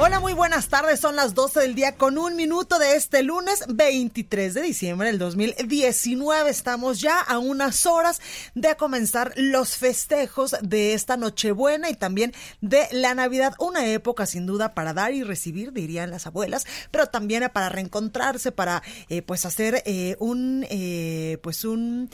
Hola, 0.00 0.20
muy 0.20 0.32
buenas 0.32 0.68
tardes. 0.68 1.00
Son 1.00 1.16
las 1.16 1.34
12 1.34 1.58
del 1.58 1.74
día 1.74 1.96
con 1.96 2.18
un 2.18 2.36
minuto 2.36 2.78
de 2.78 2.94
este 2.94 3.24
lunes 3.24 3.64
23 3.68 4.54
de 4.54 4.62
diciembre 4.62 5.08
del 5.08 5.18
2019. 5.18 6.48
Estamos 6.48 7.00
ya 7.00 7.20
a 7.20 7.38
unas 7.38 7.84
horas 7.84 8.20
de 8.54 8.76
comenzar 8.76 9.32
los 9.34 9.76
festejos 9.76 10.54
de 10.62 10.94
esta 10.94 11.16
Nochebuena 11.16 11.90
y 11.90 11.94
también 11.94 12.32
de 12.60 12.86
la 12.92 13.16
Navidad. 13.16 13.54
Una 13.58 13.88
época 13.88 14.26
sin 14.26 14.46
duda 14.46 14.72
para 14.72 14.94
dar 14.94 15.14
y 15.14 15.24
recibir, 15.24 15.72
dirían 15.72 16.12
las 16.12 16.28
abuelas, 16.28 16.64
pero 16.92 17.08
también 17.08 17.50
para 17.52 17.68
reencontrarse, 17.68 18.52
para 18.52 18.84
eh, 19.08 19.22
pues 19.22 19.44
hacer 19.46 19.82
eh, 19.84 20.14
un 20.20 20.64
eh, 20.70 21.38
pues 21.42 21.64
un 21.64 22.08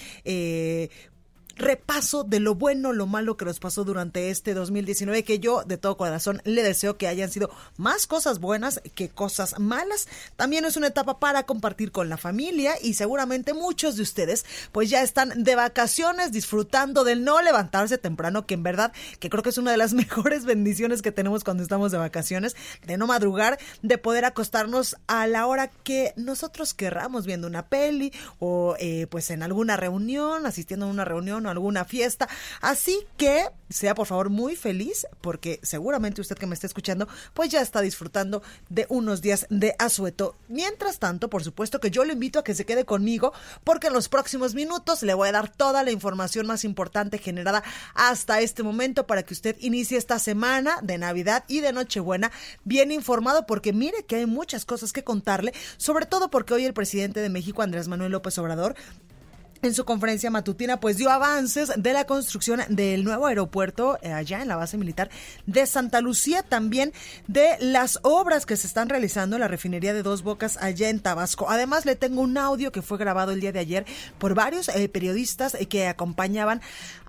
repaso 1.56 2.24
de 2.24 2.40
lo 2.40 2.54
bueno, 2.54 2.92
lo 2.92 3.06
malo 3.06 3.36
que 3.36 3.44
nos 3.44 3.60
pasó 3.60 3.84
durante 3.84 4.30
este 4.30 4.54
2019, 4.54 5.24
que 5.24 5.38
yo 5.38 5.64
de 5.64 5.76
todo 5.76 5.96
corazón 5.96 6.40
le 6.44 6.62
deseo 6.62 6.96
que 6.96 7.08
hayan 7.08 7.30
sido 7.30 7.50
más 7.76 8.06
cosas 8.06 8.40
buenas 8.40 8.80
que 8.94 9.08
cosas 9.08 9.58
malas. 9.58 10.08
También 10.36 10.64
es 10.64 10.76
una 10.76 10.88
etapa 10.88 11.18
para 11.20 11.44
compartir 11.44 11.92
con 11.92 12.08
la 12.08 12.16
familia 12.16 12.74
y 12.82 12.94
seguramente 12.94 13.54
muchos 13.54 13.96
de 13.96 14.02
ustedes 14.02 14.44
pues 14.72 14.90
ya 14.90 15.02
están 15.02 15.44
de 15.44 15.54
vacaciones 15.54 16.32
disfrutando 16.32 17.04
del 17.04 17.24
no 17.24 17.40
levantarse 17.42 17.98
temprano, 17.98 18.46
que 18.46 18.54
en 18.54 18.62
verdad 18.62 18.92
que 19.18 19.30
creo 19.30 19.42
que 19.42 19.50
es 19.50 19.58
una 19.58 19.70
de 19.70 19.76
las 19.76 19.92
mejores 19.94 20.44
bendiciones 20.44 21.02
que 21.02 21.12
tenemos 21.12 21.44
cuando 21.44 21.62
estamos 21.62 21.92
de 21.92 21.98
vacaciones, 21.98 22.56
de 22.86 22.96
no 22.96 23.06
madrugar, 23.06 23.58
de 23.82 23.98
poder 23.98 24.24
acostarnos 24.24 24.96
a 25.06 25.26
la 25.26 25.46
hora 25.46 25.68
que 25.68 26.12
nosotros 26.16 26.74
querramos 26.74 27.26
viendo 27.26 27.46
una 27.46 27.66
peli 27.66 28.12
o 28.38 28.76
eh, 28.78 29.06
pues 29.10 29.30
en 29.30 29.42
alguna 29.42 29.76
reunión, 29.76 30.46
asistiendo 30.46 30.86
a 30.86 30.90
una 30.90 31.04
reunión 31.04 31.43
alguna 31.48 31.84
fiesta. 31.84 32.28
Así 32.60 33.06
que 33.16 33.48
sea 33.68 33.94
por 33.94 34.06
favor 34.06 34.30
muy 34.30 34.56
feliz 34.56 35.06
porque 35.20 35.58
seguramente 35.62 36.20
usted 36.20 36.36
que 36.36 36.46
me 36.46 36.54
está 36.54 36.66
escuchando 36.66 37.08
pues 37.32 37.50
ya 37.50 37.60
está 37.60 37.80
disfrutando 37.80 38.42
de 38.68 38.86
unos 38.88 39.20
días 39.20 39.46
de 39.50 39.74
asueto. 39.78 40.36
Mientras 40.48 40.98
tanto, 40.98 41.28
por 41.28 41.42
supuesto 41.42 41.80
que 41.80 41.90
yo 41.90 42.04
le 42.04 42.12
invito 42.12 42.38
a 42.38 42.44
que 42.44 42.54
se 42.54 42.66
quede 42.66 42.84
conmigo 42.84 43.32
porque 43.64 43.88
en 43.88 43.92
los 43.92 44.08
próximos 44.08 44.54
minutos 44.54 45.02
le 45.02 45.14
voy 45.14 45.28
a 45.28 45.32
dar 45.32 45.48
toda 45.48 45.82
la 45.82 45.90
información 45.90 46.46
más 46.46 46.64
importante 46.64 47.18
generada 47.18 47.64
hasta 47.94 48.40
este 48.40 48.62
momento 48.62 49.06
para 49.06 49.22
que 49.22 49.34
usted 49.34 49.56
inicie 49.60 49.98
esta 49.98 50.18
semana 50.18 50.78
de 50.82 50.98
Navidad 50.98 51.44
y 51.48 51.60
de 51.60 51.72
Nochebuena 51.72 52.30
bien 52.64 52.92
informado 52.92 53.46
porque 53.46 53.72
mire 53.72 54.04
que 54.04 54.16
hay 54.16 54.26
muchas 54.26 54.64
cosas 54.64 54.92
que 54.92 55.04
contarle, 55.04 55.52
sobre 55.76 56.06
todo 56.06 56.30
porque 56.30 56.54
hoy 56.54 56.64
el 56.64 56.74
presidente 56.74 57.20
de 57.20 57.28
México, 57.28 57.62
Andrés 57.62 57.88
Manuel 57.88 58.12
López 58.12 58.38
Obrador, 58.38 58.74
en 59.64 59.74
su 59.74 59.84
conferencia 59.84 60.30
matutina, 60.30 60.80
pues 60.80 60.96
dio 60.96 61.10
avances 61.10 61.72
de 61.76 61.92
la 61.92 62.06
construcción 62.06 62.60
del 62.68 63.04
nuevo 63.04 63.26
aeropuerto 63.26 63.98
eh, 64.02 64.12
allá 64.12 64.42
en 64.42 64.48
la 64.48 64.56
base 64.56 64.76
militar 64.76 65.10
de 65.46 65.66
Santa 65.66 66.00
Lucía, 66.00 66.42
también 66.42 66.92
de 67.26 67.56
las 67.60 67.98
obras 68.02 68.46
que 68.46 68.56
se 68.56 68.66
están 68.66 68.88
realizando 68.88 69.36
en 69.36 69.40
la 69.40 69.48
refinería 69.48 69.94
de 69.94 70.02
Dos 70.02 70.22
Bocas 70.22 70.58
allá 70.60 70.88
en 70.88 71.00
Tabasco. 71.00 71.48
Además, 71.48 71.86
le 71.86 71.96
tengo 71.96 72.20
un 72.20 72.36
audio 72.36 72.72
que 72.72 72.82
fue 72.82 72.98
grabado 72.98 73.32
el 73.32 73.40
día 73.40 73.52
de 73.52 73.58
ayer 73.58 73.86
por 74.18 74.34
varios 74.34 74.68
eh, 74.68 74.88
periodistas 74.88 75.54
eh, 75.54 75.66
que 75.66 75.86
acompañaban 75.86 76.60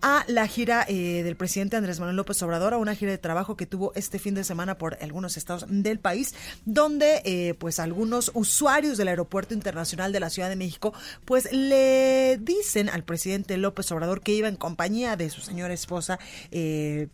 a 0.02 0.24
la 0.28 0.48
gira 0.48 0.86
del 0.86 1.36
presidente 1.36 1.76
Andrés 1.76 2.00
Manuel 2.00 2.18
López 2.18 2.42
Obrador, 2.44 2.74
a 2.74 2.78
una 2.78 2.96
gira 2.96 3.12
de 3.12 3.18
trabajo 3.18 3.56
que 3.56 3.66
tuvo 3.66 3.92
este 3.96 4.20
fin 4.20 4.36
de 4.36 4.44
semana 4.44 4.78
por 4.78 4.98
algunos 5.02 5.38
estados 5.38 5.66
del 5.68 6.00
país, 6.00 6.36
donde 6.66 7.56
pues 7.60 7.80
algunos 7.80 8.32
usuarios 8.34 8.98
del 8.98 9.08
aeropuerto 9.08 9.54
internacional 9.54 10.12
de 10.12 10.20
la 10.20 10.30
Ciudad 10.30 10.50
de 10.50 10.56
México, 10.56 10.94
pues 11.26 11.52
le 11.52 12.38
dicen 12.42 12.90
al 12.90 13.04
presidente 13.04 13.58
López 13.58 13.92
Obrador 13.92 14.22
que 14.22 14.34
iba 14.34 14.48
en 14.48 14.56
compañía 14.56 15.16
de 15.16 15.30
su 15.30 15.42
señora 15.42 15.74
esposa. 15.74 16.20
Eh, 16.52 17.08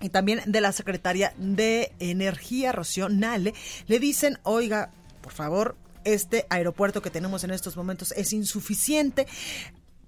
y 0.00 0.08
también 0.08 0.40
de 0.46 0.60
la 0.62 0.72
secretaria 0.72 1.34
de 1.36 1.92
Energía, 1.98 2.72
Rocío 2.72 3.10
Nale, 3.10 3.52
le 3.86 3.98
dicen, 3.98 4.38
oiga, 4.44 4.90
por 5.20 5.32
favor, 5.32 5.76
este 6.04 6.46
aeropuerto 6.48 7.02
que 7.02 7.10
tenemos 7.10 7.44
en 7.44 7.50
estos 7.50 7.76
momentos 7.76 8.12
es 8.12 8.32
insuficiente. 8.32 9.26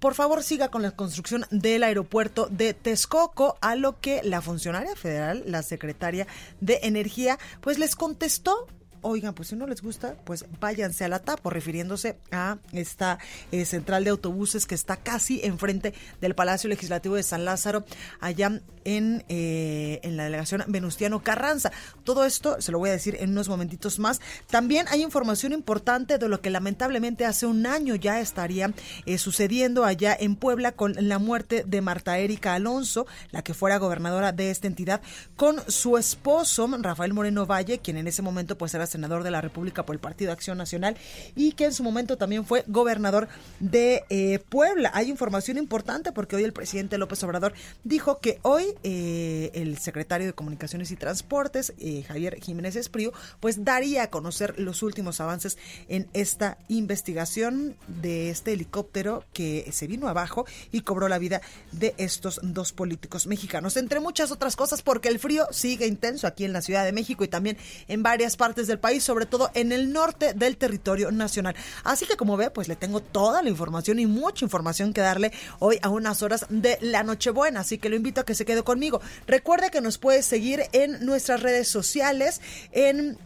Por 0.03 0.15
favor, 0.15 0.43
siga 0.43 0.67
con 0.67 0.81
la 0.81 0.91
construcción 0.91 1.45
del 1.49 1.81
aeropuerto 1.81 2.49
de 2.51 2.73
Texcoco, 2.73 3.55
a 3.61 3.77
lo 3.77 4.01
que 4.01 4.19
la 4.21 4.41
funcionaria 4.41 4.97
federal, 4.97 5.45
la 5.47 5.63
secretaria 5.63 6.27
de 6.59 6.81
Energía, 6.83 7.39
pues 7.61 7.79
les 7.79 7.95
contestó 7.95 8.67
oigan, 9.03 9.33
pues 9.33 9.49
si 9.49 9.55
no 9.55 9.67
les 9.67 9.81
gusta, 9.81 10.15
pues 10.23 10.45
váyanse 10.59 11.05
a 11.05 11.07
la 11.07 11.19
TAPO, 11.19 11.49
refiriéndose 11.49 12.17
a 12.31 12.57
esta 12.71 13.19
eh, 13.51 13.65
central 13.65 14.03
de 14.03 14.09
autobuses 14.09 14.65
que 14.65 14.75
está 14.75 14.97
casi 14.97 15.41
enfrente 15.43 15.93
del 16.21 16.35
Palacio 16.35 16.69
Legislativo 16.69 17.15
de 17.15 17.23
San 17.23 17.45
Lázaro, 17.45 17.85
allá 18.19 18.61
en, 18.85 19.23
eh, 19.29 19.99
en 20.03 20.17
la 20.17 20.25
delegación 20.25 20.63
Venustiano 20.67 21.21
Carranza. 21.23 21.71
Todo 22.03 22.25
esto 22.25 22.59
se 22.61 22.71
lo 22.71 22.79
voy 22.79 22.89
a 22.89 22.93
decir 22.93 23.17
en 23.19 23.31
unos 23.31 23.49
momentitos 23.49 23.99
más. 23.99 24.19
También 24.49 24.87
hay 24.89 25.03
información 25.03 25.53
importante 25.53 26.17
de 26.17 26.29
lo 26.29 26.41
que 26.41 26.49
lamentablemente 26.49 27.25
hace 27.25 27.45
un 27.45 27.65
año 27.65 27.95
ya 27.95 28.19
estaría 28.19 28.73
eh, 29.05 29.17
sucediendo 29.17 29.85
allá 29.85 30.15
en 30.19 30.35
Puebla 30.35 30.71
con 30.71 30.95
la 30.97 31.19
muerte 31.19 31.63
de 31.65 31.81
Marta 31.81 32.17
Erika 32.17 32.55
Alonso, 32.55 33.05
la 33.31 33.43
que 33.43 33.53
fuera 33.53 33.77
gobernadora 33.77 34.31
de 34.31 34.49
esta 34.49 34.67
entidad, 34.67 35.01
con 35.35 35.59
su 35.69 35.97
esposo 35.97 36.67
Rafael 36.79 37.13
Moreno 37.13 37.45
Valle, 37.45 37.79
quien 37.79 37.97
en 37.97 38.07
ese 38.07 38.21
momento 38.21 38.57
pues 38.57 38.73
era 38.73 38.87
senador 38.93 39.23
de 39.23 39.31
la 39.31 39.41
República 39.41 39.85
por 39.85 39.95
el 39.95 39.99
Partido 39.99 40.31
Acción 40.31 40.57
Nacional 40.57 40.95
y 41.35 41.51
que 41.51 41.65
en 41.65 41.73
su 41.73 41.83
momento 41.83 42.17
también 42.17 42.45
fue 42.45 42.63
gobernador 42.67 43.27
de 43.59 44.03
eh, 44.09 44.39
Puebla. 44.49 44.91
Hay 44.93 45.09
información 45.09 45.57
importante 45.57 46.11
porque 46.11 46.35
hoy 46.35 46.43
el 46.43 46.53
presidente 46.53 46.97
López 46.97 47.21
Obrador 47.23 47.53
dijo 47.83 48.19
que 48.19 48.39
hoy 48.43 48.65
eh, 48.83 49.51
el 49.53 49.77
secretario 49.77 50.27
de 50.27 50.33
Comunicaciones 50.33 50.91
y 50.91 50.95
Transportes, 50.95 51.73
eh, 51.79 52.03
Javier 52.07 52.39
Jiménez 52.41 52.75
Esprío, 52.75 53.11
pues 53.39 53.65
daría 53.65 54.03
a 54.03 54.09
conocer 54.09 54.59
los 54.59 54.83
últimos 54.83 55.19
avances 55.19 55.57
en 55.89 56.07
esta 56.13 56.57
investigación 56.69 57.75
de 57.87 58.29
este 58.29 58.53
helicóptero 58.53 59.25
que 59.33 59.69
se 59.71 59.87
vino 59.87 60.07
abajo 60.07 60.45
y 60.71 60.81
cobró 60.81 61.07
la 61.07 61.17
vida 61.17 61.41
de 61.71 61.95
estos 61.97 62.39
dos 62.43 62.71
políticos 62.71 63.27
mexicanos, 63.27 63.75
entre 63.77 63.99
muchas 63.99 64.31
otras 64.31 64.55
cosas 64.55 64.81
porque 64.81 65.09
el 65.09 65.19
frío 65.19 65.47
sigue 65.51 65.87
intenso 65.87 66.27
aquí 66.27 66.45
en 66.45 66.53
la 66.53 66.61
Ciudad 66.61 66.85
de 66.85 66.91
México 66.91 67.23
y 67.23 67.27
también 67.27 67.57
en 67.87 68.03
varias 68.03 68.37
partes 68.37 68.67
del 68.67 68.79
país, 68.83 69.01
sobre 69.01 69.25
todo 69.25 69.49
en 69.53 69.71
el 69.71 69.93
norte 69.93 70.33
del 70.33 70.57
territorio 70.57 71.09
nacional. 71.09 71.55
Así 71.85 72.05
que 72.05 72.17
como 72.17 72.35
ve, 72.35 72.51
pues 72.51 72.67
le 72.67 72.75
tengo 72.75 72.99
toda 72.99 73.41
la 73.41 73.49
información 73.49 73.97
y 73.97 74.05
mucha 74.05 74.43
información 74.43 74.93
que 74.93 74.99
darle 74.99 75.31
hoy 75.59 75.79
a 75.81 75.87
unas 75.87 76.21
horas 76.21 76.45
de 76.49 76.77
la 76.81 77.01
Nochebuena, 77.03 77.61
así 77.61 77.77
que 77.77 77.87
lo 77.87 77.95
invito 77.95 78.19
a 78.19 78.25
que 78.25 78.35
se 78.35 78.43
quede 78.43 78.61
conmigo. 78.63 78.99
Recuerde 79.25 79.71
que 79.71 79.79
nos 79.79 79.97
puede 79.97 80.21
seguir 80.21 80.63
en 80.73 81.05
nuestras 81.05 81.41
redes 81.41 81.69
sociales, 81.69 82.41
en 82.73 83.17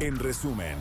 En 0.00 0.16
resumen. 0.16 0.76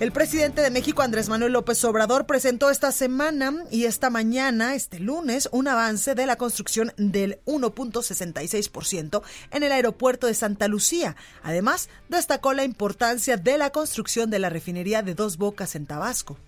El 0.00 0.10
presidente 0.10 0.60
de 0.60 0.70
México, 0.70 1.02
Andrés 1.02 1.28
Manuel 1.28 1.52
López 1.52 1.84
Obrador, 1.84 2.26
presentó 2.26 2.68
esta 2.68 2.90
semana 2.90 3.54
y 3.70 3.84
esta 3.84 4.10
mañana, 4.10 4.74
este 4.74 4.98
lunes, 4.98 5.48
un 5.52 5.68
avance 5.68 6.16
de 6.16 6.26
la 6.26 6.34
construcción 6.34 6.92
del 6.96 7.38
1.66% 7.46 9.22
en 9.52 9.62
el 9.62 9.70
aeropuerto 9.70 10.26
de 10.26 10.34
Santa 10.34 10.66
Lucía. 10.66 11.14
Además, 11.44 11.88
destacó 12.08 12.54
la 12.54 12.64
importancia 12.64 13.36
de 13.36 13.56
la 13.56 13.70
construcción 13.70 14.30
de 14.30 14.40
la 14.40 14.50
refinería 14.50 15.02
de 15.02 15.14
Dos 15.14 15.36
Bocas 15.36 15.76
en 15.76 15.86
Tabasco. 15.86 16.38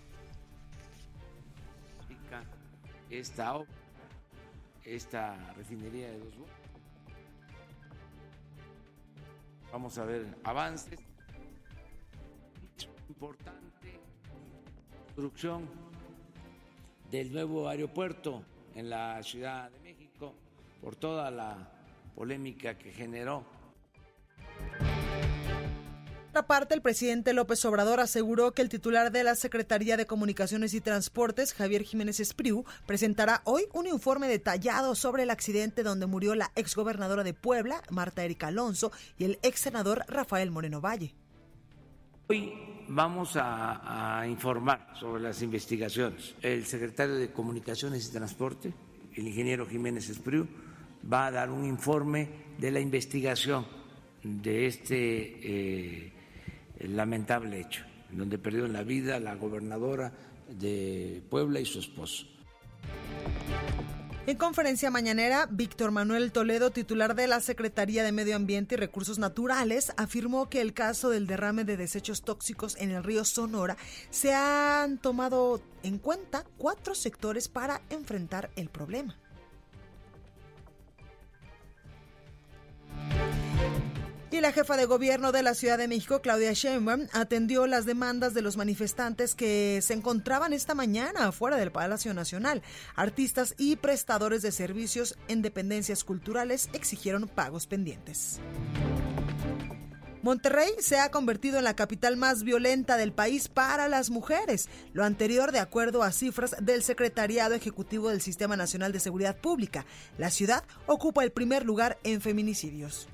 Esta, 3.18 3.64
esta 4.84 5.52
refinería 5.54 6.10
de 6.10 6.18
Dos. 6.18 6.34
Vamos 9.72 9.96
a 9.96 10.04
ver 10.04 10.36
avances 10.44 11.00
importante 13.08 13.98
construcción 15.06 15.66
del 17.10 17.32
nuevo 17.32 17.70
aeropuerto 17.70 18.44
en 18.74 18.90
la 18.90 19.22
Ciudad 19.22 19.70
de 19.70 19.80
México 19.80 20.34
por 20.82 20.94
toda 20.94 21.30
la 21.30 21.72
polémica 22.14 22.76
que 22.76 22.92
generó. 22.92 23.55
Otra 26.36 26.48
parte, 26.48 26.74
el 26.74 26.82
presidente 26.82 27.32
López 27.32 27.64
Obrador 27.64 27.98
aseguró 27.98 28.52
que 28.52 28.60
el 28.60 28.68
titular 28.68 29.10
de 29.10 29.24
la 29.24 29.36
Secretaría 29.36 29.96
de 29.96 30.04
Comunicaciones 30.04 30.74
y 30.74 30.82
Transportes, 30.82 31.54
Javier 31.54 31.82
Jiménez 31.82 32.20
Espriu, 32.20 32.66
presentará 32.84 33.40
hoy 33.44 33.62
un 33.72 33.86
informe 33.86 34.28
detallado 34.28 34.94
sobre 34.96 35.22
el 35.22 35.30
accidente 35.30 35.82
donde 35.82 36.04
murió 36.04 36.34
la 36.34 36.52
exgobernadora 36.54 37.24
de 37.24 37.32
Puebla, 37.32 37.80
Marta 37.88 38.22
Erika 38.22 38.48
Alonso, 38.48 38.92
y 39.16 39.24
el 39.24 39.38
ex 39.42 39.60
senador 39.60 40.04
Rafael 40.08 40.50
Moreno 40.50 40.82
Valle. 40.82 41.14
Hoy 42.28 42.52
vamos 42.88 43.34
a, 43.36 44.18
a, 44.20 44.28
informar 44.28 44.90
sobre 45.00 45.22
las 45.22 45.40
investigaciones. 45.40 46.34
El 46.42 46.66
secretario 46.66 47.14
de 47.14 47.32
Comunicaciones 47.32 48.06
y 48.10 48.12
Transporte, 48.12 48.74
el 49.14 49.26
ingeniero 49.26 49.66
Jiménez 49.66 50.10
Espriu, 50.10 50.46
va 51.10 51.28
a 51.28 51.30
dar 51.30 51.50
un 51.50 51.64
informe 51.64 52.28
de 52.58 52.70
la 52.72 52.80
investigación 52.80 53.66
de 54.22 54.66
este 54.66 54.96
eh, 54.98 56.12
lamentable 56.80 57.60
hecho, 57.60 57.84
en 58.10 58.18
donde 58.18 58.38
perdieron 58.38 58.72
la 58.72 58.82
vida 58.82 59.20
la 59.20 59.34
gobernadora 59.34 60.12
de 60.48 61.22
Puebla 61.28 61.60
y 61.60 61.66
su 61.66 61.80
esposo. 61.80 62.26
En 64.26 64.36
conferencia 64.36 64.90
mañanera, 64.90 65.46
Víctor 65.48 65.92
Manuel 65.92 66.32
Toledo, 66.32 66.72
titular 66.72 67.14
de 67.14 67.28
la 67.28 67.40
Secretaría 67.40 68.02
de 68.02 68.10
Medio 68.10 68.34
Ambiente 68.34 68.74
y 68.74 68.78
Recursos 68.78 69.20
Naturales, 69.20 69.92
afirmó 69.96 70.50
que 70.50 70.60
el 70.60 70.74
caso 70.74 71.10
del 71.10 71.28
derrame 71.28 71.62
de 71.62 71.76
desechos 71.76 72.22
tóxicos 72.22 72.76
en 72.80 72.90
el 72.90 73.04
río 73.04 73.24
Sonora 73.24 73.76
se 74.10 74.34
han 74.34 74.98
tomado 74.98 75.60
en 75.84 75.98
cuenta 75.98 76.44
cuatro 76.58 76.96
sectores 76.96 77.46
para 77.46 77.82
enfrentar 77.88 78.50
el 78.56 78.68
problema. 78.68 79.16
Y 84.30 84.40
la 84.40 84.50
jefa 84.50 84.76
de 84.76 84.86
gobierno 84.86 85.30
de 85.30 85.44
la 85.44 85.54
Ciudad 85.54 85.78
de 85.78 85.86
México, 85.86 86.20
Claudia 86.20 86.52
Sheinbaum, 86.52 87.06
atendió 87.12 87.68
las 87.68 87.86
demandas 87.86 88.34
de 88.34 88.42
los 88.42 88.56
manifestantes 88.56 89.36
que 89.36 89.80
se 89.82 89.94
encontraban 89.94 90.52
esta 90.52 90.74
mañana 90.74 91.28
afuera 91.28 91.56
del 91.56 91.70
Palacio 91.70 92.12
Nacional. 92.12 92.60
Artistas 92.96 93.54
y 93.56 93.76
prestadores 93.76 94.42
de 94.42 94.50
servicios 94.50 95.16
en 95.28 95.42
dependencias 95.42 96.02
culturales 96.02 96.68
exigieron 96.72 97.28
pagos 97.28 97.68
pendientes. 97.68 98.40
Monterrey 100.22 100.70
se 100.80 100.98
ha 100.98 101.12
convertido 101.12 101.58
en 101.58 101.64
la 101.64 101.76
capital 101.76 102.16
más 102.16 102.42
violenta 102.42 102.96
del 102.96 103.12
país 103.12 103.46
para 103.46 103.86
las 103.86 104.10
mujeres, 104.10 104.68
lo 104.92 105.04
anterior 105.04 105.52
de 105.52 105.60
acuerdo 105.60 106.02
a 106.02 106.10
cifras 106.10 106.56
del 106.60 106.82
Secretariado 106.82 107.54
Ejecutivo 107.54 108.08
del 108.08 108.20
Sistema 108.20 108.56
Nacional 108.56 108.90
de 108.90 108.98
Seguridad 108.98 109.36
Pública. 109.36 109.86
La 110.18 110.30
ciudad 110.30 110.64
ocupa 110.86 111.22
el 111.22 111.30
primer 111.30 111.64
lugar 111.64 111.98
en 112.02 112.20
feminicidios. 112.20 113.06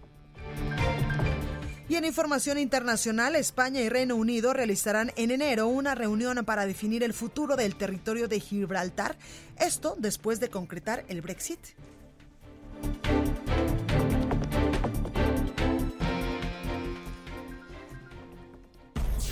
Y 1.92 1.96
en 1.96 2.06
información 2.06 2.56
internacional, 2.56 3.36
España 3.36 3.82
y 3.82 3.90
Reino 3.90 4.16
Unido 4.16 4.54
realizarán 4.54 5.12
en 5.14 5.30
enero 5.30 5.66
una 5.66 5.94
reunión 5.94 6.42
para 6.42 6.64
definir 6.64 7.02
el 7.02 7.12
futuro 7.12 7.54
del 7.54 7.76
territorio 7.76 8.28
de 8.28 8.40
Gibraltar, 8.40 9.18
esto 9.58 9.94
después 9.98 10.40
de 10.40 10.48
concretar 10.48 11.04
el 11.08 11.20
Brexit. 11.20 11.58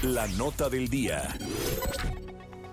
La 0.03 0.27
nota 0.27 0.69
del 0.69 0.91
día. 0.91 1.35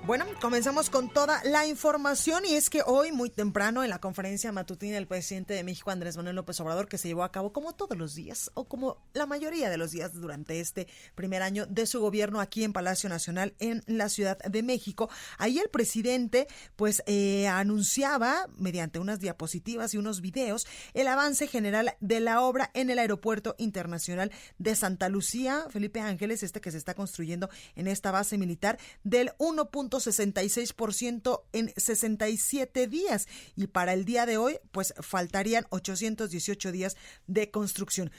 Bueno, 0.07 0.23
comenzamos 0.39 0.89
con 0.89 1.09
toda 1.09 1.43
la 1.43 1.67
información 1.67 2.45
y 2.45 2.53
es 2.53 2.69
que 2.69 2.81
hoy 2.85 3.11
muy 3.11 3.29
temprano 3.29 3.83
en 3.83 3.89
la 3.89 3.99
conferencia 3.99 4.53
matutina 4.53 4.93
del 4.95 5.05
presidente 5.05 5.53
de 5.53 5.65
México 5.65 5.91
Andrés 5.91 6.15
Manuel 6.15 6.37
López 6.37 6.57
Obrador 6.61 6.87
que 6.87 6.97
se 6.97 7.09
llevó 7.09 7.25
a 7.25 7.31
cabo 7.33 7.51
como 7.51 7.75
todos 7.75 7.97
los 7.97 8.15
días 8.15 8.49
o 8.53 8.69
como 8.69 9.03
la 9.11 9.25
mayoría 9.25 9.69
de 9.69 9.75
los 9.75 9.91
días 9.91 10.13
durante 10.13 10.61
este 10.61 10.87
primer 11.13 11.41
año 11.41 11.65
de 11.65 11.85
su 11.85 11.99
gobierno 11.99 12.39
aquí 12.39 12.63
en 12.63 12.71
Palacio 12.71 13.09
Nacional 13.09 13.53
en 13.59 13.83
la 13.85 14.07
Ciudad 14.07 14.37
de 14.37 14.63
México, 14.63 15.09
ahí 15.39 15.59
el 15.59 15.67
presidente 15.67 16.47
pues 16.77 17.03
eh, 17.05 17.49
anunciaba 17.49 18.47
mediante 18.57 18.99
unas 18.99 19.19
diapositivas 19.19 19.93
y 19.93 19.97
unos 19.97 20.21
videos 20.21 20.67
el 20.93 21.09
avance 21.09 21.47
general 21.47 21.97
de 21.99 22.21
la 22.21 22.43
obra 22.43 22.71
en 22.73 22.89
el 22.89 22.99
Aeropuerto 22.99 23.55
Internacional 23.57 24.31
de 24.57 24.73
Santa 24.77 25.09
Lucía, 25.09 25.65
Felipe 25.69 25.99
Ángeles, 25.99 26.43
este 26.43 26.61
que 26.61 26.71
se 26.71 26.77
está 26.77 26.93
construyendo 26.93 27.49
en 27.75 27.89
esta 27.89 28.11
base 28.11 28.37
militar 28.37 28.79
del 29.03 29.33
1. 29.37 29.69
66% 29.99 31.43
en 31.53 31.73
67 31.75 32.87
días 32.87 33.27
y 33.55 33.67
para 33.67 33.93
el 33.93 34.05
día 34.05 34.25
de 34.25 34.37
hoy 34.37 34.59
pues 34.71 34.93
faltarían 34.99 35.65
818 35.69 36.71
días 36.71 36.97
de 37.27 37.51
construcción. 37.51 38.11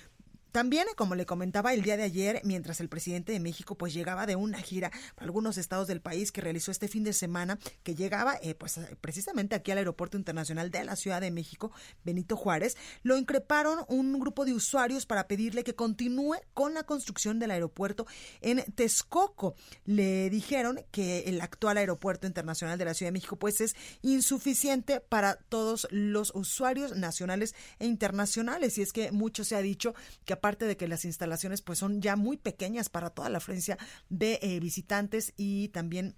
También, 0.52 0.86
como 0.96 1.14
le 1.14 1.26
comentaba 1.26 1.74
el 1.74 1.82
día 1.82 1.96
de 1.96 2.04
ayer, 2.04 2.40
mientras 2.44 2.80
el 2.80 2.88
presidente 2.88 3.32
de 3.32 3.40
México 3.40 3.76
pues 3.76 3.92
llegaba 3.92 4.26
de 4.26 4.36
una 4.36 4.58
gira 4.58 4.90
para 5.14 5.26
algunos 5.26 5.58
estados 5.58 5.86
del 5.86 6.00
país 6.00 6.32
que 6.32 6.40
realizó 6.40 6.70
este 6.70 6.88
fin 6.88 7.04
de 7.04 7.12
semana, 7.12 7.58
que 7.82 7.94
llegaba 7.94 8.38
eh, 8.42 8.54
pues 8.54 8.80
precisamente 9.00 9.54
aquí 9.54 9.70
al 9.70 9.78
Aeropuerto 9.78 10.16
Internacional 10.16 10.70
de 10.70 10.84
la 10.84 10.96
Ciudad 10.96 11.20
de 11.20 11.30
México, 11.30 11.70
Benito 12.04 12.36
Juárez, 12.36 12.76
lo 13.02 13.16
increparon 13.16 13.84
un 13.88 14.18
grupo 14.18 14.44
de 14.44 14.54
usuarios 14.54 15.06
para 15.06 15.28
pedirle 15.28 15.64
que 15.64 15.74
continúe 15.74 16.36
con 16.54 16.74
la 16.74 16.84
construcción 16.84 17.38
del 17.38 17.50
aeropuerto 17.50 18.06
en 18.40 18.64
Texcoco. 18.74 19.54
Le 19.84 20.30
dijeron 20.30 20.80
que 20.90 21.20
el 21.26 21.40
actual 21.40 21.78
Aeropuerto 21.78 22.26
Internacional 22.26 22.78
de 22.78 22.84
la 22.84 22.94
Ciudad 22.94 23.08
de 23.08 23.12
México 23.12 23.36
pues 23.36 23.60
es 23.60 23.74
insuficiente 24.02 25.00
para 25.00 25.36
todos 25.36 25.86
los 25.90 26.32
usuarios 26.34 26.96
nacionales 26.96 27.54
e 27.78 27.86
internacionales 27.86 28.78
y 28.78 28.82
es 28.82 28.92
que 28.92 29.12
mucho 29.12 29.44
se 29.44 29.56
ha 29.56 29.62
dicho 29.62 29.94
que 30.24 30.32
aparte 30.38 30.64
de 30.64 30.76
que 30.76 30.88
las 30.88 31.04
instalaciones 31.04 31.62
pues 31.62 31.78
son 31.78 32.00
ya 32.00 32.16
muy 32.16 32.36
pequeñas 32.36 32.88
para 32.88 33.10
toda 33.10 33.28
la 33.28 33.38
afluencia 33.38 33.78
de 34.08 34.38
eh, 34.42 34.60
visitantes 34.60 35.34
y 35.36 35.68
también 35.68 36.16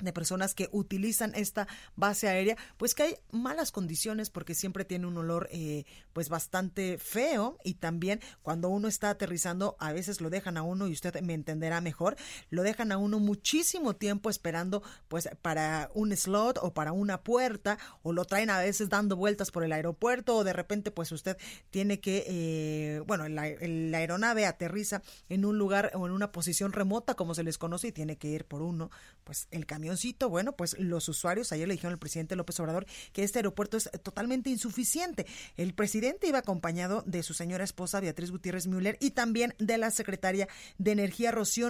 de 0.00 0.12
personas 0.12 0.54
que 0.54 0.68
utilizan 0.72 1.34
esta 1.34 1.66
base 1.96 2.28
aérea, 2.28 2.56
pues 2.76 2.94
que 2.94 3.02
hay 3.02 3.14
malas 3.30 3.72
condiciones 3.72 4.30
porque 4.30 4.54
siempre 4.54 4.84
tiene 4.84 5.06
un 5.06 5.16
olor 5.16 5.48
eh, 5.50 5.84
pues 6.12 6.28
bastante 6.28 6.98
feo 6.98 7.58
y 7.64 7.74
también 7.74 8.20
cuando 8.42 8.68
uno 8.68 8.88
está 8.88 9.10
aterrizando 9.10 9.76
a 9.80 9.92
veces 9.92 10.20
lo 10.20 10.30
dejan 10.30 10.56
a 10.56 10.62
uno 10.62 10.86
y 10.86 10.92
usted 10.92 11.20
me 11.22 11.34
entenderá 11.34 11.80
mejor, 11.80 12.16
lo 12.50 12.62
dejan 12.62 12.92
a 12.92 12.98
uno 12.98 13.18
muchísimo 13.18 13.96
tiempo 13.96 14.30
esperando 14.30 14.82
pues 15.08 15.28
para 15.42 15.90
un 15.94 16.16
slot 16.16 16.58
o 16.62 16.72
para 16.74 16.92
una 16.92 17.22
puerta 17.22 17.78
o 18.02 18.12
lo 18.12 18.24
traen 18.24 18.50
a 18.50 18.60
veces 18.60 18.88
dando 18.88 19.16
vueltas 19.16 19.50
por 19.50 19.64
el 19.64 19.72
aeropuerto 19.72 20.36
o 20.36 20.44
de 20.44 20.52
repente 20.52 20.90
pues 20.90 21.12
usted 21.12 21.36
tiene 21.70 22.00
que, 22.00 22.24
eh, 22.26 23.00
bueno, 23.06 23.28
la, 23.28 23.48
la 23.60 23.98
aeronave 23.98 24.46
aterriza 24.46 25.02
en 25.28 25.44
un 25.44 25.58
lugar 25.58 25.92
o 25.94 26.06
en 26.06 26.12
una 26.12 26.32
posición 26.32 26.72
remota 26.72 27.14
como 27.14 27.34
se 27.34 27.42
les 27.42 27.58
conoce 27.58 27.88
y 27.88 27.92
tiene 27.92 28.16
que 28.16 28.28
ir 28.28 28.44
por 28.44 28.62
uno, 28.62 28.90
pues 29.24 29.48
el 29.50 29.66
camión 29.66 29.87
Bueno, 30.28 30.52
pues 30.52 30.78
los 30.78 31.08
usuarios 31.08 31.52
ayer 31.52 31.68
le 31.68 31.74
dijeron 31.74 31.92
al 31.92 31.98
presidente 31.98 32.36
López 32.36 32.58
Obrador 32.60 32.86
que 33.12 33.24
este 33.24 33.38
aeropuerto 33.38 33.76
es 33.76 33.90
totalmente 34.02 34.50
insuficiente. 34.50 35.26
El 35.56 35.74
presidente 35.74 36.26
iba 36.26 36.38
acompañado 36.38 37.02
de 37.06 37.22
su 37.22 37.34
señora 37.34 37.64
esposa 37.64 38.00
Beatriz 38.00 38.30
Gutiérrez 38.30 38.66
Müller 38.66 38.96
y 39.00 39.10
también 39.10 39.54
de 39.58 39.78
la 39.78 39.90
secretaria 39.90 40.48
de 40.78 40.92
Energía 40.92 41.30
Rocío. 41.30 41.68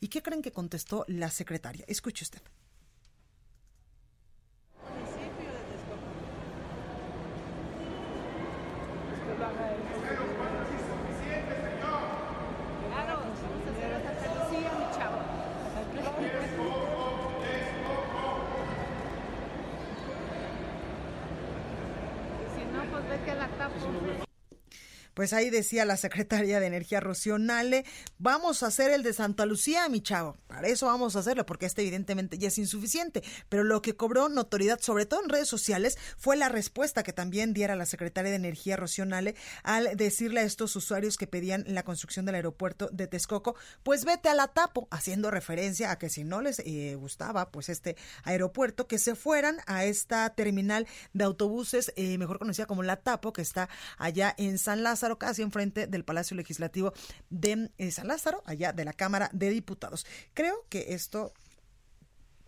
¿Y 0.00 0.08
qué 0.08 0.22
creen 0.22 0.42
que 0.42 0.52
contestó 0.52 1.04
la 1.08 1.30
secretaria? 1.30 1.84
Escuche 1.88 2.24
usted. 2.24 2.42
Pues 25.14 25.32
ahí 25.32 25.48
decía 25.48 25.84
la 25.84 25.96
secretaria 25.96 26.58
de 26.58 26.66
Energía 26.66 26.98
Rocío 26.98 27.38
Nale, 27.38 27.84
vamos 28.18 28.64
a 28.64 28.66
hacer 28.66 28.90
el 28.90 29.04
de 29.04 29.12
Santa 29.12 29.46
Lucía, 29.46 29.88
mi 29.88 30.00
chavo. 30.00 30.36
Para 30.48 30.66
eso 30.66 30.86
vamos 30.86 31.14
a 31.14 31.20
hacerlo, 31.20 31.46
porque 31.46 31.66
este 31.66 31.82
evidentemente 31.82 32.36
ya 32.36 32.48
es 32.48 32.58
insuficiente. 32.58 33.22
Pero 33.48 33.62
lo 33.62 33.80
que 33.80 33.94
cobró 33.94 34.28
notoriedad, 34.28 34.80
sobre 34.80 35.06
todo 35.06 35.22
en 35.22 35.28
redes 35.28 35.46
sociales, 35.46 35.96
fue 36.18 36.36
la 36.36 36.48
respuesta 36.48 37.04
que 37.04 37.12
también 37.12 37.52
diera 37.52 37.76
la 37.76 37.86
secretaria 37.86 38.30
de 38.30 38.36
Energía 38.36 38.76
Rocío 38.76 39.06
Nale 39.06 39.36
al 39.62 39.96
decirle 39.96 40.40
a 40.40 40.44
estos 40.44 40.74
usuarios 40.74 41.16
que 41.16 41.28
pedían 41.28 41.64
la 41.68 41.84
construcción 41.84 42.26
del 42.26 42.34
aeropuerto 42.34 42.88
de 42.92 43.06
Texcoco, 43.06 43.54
pues 43.84 44.04
vete 44.04 44.28
a 44.28 44.34
la 44.34 44.48
tapo, 44.48 44.88
haciendo 44.90 45.30
referencia 45.30 45.92
a 45.92 45.98
que 45.98 46.10
si 46.10 46.24
no 46.24 46.40
les 46.40 46.58
eh, 46.58 46.96
gustaba 46.96 47.52
pues 47.52 47.68
este 47.68 47.96
aeropuerto, 48.24 48.88
que 48.88 48.98
se 48.98 49.14
fueran 49.14 49.58
a 49.66 49.84
esta 49.84 50.28
terminal 50.34 50.88
de 51.12 51.22
autobuses, 51.22 51.92
eh, 51.94 52.18
mejor 52.18 52.40
conocida 52.40 52.66
como 52.66 52.82
la 52.82 52.96
tapo, 52.96 53.32
que 53.32 53.42
está 53.42 53.68
allá 53.96 54.34
en 54.36 54.58
San 54.58 54.82
Lázaro 54.82 55.03
casi 55.18 55.42
enfrente 55.42 55.86
del 55.86 56.04
Palacio 56.04 56.36
Legislativo 56.36 56.92
de 57.30 57.70
eh, 57.78 57.90
San 57.90 58.08
Lázaro, 58.08 58.42
allá 58.46 58.72
de 58.72 58.84
la 58.84 58.92
Cámara 58.92 59.30
de 59.32 59.50
Diputados. 59.50 60.06
Creo 60.34 60.66
que 60.68 60.94
esto, 60.94 61.32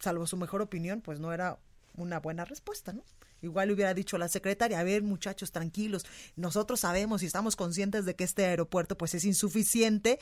salvo 0.00 0.26
su 0.26 0.36
mejor 0.36 0.62
opinión, 0.62 1.00
pues 1.00 1.20
no 1.20 1.32
era 1.32 1.58
una 1.94 2.20
buena 2.20 2.44
respuesta, 2.44 2.92
¿no? 2.92 3.02
Igual 3.42 3.68
le 3.68 3.74
hubiera 3.74 3.94
dicho 3.94 4.18
la 4.18 4.28
secretaria, 4.28 4.80
a 4.80 4.84
ver 4.84 5.02
muchachos, 5.02 5.52
tranquilos, 5.52 6.04
nosotros 6.36 6.80
sabemos 6.80 7.22
y 7.22 7.26
estamos 7.26 7.56
conscientes 7.56 8.04
de 8.04 8.14
que 8.14 8.24
este 8.24 8.46
aeropuerto 8.46 8.96
pues 8.96 9.14
es 9.14 9.24
insuficiente, 9.24 10.18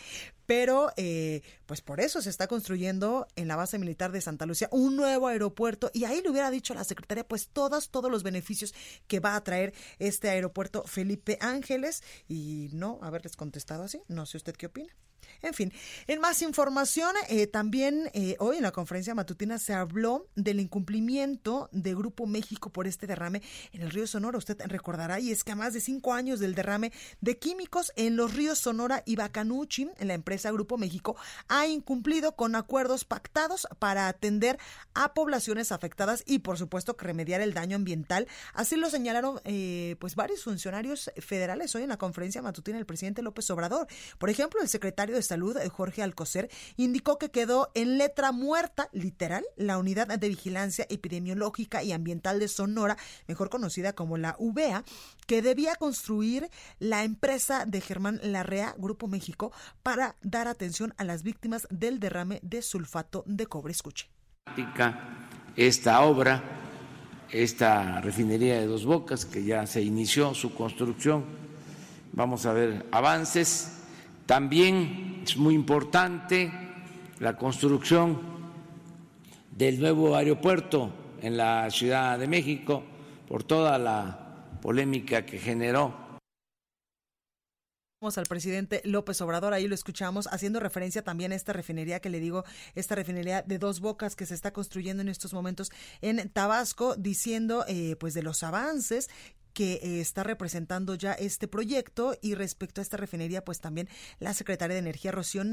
pero 0.47 0.91
eh, 0.97 1.43
pues 1.67 1.81
por 1.81 2.01
eso 2.01 2.21
se 2.21 2.31
está 2.31 2.47
construyendo 2.47 3.27
en 3.37 3.49
la 3.49 3.57
base 3.57 3.79
militar 3.79 4.13
de 4.13 4.21
Santa 4.21 4.47
Lucía 4.47 4.69
un 4.71 4.97
nuevo 4.97 5.29
aeropuerto 5.29 5.91
y 5.93 6.05
ahí 6.05 6.21
le 6.23 6.31
hubiera 6.31 6.51
dicho 6.51 6.73
a 6.73 6.77
la 6.77 6.85
secretaria 6.85 7.27
pues 7.27 7.49
todos, 7.49 7.91
todos 7.91 8.11
los 8.11 8.23
beneficios 8.23 8.75
que 9.07 9.21
va 9.21 9.37
a 9.37 9.45
traer 9.45 9.75
este 9.99 10.29
aeropuerto 10.29 10.85
Felipe 10.87 11.39
Ángeles 11.41 12.03
y 12.29 12.69
no 12.73 12.99
haberles 13.03 13.37
contestado 13.37 13.85
así, 13.85 14.03
no 14.09 14.27
sé 14.27 14.37
usted 14.37 14.55
qué 14.55 14.67
opina. 14.67 14.95
En 15.43 15.55
fin, 15.55 15.73
en 16.07 16.21
más 16.21 16.43
información, 16.43 17.15
eh, 17.29 17.47
también 17.47 18.11
eh, 18.15 18.37
hoy 18.39 18.57
en 18.57 18.63
la 18.63 18.73
conferencia 18.73 19.15
matutina 19.15 19.59
se 19.59 19.75
habló 19.75 20.27
del 20.35 20.61
incumplimiento 20.61 21.69
de 21.73 21.95
Grupo 21.95 22.27
México 22.27 22.71
por 22.71 22.87
este 22.87 23.07
derrame 23.07 23.43
en 23.73 23.83
el 23.83 23.91
río 23.91 24.07
Sonora. 24.07 24.39
Usted 24.39 24.61
recordará, 24.67 25.21
y 25.21 25.31
es 25.31 25.45
que 25.45 25.53
a 25.53 25.57
más 25.57 25.75
de 25.75 25.81
cinco 25.81 26.15
años 26.15 26.41
del 26.41 26.55
derrame 26.55 26.93
de 27.21 27.39
químicos 27.39 27.93
en 27.97 28.17
los 28.17 28.35
ríos 28.35 28.59
Sonora 28.59 29.03
y 29.05 29.17
Bacanuchi, 29.17 29.89
en 29.99 30.09
la 30.09 30.15
empresa 30.15 30.51
Grupo 30.51 30.79
México 30.79 31.17
ha 31.49 31.67
incumplido 31.67 32.37
con 32.37 32.55
acuerdos 32.55 33.05
pactados 33.05 33.67
para 33.79 34.09
atender 34.09 34.59
a 34.95 35.15
poblaciones 35.15 35.73
afectadas 35.73 36.23
y, 36.27 36.41
por 36.41 36.59
supuesto, 36.59 36.97
que 36.97 37.07
remediar 37.07 37.41
el 37.41 37.55
daño 37.55 37.77
ambiental. 37.77 38.27
Así 38.53 38.77
lo 38.77 38.91
señalaron 38.91 39.41
eh, 39.45 39.97
pues 39.99 40.15
varios 40.15 40.43
funcionarios 40.43 41.11
federales 41.19 41.75
hoy 41.75 41.83
en 41.83 41.89
la 41.89 41.97
conferencia 41.97 42.43
matutina 42.43 42.77
del 42.77 42.87
presidente 42.87 43.23
López 43.23 43.49
Obrador. 43.51 43.87
Por 44.19 44.31
ejemplo, 44.31 44.61
el 44.61 44.69
secretario 44.69 45.14
de 45.15 45.23
Salud, 45.23 45.57
eh, 45.57 45.69
Jorge 45.69 46.03
Alcocer, 46.03 46.51
indicó 46.77 47.19
que 47.19 47.31
quedó 47.31 47.71
en 47.75 47.99
letra 47.99 48.33
muerta, 48.33 48.89
literal, 48.93 49.45
la 49.57 49.79
Unidad 49.79 50.07
de 50.07 50.29
Vigilancia 50.29 50.87
Epidemiológica 50.89 51.83
y 51.83 51.93
Ambiental 51.93 52.39
de 52.39 52.49
Sonora, 52.49 52.97
mejor 53.27 53.51
conocida 53.51 53.95
como 53.95 54.19
la 54.19 54.37
UBEA, 54.39 54.85
que 55.27 55.43
debía 55.43 55.77
construir 55.77 56.51
la 56.79 57.05
empresa 57.05 57.65
de 57.67 57.81
Germán 57.81 58.21
Larrea, 58.23 58.75
Grupo 58.79 59.09
México, 59.09 59.53
para 59.83 60.17
dar 60.23 60.49
atención 60.49 60.95
a 60.97 61.05
las 61.05 61.23
víctimas 61.23 61.67
del 61.71 62.01
derrame 62.01 62.41
de 62.43 62.63
sulfato 62.63 63.25
de 63.27 63.47
cobre. 63.47 63.73
Escuche. 63.73 64.09
Esta 65.57 66.01
obra, 66.03 66.43
esta 67.31 68.01
refinería 68.01 68.61
de 68.61 68.67
Dos 68.67 68.85
Bocas, 68.85 69.25
que 69.25 69.45
ya 69.45 69.67
se 69.67 69.83
inició 69.83 70.35
su 70.35 70.55
construcción, 70.55 71.25
vamos 72.13 72.45
a 72.47 72.53
ver 72.53 72.87
avances 72.91 73.84
también 74.27 75.23
es 75.25 75.37
muy 75.37 75.55
importante 75.55 76.51
la 77.19 77.37
construcción 77.37 78.21
del 79.51 79.81
nuevo 79.81 80.17
aeropuerto 80.17 80.93
en 81.21 81.37
la 81.37 81.71
Ciudad 81.71 82.19
de 82.19 82.27
México 82.27 82.83
por 83.29 83.45
toda 83.45 83.79
la 83.79 84.59
polémica 84.61 85.25
que 85.25 85.39
generó. 85.39 86.05
Al 88.17 88.27
presidente 88.27 88.83
López 88.85 89.19
Obrador, 89.23 89.55
ahí 89.55 89.67
lo 89.67 89.75
escuchamos, 89.75 90.29
haciendo 90.31 90.61
referencia 90.61 91.03
también 91.03 91.33
a 91.33 91.37
esta 91.37 91.55
refinería 91.55 92.01
que 92.01 92.11
le 92.11 92.21
digo, 92.21 92.45
esta 92.75 92.95
refinería 92.95 93.41
de 93.41 93.59
dos 93.59 93.81
bocas 93.81 94.15
que 94.15 94.27
se 94.27 94.35
está 94.35 94.53
construyendo 94.53 95.01
en 95.01 95.09
estos 95.09 95.33
momentos 95.33 95.73
en 96.03 96.29
Tabasco, 96.29 96.97
diciendo 96.97 97.65
eh, 97.67 97.97
pues 97.99 98.13
de 98.13 98.23
los 98.23 98.43
avances 98.43 99.09
que 99.55 99.75
eh, 99.75 100.01
está 100.01 100.25
representando 100.25 100.95
ya 100.95 101.13
este 101.13 101.49
proyecto 101.49 102.19
y 102.21 102.35
respecto 102.35 102.81
a 102.81 102.83
esta 102.83 102.97
refinería, 102.97 103.45
pues 103.45 103.61
también 103.61 103.89
la 104.19 104.35
secretaria 104.35 104.75
de 104.75 104.81
Energía 104.81 105.13
Rocío 105.13 105.45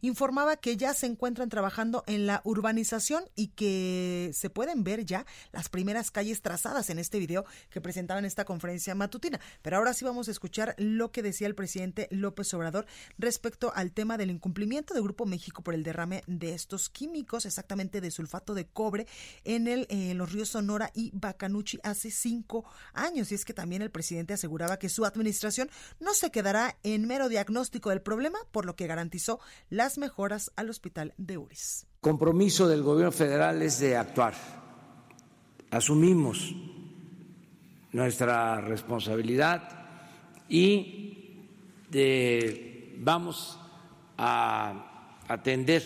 informaba 0.00 0.56
que 0.56 0.76
ya 0.76 0.94
se 0.94 1.06
encuentran 1.06 1.48
trabajando 1.48 2.04
en 2.06 2.26
la 2.26 2.40
urbanización 2.44 3.24
y 3.34 3.48
que 3.48 4.30
se 4.32 4.50
pueden 4.50 4.84
ver 4.84 5.04
ya 5.04 5.26
las 5.52 5.68
primeras 5.68 6.10
calles 6.10 6.42
trazadas 6.42 6.90
en 6.90 6.98
este 6.98 7.18
video 7.18 7.44
que 7.70 7.80
presentaba 7.80 8.20
en 8.20 8.26
esta 8.26 8.44
conferencia 8.44 8.94
matutina. 8.94 9.40
Pero 9.62 9.76
ahora 9.76 9.92
sí 9.94 10.04
vamos 10.04 10.28
a 10.28 10.30
escuchar 10.30 10.74
lo 10.78 11.10
que 11.10 11.22
decía 11.22 11.46
el 11.46 11.54
presidente 11.54 12.06
López 12.10 12.52
Obrador 12.54 12.86
respecto 13.18 13.72
al 13.74 13.92
tema 13.92 14.16
del 14.16 14.30
incumplimiento 14.30 14.94
de 14.94 15.00
Grupo 15.00 15.26
México 15.26 15.62
por 15.62 15.74
el 15.74 15.82
derrame 15.82 16.22
de 16.26 16.54
estos 16.54 16.88
químicos, 16.88 17.46
exactamente 17.46 18.00
de 18.00 18.10
sulfato 18.10 18.54
de 18.54 18.66
cobre 18.66 19.06
en 19.44 19.66
el 19.66 19.86
los 20.16 20.32
ríos 20.32 20.50
Sonora 20.50 20.90
y 20.94 21.10
Bacanuchi 21.14 21.78
hace 21.82 22.10
cinco 22.10 22.64
años. 22.92 23.32
Es 23.40 23.44
que 23.44 23.54
también 23.54 23.82
el 23.82 23.90
presidente 23.90 24.34
aseguraba 24.34 24.78
que 24.78 24.88
su 24.88 25.04
administración 25.04 25.70
no 25.98 26.14
se 26.14 26.30
quedará 26.30 26.76
en 26.82 27.06
mero 27.06 27.28
diagnóstico 27.28 27.90
del 27.90 28.02
problema, 28.02 28.38
por 28.52 28.66
lo 28.66 28.76
que 28.76 28.86
garantizó 28.86 29.40
las 29.70 29.98
mejoras 29.98 30.52
al 30.56 30.70
hospital 30.70 31.14
de 31.16 31.38
URIS. 31.38 31.86
Compromiso 32.00 32.68
del 32.68 32.82
gobierno 32.82 33.12
federal 33.12 33.62
es 33.62 33.80
de 33.80 33.96
actuar. 33.96 34.34
Asumimos 35.70 36.54
nuestra 37.92 38.60
responsabilidad 38.60 39.68
y 40.48 41.46
vamos 42.98 43.58
a 44.18 45.16
atender 45.28 45.82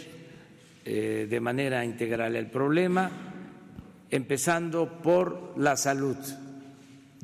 eh, 0.85 1.27
de 1.31 1.41
manera 1.41 1.85
integral 1.85 2.35
el 2.37 2.51
problema, 2.51 3.11
empezando 4.11 5.01
por 5.01 5.55
la 5.57 5.77
salud 5.77 6.17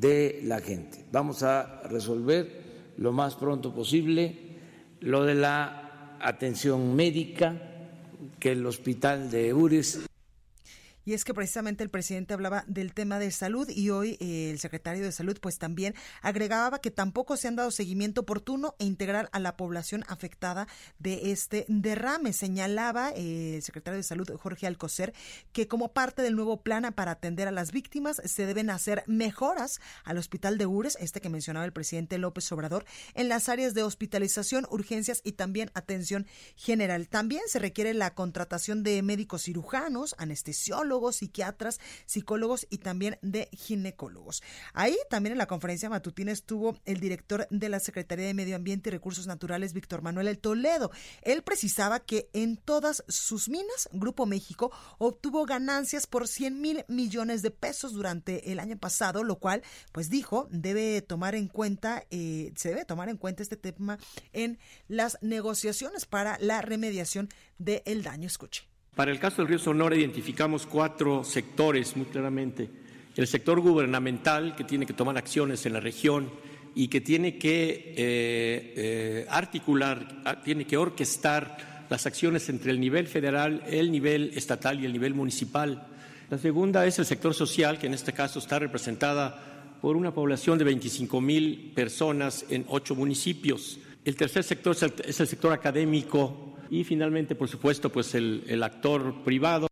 de 0.01 0.41
la 0.43 0.59
gente. 0.59 1.05
Vamos 1.11 1.43
a 1.43 1.83
resolver 1.83 2.93
lo 2.97 3.13
más 3.13 3.35
pronto 3.35 3.73
posible 3.73 4.51
lo 4.99 5.23
de 5.23 5.35
la 5.35 6.17
atención 6.19 6.95
médica, 6.95 7.55
que 8.39 8.51
el 8.51 8.65
hospital 8.65 9.31
de 9.31 9.53
URIS 9.53 10.01
y 11.05 11.13
es 11.13 11.23
que 11.23 11.33
precisamente 11.33 11.83
el 11.83 11.89
presidente 11.89 12.33
hablaba 12.33 12.63
del 12.67 12.93
tema 12.93 13.19
de 13.19 13.31
salud 13.31 13.69
y 13.69 13.89
hoy 13.89 14.17
eh, 14.19 14.51
el 14.51 14.59
secretario 14.59 15.03
de 15.03 15.11
salud 15.11 15.37
pues 15.41 15.57
también 15.57 15.95
agregaba 16.21 16.79
que 16.79 16.91
tampoco 16.91 17.37
se 17.37 17.47
han 17.47 17.55
dado 17.55 17.71
seguimiento 17.71 18.21
oportuno 18.21 18.75
e 18.79 18.85
integral 18.85 19.29
a 19.31 19.39
la 19.39 19.57
población 19.57 20.03
afectada 20.07 20.67
de 20.99 21.31
este 21.31 21.65
derrame. 21.67 22.33
Señalaba 22.33 23.11
eh, 23.15 23.55
el 23.55 23.63
secretario 23.63 23.97
de 23.97 24.03
salud 24.03 24.29
Jorge 24.37 24.67
Alcocer 24.67 25.13
que 25.53 25.67
como 25.67 25.93
parte 25.93 26.21
del 26.21 26.35
nuevo 26.35 26.61
plan 26.61 26.81
para 26.95 27.11
atender 27.11 27.47
a 27.47 27.51
las 27.51 27.71
víctimas 27.71 28.21
se 28.25 28.45
deben 28.45 28.69
hacer 28.69 29.03
mejoras 29.07 29.79
al 30.03 30.17
hospital 30.17 30.57
de 30.57 30.65
Ures, 30.65 30.97
este 30.99 31.21
que 31.21 31.29
mencionaba 31.29 31.65
el 31.65 31.73
presidente 31.73 32.17
López 32.17 32.51
Obrador, 32.51 32.85
en 33.13 33.29
las 33.29 33.49
áreas 33.49 33.73
de 33.73 33.83
hospitalización, 33.83 34.65
urgencias 34.69 35.21
y 35.23 35.33
también 35.33 35.71
atención 35.73 36.27
general. 36.55 37.07
También 37.07 37.43
se 37.47 37.59
requiere 37.59 37.93
la 37.93 38.13
contratación 38.13 38.83
de 38.83 39.01
médicos 39.03 39.43
cirujanos, 39.43 40.15
anestesiólogos, 40.17 40.90
psiquiatras, 41.15 41.79
psicólogos 42.05 42.67
y 42.69 42.79
también 42.79 43.17
de 43.21 43.49
ginecólogos. 43.53 44.43
Ahí 44.73 44.97
también 45.09 45.33
en 45.33 45.37
la 45.37 45.47
conferencia 45.47 45.89
matutina 45.89 46.31
estuvo 46.31 46.77
el 46.85 46.99
director 46.99 47.47
de 47.49 47.69
la 47.69 47.79
Secretaría 47.79 48.25
de 48.25 48.33
Medio 48.33 48.55
Ambiente 48.55 48.89
y 48.89 48.91
Recursos 48.91 49.27
Naturales, 49.27 49.73
Víctor 49.73 50.01
Manuel 50.01 50.27
El 50.27 50.39
Toledo. 50.39 50.91
Él 51.21 51.43
precisaba 51.43 51.99
que 51.99 52.29
en 52.33 52.57
todas 52.57 53.03
sus 53.07 53.49
minas, 53.49 53.89
Grupo 53.91 54.25
México 54.25 54.71
obtuvo 54.97 55.45
ganancias 55.45 56.07
por 56.07 56.27
100 56.27 56.61
mil 56.61 56.85
millones 56.87 57.41
de 57.41 57.51
pesos 57.51 57.93
durante 57.93 58.51
el 58.51 58.59
año 58.59 58.77
pasado, 58.77 59.23
lo 59.23 59.37
cual, 59.37 59.63
pues 59.91 60.09
dijo, 60.09 60.47
debe 60.51 61.01
tomar 61.01 61.35
en 61.35 61.47
cuenta, 61.47 62.05
eh, 62.09 62.51
se 62.55 62.69
debe 62.69 62.85
tomar 62.85 63.09
en 63.09 63.17
cuenta 63.17 63.43
este 63.43 63.57
tema 63.57 63.97
en 64.33 64.59
las 64.87 65.17
negociaciones 65.21 66.05
para 66.05 66.37
la 66.39 66.61
remediación 66.61 67.29
del 67.57 68.03
daño. 68.03 68.27
Escuche. 68.27 68.70
Para 68.95 69.11
el 69.11 69.19
caso 69.19 69.37
del 69.37 69.47
río 69.47 69.59
Sonora 69.59 69.95
identificamos 69.95 70.65
cuatro 70.65 71.23
sectores 71.23 71.95
muy 71.95 72.07
claramente. 72.07 72.69
El 73.15 73.25
sector 73.25 73.61
gubernamental, 73.61 74.55
que 74.55 74.65
tiene 74.65 74.85
que 74.85 74.93
tomar 74.93 75.17
acciones 75.17 75.65
en 75.65 75.73
la 75.73 75.79
región 75.79 76.29
y 76.75 76.89
que 76.89 76.99
tiene 76.99 77.37
que 77.37 77.93
eh, 77.95 78.73
eh, 78.75 79.27
articular, 79.29 80.41
tiene 80.43 80.65
que 80.65 80.75
orquestar 80.75 81.85
las 81.89 82.05
acciones 82.05 82.49
entre 82.49 82.71
el 82.71 82.79
nivel 82.79 83.07
federal, 83.07 83.63
el 83.67 83.91
nivel 83.91 84.31
estatal 84.35 84.81
y 84.81 84.85
el 84.85 84.93
nivel 84.93 85.13
municipal. 85.13 85.87
La 86.29 86.37
segunda 86.37 86.85
es 86.85 86.99
el 86.99 87.05
sector 87.05 87.33
social, 87.33 87.79
que 87.79 87.87
en 87.87 87.93
este 87.93 88.13
caso 88.13 88.39
está 88.39 88.59
representada 88.59 89.77
por 89.81 89.95
una 89.97 90.13
población 90.13 90.57
de 90.57 90.65
25 90.65 91.19
mil 91.21 91.71
personas 91.73 92.45
en 92.49 92.65
ocho 92.67 92.95
municipios. 92.95 93.79
El 94.03 94.15
tercer 94.15 94.43
sector 94.43 94.75
es 94.75 95.19
el, 95.19 95.27
sector 95.27 95.53
académico 95.53 96.50
y 96.71 96.85
finalmente, 96.85 97.35
por 97.35 97.49
supuesto, 97.49 97.91
pues 97.91 98.15
el 98.15 98.63
actor 98.63 99.23
privado. 99.23 99.70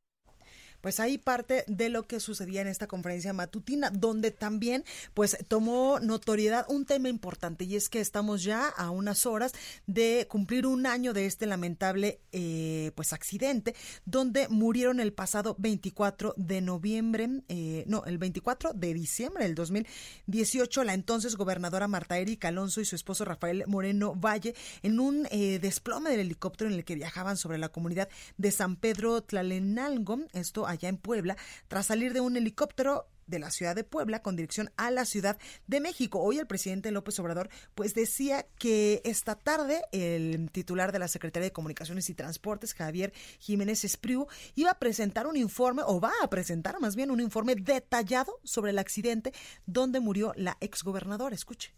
Pues 0.82 1.00
ahí 1.00 1.18
parte 1.18 1.64
de 1.68 1.90
lo 1.90 2.08
que 2.08 2.20
sucedía 2.20 2.62
en 2.62 2.68
esta 2.68 2.88
conferencia 2.88 3.34
matutina, 3.34 3.90
donde 3.90 4.32
también 4.32 4.84
pues 5.14 5.38
tomó 5.48 6.00
notoriedad 6.00 6.66
un 6.70 6.86
tema 6.86 7.10
importante 7.10 7.66
y 7.66 7.76
es 7.76 7.90
que 7.90 8.00
estamos 8.00 8.44
ya 8.44 8.68
a 8.68 8.90
unas 8.90 9.26
horas 9.26 9.54
de 9.88 10.28
cumplir 10.30 10.66
un 10.66 10.86
año 10.86 11.14
de 11.14 11.26
este 11.26 11.46
lamentable 11.46 12.20
eh, 12.32 12.92
pues 12.96 13.14
accidente 13.14 13.76
donde 14.06 14.48
murieron 14.50 15.00
el 15.00 15.14
pasado 15.14 15.56
24 15.60 16.34
de 16.38 16.62
noviembre, 16.62 17.30
eh, 17.50 17.84
no, 17.88 18.04
el 18.06 18.18
24 18.18 18.74
de 18.74 18.94
diciembre 18.94 19.44
del 19.44 19.56
2018 19.56 20.84
la 20.84 20.94
entonces 20.94 21.36
gobernadora 21.36 21.88
Marta 21.88 22.18
Erika 22.18 22.50
Alonso 22.50 22.82
y 22.82 22.86
su 22.86 22.96
esposo 22.96 23.26
Rafael 23.26 23.64
Moreno 23.68 24.16
Valle 24.16 24.56
en 24.84 25.00
un 25.00 25.28
eh, 25.32 25.60
desplome 25.60 26.10
del 26.12 26.22
helicóptero 26.22 26.70
en 26.70 26.78
el 26.78 26.86
que 26.86 26.96
viajaban 26.96 27.38
sobre 27.38 27.58
la 27.58 27.70
comunidad 27.70 28.10
de 28.38 28.52
San 28.52 28.76
Pedro 28.76 29.22
Tlalenalgo, 29.22 30.20
esto 30.34 30.68
allá 30.70 30.90
en 30.90 30.98
Puebla, 30.98 31.38
tras 31.68 31.88
salir 31.88 32.14
de 32.14 32.22
un 32.22 32.38
helicóptero 32.38 33.08
de 33.30 33.40
la 33.40 33.52
ciudad 33.52 33.76
de 33.76 33.84
Puebla 33.84 34.22
con 34.22 34.36
dirección 34.36 34.72
a 34.76 34.92
la 34.92 35.06
Ciudad 35.06 35.38
de 35.68 35.80
México. 35.80 36.20
Hoy 36.20 36.40
el 36.40 36.48
presidente 36.48 36.92
López 36.92 37.20
Obrador 37.20 37.50
pues 37.76 37.94
decía 37.94 38.46
que 38.58 39.02
esta 39.06 39.36
tarde 39.36 39.84
el 39.92 40.50
titular 40.52 40.92
de 40.92 41.00
la 41.00 41.08
Secretaría 41.08 41.46
de 41.46 41.54
Comunicaciones 41.54 42.10
y 42.10 42.16
Transportes, 42.16 42.74
Javier 42.74 43.14
Jiménez 43.40 43.84
Espriu, 43.84 44.28
iba 44.56 44.72
a 44.72 44.80
presentar 44.80 45.28
un 45.28 45.38
informe 45.38 45.84
o 45.86 46.00
va 46.00 46.12
a 46.24 46.30
presentar 46.30 46.80
más 46.80 46.96
bien 46.96 47.12
un 47.12 47.20
informe 47.20 47.56
detallado 47.56 48.40
sobre 48.44 48.72
el 48.72 48.80
accidente 48.80 49.32
donde 49.66 50.00
murió 50.00 50.34
la 50.36 50.58
exgobernadora. 50.60 51.36
Escuche. 51.36 51.74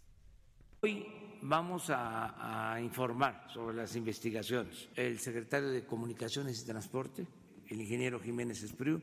Hoy 0.82 1.06
vamos 1.42 1.90
a, 1.90 2.72
a 2.72 2.80
informar 2.80 3.46
sobre 3.52 3.76
las 3.76 3.94
investigaciones. 3.94 4.88
El 4.96 5.18
secretario 5.20 5.70
de 5.70 5.84
Comunicaciones 5.84 6.60
y 6.62 6.64
Transporte 6.64 7.26
el 7.72 7.80
ingeniero 7.80 8.20
Jiménez 8.20 8.62
Espriu 8.62 9.00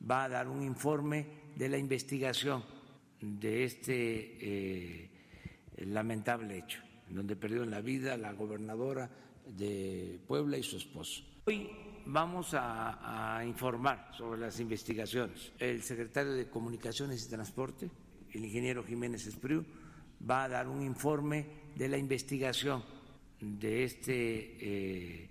va 0.00 0.24
a 0.24 0.28
dar 0.28 0.48
un 0.48 0.62
informe 0.62 1.52
de 1.54 1.68
la 1.68 1.76
investigación 1.76 2.64
de 3.20 3.64
este 3.64 4.38
eh, 4.40 5.10
lamentable 5.84 6.58
hecho, 6.58 6.80
donde 7.10 7.36
perdieron 7.36 7.70
la 7.70 7.82
vida 7.82 8.16
la 8.16 8.32
gobernadora 8.32 9.10
de 9.46 10.18
Puebla 10.26 10.56
y 10.56 10.62
su 10.62 10.78
esposo. 10.78 11.22
Hoy 11.44 11.68
vamos 12.06 12.50
a, 12.52 13.42
informar 13.46 14.10
sobre 14.16 14.40
las 14.40 14.58
investigaciones. 14.60 15.52
El 15.58 15.82
secretario 15.82 16.32
de 16.32 16.48
Comunicaciones 16.48 17.24
y 17.24 17.28
Transporte, 17.28 17.90
el 18.32 18.44
ingeniero 18.44 18.82
Jiménez 18.82 19.26
Espriu, 19.26 19.64
va 20.28 20.44
a 20.44 20.48
dar 20.48 20.68
un 20.68 20.82
informe 20.82 21.46
de 21.74 21.88
la 21.88 21.98
investigación 21.98 22.82
de 23.40 23.84
este 23.84 24.56
eh, 24.58 25.30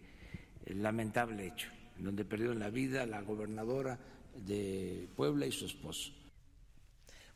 lamentable 0.68 1.48
hecho 1.48 1.75
donde 2.00 2.26
perdieron 2.26 2.60
la 2.60 2.70
vida 2.70 3.06
la 3.06 3.22
gobernadora 3.22 3.98
de 4.46 5.08
Puebla 5.16 5.46
y 5.46 5.52
su 5.52 5.66
esposo. 5.66 6.12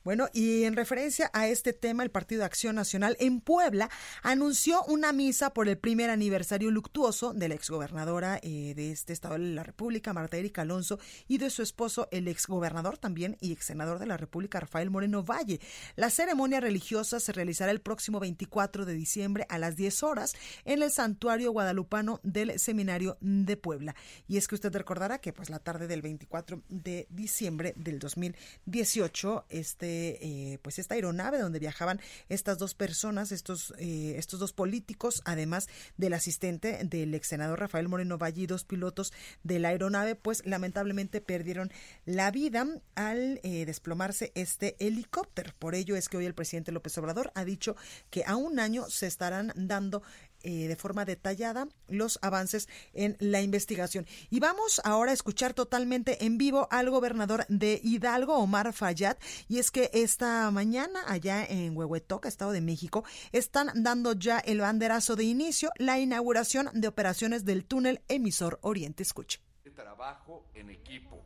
Bueno, 0.06 0.30
y 0.32 0.64
en 0.64 0.78
referencia 0.78 1.30
a 1.34 1.50
este 1.50 1.74
tema, 1.74 2.04
el 2.04 2.10
Partido 2.10 2.40
de 2.40 2.46
Acción 2.46 2.76
Nacional 2.76 3.18
en 3.20 3.42
Puebla 3.42 3.90
anunció 4.24 4.82
una 4.86 5.12
misa 5.12 5.54
por 5.54 5.68
el 5.68 5.78
primer 5.78 6.10
aniversario 6.10 6.72
luctuoso 6.72 7.34
de 7.34 7.50
la 7.50 7.56
exgobernadora 7.56 8.40
eh, 8.42 8.74
de 8.76 8.92
este 8.92 9.12
estado 9.12 9.34
de 9.34 9.42
la 9.42 9.64
República, 9.64 10.14
Marta 10.14 10.38
Erika 10.38 10.62
Alonso, 10.62 11.00
y 11.28 11.38
de 11.38 11.50
su 11.50 11.64
esposo, 11.64 12.08
el 12.12 12.30
exgobernador 12.30 12.98
también 12.98 13.36
y 13.42 13.52
exsenador 13.52 14.00
de 14.00 14.06
la 14.06 14.16
República, 14.16 14.62
Rafael 14.62 14.90
Moreno 14.90 15.22
Valle. 15.22 15.60
La 15.98 16.10
ceremonia 16.10 16.62
religiosa 16.62 17.20
se 17.20 17.34
realizará 17.34 17.72
el 17.72 17.82
próximo 17.82 18.22
24 18.22 18.86
de 18.86 18.94
diciembre 18.94 19.46
a 19.50 19.58
las 19.58 19.76
10 19.76 20.04
horas 20.04 20.34
en 20.64 20.82
el 20.82 20.92
santuario 20.92 21.52
guadalupano 21.52 22.22
del 22.24 22.58
Seminario 22.58 23.18
de 23.20 23.58
Puebla. 23.58 23.96
Y 24.30 24.38
es 24.38 24.48
que 24.48 24.56
usted 24.56 24.74
recordará 24.74 25.20
que 25.20 25.34
pues 25.34 25.50
la 25.50 25.60
tarde 25.60 25.88
del 25.88 26.02
24 26.02 26.64
de 26.70 27.06
diciembre 27.10 27.74
del 27.76 28.00
2018, 28.00 29.46
este 29.50 29.89
eh, 29.90 30.58
pues 30.62 30.80
esta 30.80 30.96
aeronave 30.96 31.40
donde 31.40 31.60
viajaban 31.60 32.00
estas 32.28 32.58
dos 32.58 32.74
personas, 32.74 33.32
estos, 33.32 33.74
eh, 33.78 34.16
estos 34.18 34.40
dos 34.40 34.54
políticos, 34.54 35.22
además 35.26 35.68
del 35.98 36.14
asistente 36.14 36.80
del 36.84 37.14
ex 37.14 37.28
senador 37.28 37.60
Rafael 37.60 37.88
Moreno 37.88 38.18
Valle 38.18 38.40
dos 38.48 38.64
pilotos 38.64 39.14
de 39.44 39.60
la 39.60 39.70
aeronave, 39.70 40.16
pues 40.16 40.46
lamentablemente 40.46 41.22
perdieron 41.22 41.72
la 42.06 42.32
vida 42.32 42.68
al 42.96 43.40
eh, 43.44 43.66
desplomarse 43.66 44.32
este 44.36 44.76
helicóptero. 44.80 45.54
Por 45.60 45.76
ello 45.76 45.96
es 45.96 46.10
que 46.10 46.18
hoy 46.18 46.26
el 46.26 46.34
presidente 46.34 46.72
López 46.72 46.98
Obrador 46.98 47.32
ha 47.36 47.46
dicho 47.46 47.76
que 48.10 48.24
a 48.26 48.36
un 48.36 48.60
año 48.60 48.86
se 48.90 49.08
estarán 49.08 49.54
dando 49.56 50.02
eh, 50.44 50.68
de 50.68 50.76
forma 50.76 51.06
detallada 51.06 51.68
los 51.88 52.20
avances 52.22 52.68
en 52.94 53.18
la 53.20 53.42
investigación. 53.42 54.06
Y 54.30 54.40
vamos 54.40 54.82
ahora 54.84 55.12
a 55.12 55.14
escuchar 55.14 55.54
totalmente 55.54 56.26
en 56.26 56.38
vivo 56.38 56.68
al 56.72 56.90
gobernador 56.90 57.46
de 57.50 57.80
Hidalgo, 57.84 58.38
Omar 58.38 58.74
Fayad, 58.74 59.18
y 59.48 59.60
es 59.60 59.72
que 59.72 59.90
esta 59.94 60.50
mañana 60.52 61.02
allá 61.08 61.46
en 61.46 61.76
Huehuetoca, 61.76 62.30
Estado 62.30 62.52
de 62.52 62.62
México, 62.62 63.04
están 63.32 63.72
dando 63.84 64.14
ya 64.14 64.40
el 64.40 64.62
banderazo 64.62 65.16
de 65.16 65.24
inicio, 65.26 65.72
la 65.78 66.00
inauguración 66.00 66.70
de 66.74 66.88
operaciones 66.88 67.46
del 67.46 67.66
túnel 67.66 68.02
emisor 68.08 68.60
Oriente. 68.62 69.04
Escuche. 69.04 69.40
Trabajo 69.76 70.46
en 70.56 70.72
equipo. 70.72 71.24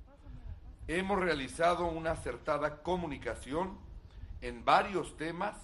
Hemos 0.87 1.19
realizado 1.19 1.87
una 1.87 2.11
acertada 2.11 2.83
comunicación 2.83 3.79
en 4.41 4.63
varios 4.63 5.17
temas 5.17 5.55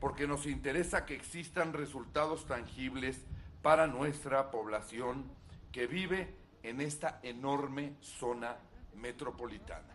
porque 0.00 0.26
nos 0.26 0.46
interesa 0.46 1.04
que 1.04 1.14
existan 1.14 1.74
resultados 1.74 2.46
tangibles 2.46 3.20
para 3.62 3.86
nuestra 3.86 4.50
población 4.50 5.24
que 5.70 5.86
vive 5.86 6.34
en 6.62 6.80
esta 6.80 7.20
enorme 7.22 7.94
zona 8.00 8.56
metropolitana. 8.96 9.94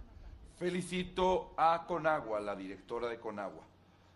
Felicito 0.57 1.53
a 1.57 1.85
Conagua, 1.87 2.39
la 2.39 2.55
directora 2.55 3.09
de 3.09 3.19
Conagua, 3.19 3.63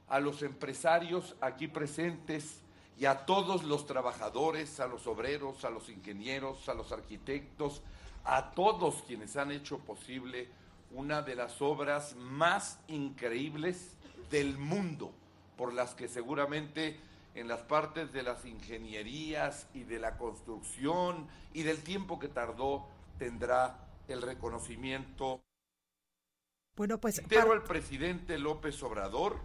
a 0.08 0.20
los 0.20 0.44
empresarios 0.44 1.36
aquí 1.42 1.68
presentes 1.68 2.62
y 2.98 3.06
a 3.06 3.26
todos 3.26 3.64
los 3.64 3.88
trabajadores, 3.88 4.80
a 4.80 4.88
los 4.88 5.08
obreros, 5.08 5.66
a 5.66 5.70
los 5.70 5.90
ingenieros, 5.90 6.70
a 6.70 6.76
los 6.76 6.92
arquitectos, 6.92 7.82
a 8.24 8.52
todos 8.52 9.04
quienes 9.08 9.36
han 9.38 9.52
hecho 9.52 9.80
posible 9.80 10.50
una 10.92 11.22
de 11.22 11.36
las 11.36 11.62
obras 11.62 12.16
más 12.16 12.80
increíbles 12.88 13.96
del 14.30 14.58
mundo 14.58 15.14
por 15.60 15.74
las 15.74 15.94
que 15.94 16.08
seguramente 16.08 16.98
en 17.36 17.50
las 17.50 17.60
partes 17.60 18.14
de 18.14 18.24
las 18.24 18.46
ingenierías 18.46 19.68
y 19.74 19.84
de 19.84 20.00
la 20.00 20.16
construcción 20.16 21.28
y 21.54 21.64
del 21.64 21.84
tiempo 21.84 22.18
que 22.18 22.30
tardó 22.30 22.88
tendrá 23.18 23.76
el 24.08 24.22
reconocimiento. 24.22 25.42
Bueno, 26.78 26.98
pues. 26.98 27.22
Pero 27.28 27.52
al 27.52 27.64
presidente 27.64 28.40
López 28.40 28.82
Obrador 28.84 29.36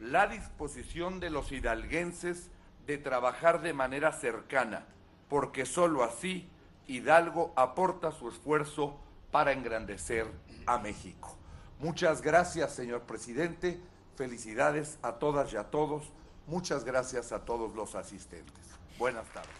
la 0.00 0.26
disposición 0.26 1.18
de 1.18 1.30
los 1.30 1.50
hidalguenses 1.50 2.50
de 2.86 2.98
trabajar 2.98 3.62
de 3.62 3.72
manera 3.72 4.12
cercana, 4.12 4.84
porque 5.30 5.64
sólo 5.64 6.04
así 6.04 6.46
Hidalgo 6.86 7.54
aporta 7.56 8.12
su 8.12 8.28
esfuerzo 8.28 9.00
para 9.30 9.52
engrandecer 9.52 10.26
a 10.66 10.76
México. 10.76 11.38
Muchas 11.78 12.20
gracias, 12.20 12.74
señor 12.74 13.04
presidente. 13.04 13.80
Felicidades 14.18 14.98
a 15.00 15.12
todas 15.12 15.52
y 15.52 15.56
a 15.56 15.70
todos. 15.70 16.02
Muchas 16.48 16.82
gracias 16.82 17.30
a 17.30 17.44
todos 17.44 17.76
los 17.76 17.94
asistentes. 17.94 18.64
Buenas 18.98 19.28
tardes. 19.32 19.52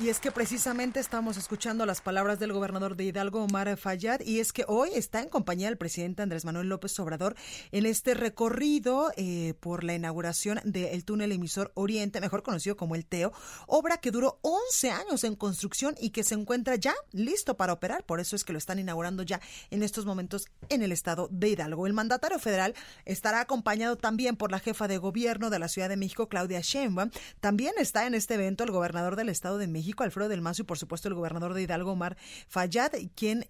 Y 0.00 0.08
es 0.08 0.18
que 0.18 0.32
precisamente 0.32 0.98
estamos 0.98 1.36
escuchando 1.36 1.86
las 1.86 2.00
palabras 2.00 2.40
del 2.40 2.52
gobernador 2.52 2.96
de 2.96 3.04
Hidalgo, 3.04 3.44
Omar 3.44 3.76
Fayad, 3.76 4.22
y 4.22 4.40
es 4.40 4.52
que 4.52 4.64
hoy 4.66 4.90
está 4.92 5.22
en 5.22 5.28
compañía 5.28 5.68
del 5.68 5.78
presidente 5.78 6.20
Andrés 6.20 6.44
Manuel 6.44 6.68
López 6.68 6.98
Obrador 6.98 7.36
en 7.70 7.86
este 7.86 8.14
recorrido 8.14 9.12
eh, 9.16 9.54
por 9.60 9.84
la 9.84 9.94
inauguración 9.94 10.58
del 10.64 11.04
túnel 11.04 11.30
emisor 11.30 11.70
Oriente, 11.74 12.20
mejor 12.20 12.42
conocido 12.42 12.76
como 12.76 12.96
el 12.96 13.06
TEO, 13.06 13.32
obra 13.68 13.98
que 13.98 14.10
duró 14.10 14.40
11 14.42 14.90
años 14.90 15.22
en 15.22 15.36
construcción 15.36 15.94
y 16.00 16.10
que 16.10 16.24
se 16.24 16.34
encuentra 16.34 16.74
ya 16.74 16.94
listo 17.12 17.56
para 17.56 17.72
operar. 17.72 18.02
Por 18.04 18.18
eso 18.18 18.34
es 18.34 18.42
que 18.42 18.52
lo 18.52 18.58
están 18.58 18.80
inaugurando 18.80 19.22
ya 19.22 19.40
en 19.70 19.84
estos 19.84 20.06
momentos 20.06 20.46
en 20.70 20.82
el 20.82 20.90
estado 20.90 21.28
de 21.30 21.50
Hidalgo. 21.50 21.86
El 21.86 21.92
mandatario 21.92 22.40
federal 22.40 22.74
estará 23.04 23.38
acompañado 23.38 23.96
también 23.96 24.34
por 24.34 24.50
la 24.50 24.58
jefa 24.58 24.88
de 24.88 24.98
gobierno 24.98 25.50
de 25.50 25.60
la 25.60 25.68
Ciudad 25.68 25.88
de 25.88 25.96
México, 25.96 26.28
Claudia 26.28 26.62
Sheinbaum. 26.62 27.10
También 27.38 27.74
está 27.78 28.08
en 28.08 28.16
este 28.16 28.34
evento 28.34 28.64
el 28.64 28.72
gobernador 28.72 29.14
del 29.14 29.28
estado 29.28 29.56
de 29.56 29.68
México 29.68 29.83
Alfredo 29.98 30.28
del 30.28 30.40
Mazo 30.40 30.62
y 30.62 30.64
por 30.64 30.78
supuesto 30.78 31.08
el 31.08 31.14
gobernador 31.14 31.54
de 31.54 31.62
Hidalgo, 31.62 31.92
Omar 31.92 32.16
Fayad, 32.48 32.92
quien 33.14 33.46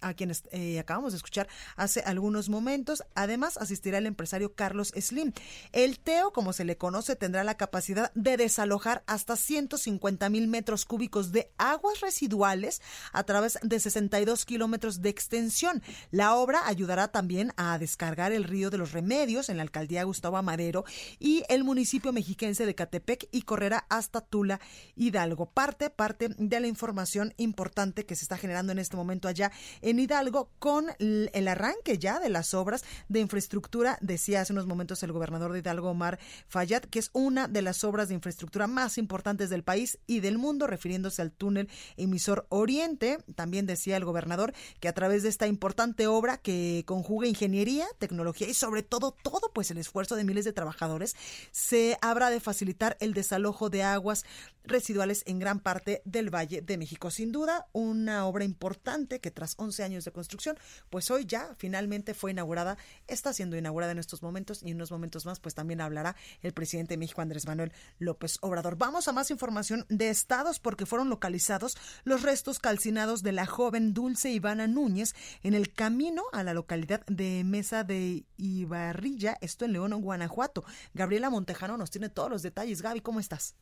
a 0.00 0.14
quienes 0.14 0.44
eh, 0.52 0.78
acabamos 0.78 1.12
de 1.12 1.16
escuchar 1.16 1.48
hace 1.76 2.00
algunos 2.00 2.48
momentos. 2.48 3.02
Además, 3.14 3.56
asistirá 3.56 3.98
el 3.98 4.06
empresario 4.06 4.54
Carlos 4.54 4.92
Slim. 4.98 5.32
El 5.72 5.98
TEO, 5.98 6.32
como 6.32 6.52
se 6.52 6.64
le 6.64 6.76
conoce, 6.76 7.16
tendrá 7.16 7.44
la 7.44 7.56
capacidad 7.56 8.12
de 8.14 8.36
desalojar 8.36 9.02
hasta 9.06 9.36
150 9.36 10.28
mil 10.30 10.48
metros 10.48 10.84
cúbicos 10.84 11.32
de 11.32 11.50
aguas 11.58 12.00
residuales 12.00 12.80
a 13.12 13.24
través 13.24 13.58
de 13.62 13.80
62 13.80 14.44
kilómetros 14.44 15.02
de 15.02 15.08
extensión. 15.08 15.82
La 16.10 16.34
obra 16.36 16.66
ayudará 16.66 17.08
también 17.08 17.52
a 17.56 17.78
descargar 17.78 18.32
el 18.32 18.44
río 18.44 18.70
de 18.70 18.78
los 18.78 18.92
Remedios 18.92 19.48
en 19.48 19.56
la 19.56 19.62
alcaldía 19.62 20.04
Gustavo 20.04 20.36
Amadero 20.36 20.84
y 21.18 21.42
el 21.48 21.64
municipio 21.64 22.12
mexiquense 22.12 22.66
de 22.66 22.74
Catepec 22.74 23.28
y 23.32 23.42
correrá 23.42 23.86
hasta 23.88 24.20
Tula, 24.20 24.60
Hidalgo 24.96 25.46
parte, 25.46 25.73
de 25.78 26.60
la 26.60 26.66
información 26.66 27.34
importante 27.36 28.06
que 28.06 28.16
se 28.16 28.24
está 28.24 28.36
generando 28.36 28.72
en 28.72 28.78
este 28.78 28.96
momento 28.96 29.28
allá 29.28 29.52
en 29.82 29.98
Hidalgo 29.98 30.50
con 30.58 30.86
el 30.98 31.48
arranque 31.48 31.98
ya 31.98 32.20
de 32.20 32.28
las 32.28 32.54
obras 32.54 32.84
de 33.08 33.20
infraestructura, 33.20 33.98
decía 34.00 34.40
hace 34.40 34.52
unos 34.52 34.66
momentos 34.66 35.02
el 35.02 35.12
gobernador 35.12 35.52
de 35.52 35.60
Hidalgo, 35.60 35.90
Omar 35.90 36.18
Fayad, 36.48 36.82
que 36.82 36.98
es 36.98 37.10
una 37.12 37.48
de 37.48 37.62
las 37.62 37.84
obras 37.84 38.08
de 38.08 38.14
infraestructura 38.14 38.66
más 38.66 38.98
importantes 38.98 39.50
del 39.50 39.62
país 39.62 39.98
y 40.06 40.20
del 40.20 40.38
mundo, 40.38 40.66
refiriéndose 40.66 41.22
al 41.22 41.32
túnel 41.32 41.68
emisor 41.96 42.46
Oriente. 42.48 43.18
También 43.34 43.66
decía 43.66 43.96
el 43.96 44.04
gobernador 44.04 44.52
que 44.80 44.88
a 44.88 44.94
través 44.94 45.22
de 45.22 45.28
esta 45.28 45.46
importante 45.46 46.06
obra 46.06 46.38
que 46.38 46.84
conjuga 46.86 47.26
ingeniería, 47.26 47.86
tecnología 47.98 48.48
y 48.48 48.54
sobre 48.54 48.82
todo 48.82 49.12
todo 49.22 49.50
pues 49.52 49.70
el 49.70 49.78
esfuerzo 49.78 50.16
de 50.16 50.24
miles 50.24 50.44
de 50.44 50.52
trabajadores, 50.52 51.16
se 51.52 51.98
habrá 52.00 52.30
de 52.30 52.40
facilitar 52.40 52.96
el 53.00 53.14
desalojo 53.14 53.70
de 53.70 53.82
aguas 53.82 54.24
residuales 54.64 55.22
en 55.26 55.38
gran 55.38 55.60
parte 55.64 56.02
del 56.04 56.32
Valle 56.32 56.62
de 56.62 56.78
México. 56.78 57.10
Sin 57.10 57.32
duda, 57.32 57.66
una 57.72 58.26
obra 58.26 58.44
importante 58.44 59.18
que 59.18 59.32
tras 59.32 59.54
11 59.56 59.82
años 59.82 60.04
de 60.04 60.12
construcción, 60.12 60.56
pues 60.90 61.10
hoy 61.10 61.24
ya 61.24 61.56
finalmente 61.58 62.14
fue 62.14 62.30
inaugurada, 62.30 62.78
está 63.08 63.32
siendo 63.32 63.56
inaugurada 63.56 63.90
en 63.90 63.98
estos 63.98 64.22
momentos 64.22 64.62
y 64.62 64.70
en 64.70 64.76
unos 64.76 64.92
momentos 64.92 65.26
más, 65.26 65.40
pues 65.40 65.56
también 65.56 65.80
hablará 65.80 66.14
el 66.42 66.52
presidente 66.52 66.94
de 66.94 66.98
México, 66.98 67.22
Andrés 67.22 67.46
Manuel 67.46 67.72
López 67.98 68.38
Obrador. 68.42 68.76
Vamos 68.76 69.08
a 69.08 69.12
más 69.12 69.32
información 69.32 69.86
de 69.88 70.10
estados 70.10 70.60
porque 70.60 70.86
fueron 70.86 71.08
localizados 71.08 71.76
los 72.04 72.22
restos 72.22 72.60
calcinados 72.60 73.22
de 73.22 73.32
la 73.32 73.46
joven 73.46 73.94
Dulce 73.94 74.30
Ivana 74.30 74.66
Núñez 74.66 75.14
en 75.42 75.54
el 75.54 75.72
camino 75.72 76.22
a 76.32 76.44
la 76.44 76.54
localidad 76.54 77.04
de 77.06 77.42
Mesa 77.42 77.82
de 77.84 78.26
Ibarrilla, 78.36 79.38
esto 79.40 79.64
en 79.64 79.72
León, 79.72 79.92
Guanajuato. 80.02 80.64
Gabriela 80.92 81.30
Montejano 81.30 81.78
nos 81.78 81.90
tiene 81.90 82.10
todos 82.10 82.30
los 82.30 82.42
detalles. 82.42 82.82
Gaby, 82.82 83.00
¿cómo 83.00 83.18
estás? 83.18 83.56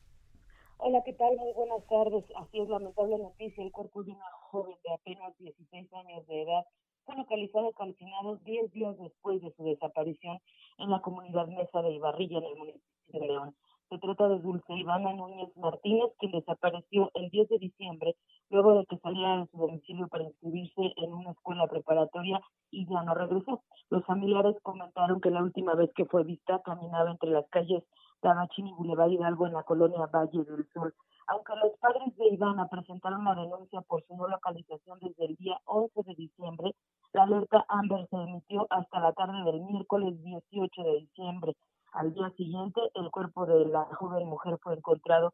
Hola, 0.77 1.01
¿qué 1.05 1.13
tal? 1.13 1.37
Muy 1.37 1.53
buenas 1.53 1.85
tardes. 1.87 2.25
Así 2.35 2.59
es, 2.59 2.67
lamentable 2.67 3.17
noticia. 3.17 3.63
El 3.63 3.71
cuerpo 3.71 4.03
de 4.03 4.11
una 4.11 4.25
joven 4.51 4.75
de 4.83 4.93
apenas 4.93 5.37
16 5.37 5.93
años 5.93 6.27
de 6.27 6.41
edad 6.41 6.65
fue 7.05 7.15
localizado 7.15 7.71
calcinado 7.73 8.37
10 8.37 8.71
días 8.71 8.97
después 8.97 9.41
de 9.41 9.51
su 9.53 9.63
desaparición 9.63 10.39
en 10.79 10.89
la 10.89 11.01
comunidad 11.01 11.47
Mesa 11.47 11.81
de 11.81 11.91
Ibarrilla, 11.91 12.39
en 12.39 12.45
el 12.45 12.55
municipio 12.55 12.85
de 13.07 13.27
León. 13.27 13.55
Se 13.89 13.97
trata 13.99 14.27
de 14.27 14.39
Dulce 14.39 14.73
Ivana 14.73 15.13
Núñez 15.13 15.55
Martínez, 15.55 16.11
quien 16.17 16.31
desapareció 16.31 17.11
el 17.13 17.29
10 17.29 17.49
de 17.49 17.59
diciembre 17.59 18.15
luego 18.49 18.79
de 18.79 18.85
que 18.87 18.97
saliera 18.97 19.37
de 19.37 19.47
su 19.47 19.57
domicilio 19.57 20.07
para 20.07 20.23
inscribirse 20.23 20.93
en 20.97 21.13
una 21.13 21.31
escuela 21.31 21.67
preparatoria 21.67 22.41
y 22.71 22.87
ya 22.89 23.03
no 23.03 23.13
regresó. 23.13 23.61
Los 23.89 24.03
familiares 24.05 24.55
comentaron 24.63 25.21
que 25.21 25.29
la 25.29 25.43
última 25.43 25.75
vez 25.75 25.91
que 25.95 26.05
fue 26.05 26.23
vista 26.23 26.61
caminaba 26.63 27.11
entre 27.11 27.29
las 27.29 27.47
calles 27.49 27.83
Tabachín 28.23 28.67
y 28.67 28.73
Boulevard 28.73 29.11
Hidalgo 29.11 29.47
en 29.47 29.53
la 29.53 29.63
colonia 29.63 30.07
Valle 30.07 30.45
del 30.45 30.65
Sol. 30.73 30.95
Aunque 31.27 31.53
los 31.57 31.77
padres 31.79 32.15
de 32.15 32.29
Ivana 32.29 32.69
presentaron 32.69 33.25
la 33.25 33.35
denuncia 33.35 33.81
por 33.81 34.01
su 34.03 34.15
no 34.15 34.29
localización 34.29 34.97
desde 35.01 35.25
el 35.25 35.35
día 35.35 35.59
11 35.65 36.03
de 36.03 36.15
diciembre, 36.15 36.73
la 37.11 37.23
alerta 37.23 37.65
Amber 37.67 38.07
se 38.09 38.15
emitió 38.15 38.65
hasta 38.69 39.01
la 39.01 39.11
tarde 39.11 39.43
del 39.43 39.61
miércoles 39.63 40.15
18 40.23 40.83
de 40.83 40.99
diciembre. 41.01 41.53
Al 41.91 42.13
día 42.13 42.29
siguiente, 42.37 42.79
el 42.95 43.11
cuerpo 43.11 43.45
de 43.45 43.65
la 43.65 43.83
joven 43.93 44.27
mujer 44.27 44.57
fue 44.63 44.75
encontrado 44.75 45.33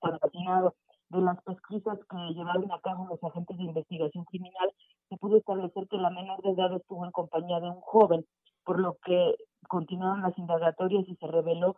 asesinado. 0.00 0.74
De 1.08 1.20
las 1.20 1.40
pesquisas 1.42 1.98
que 2.10 2.16
llevaron 2.34 2.72
a 2.72 2.80
cabo 2.80 3.06
los 3.06 3.22
agentes 3.22 3.56
de 3.58 3.64
investigación 3.64 4.24
criminal, 4.24 4.72
se 5.08 5.16
pudo 5.18 5.36
establecer 5.36 5.86
que 5.88 5.98
la 5.98 6.10
menor 6.10 6.42
de 6.42 6.50
edad 6.50 6.74
estuvo 6.74 7.04
en 7.04 7.12
compañía 7.12 7.60
de 7.60 7.68
un 7.68 7.80
joven, 7.80 8.26
por 8.64 8.80
lo 8.80 8.98
que 9.04 9.36
continuaron 9.68 10.22
las 10.22 10.36
indagatorias 10.38 11.08
y 11.08 11.16
se 11.16 11.26
reveló 11.26 11.76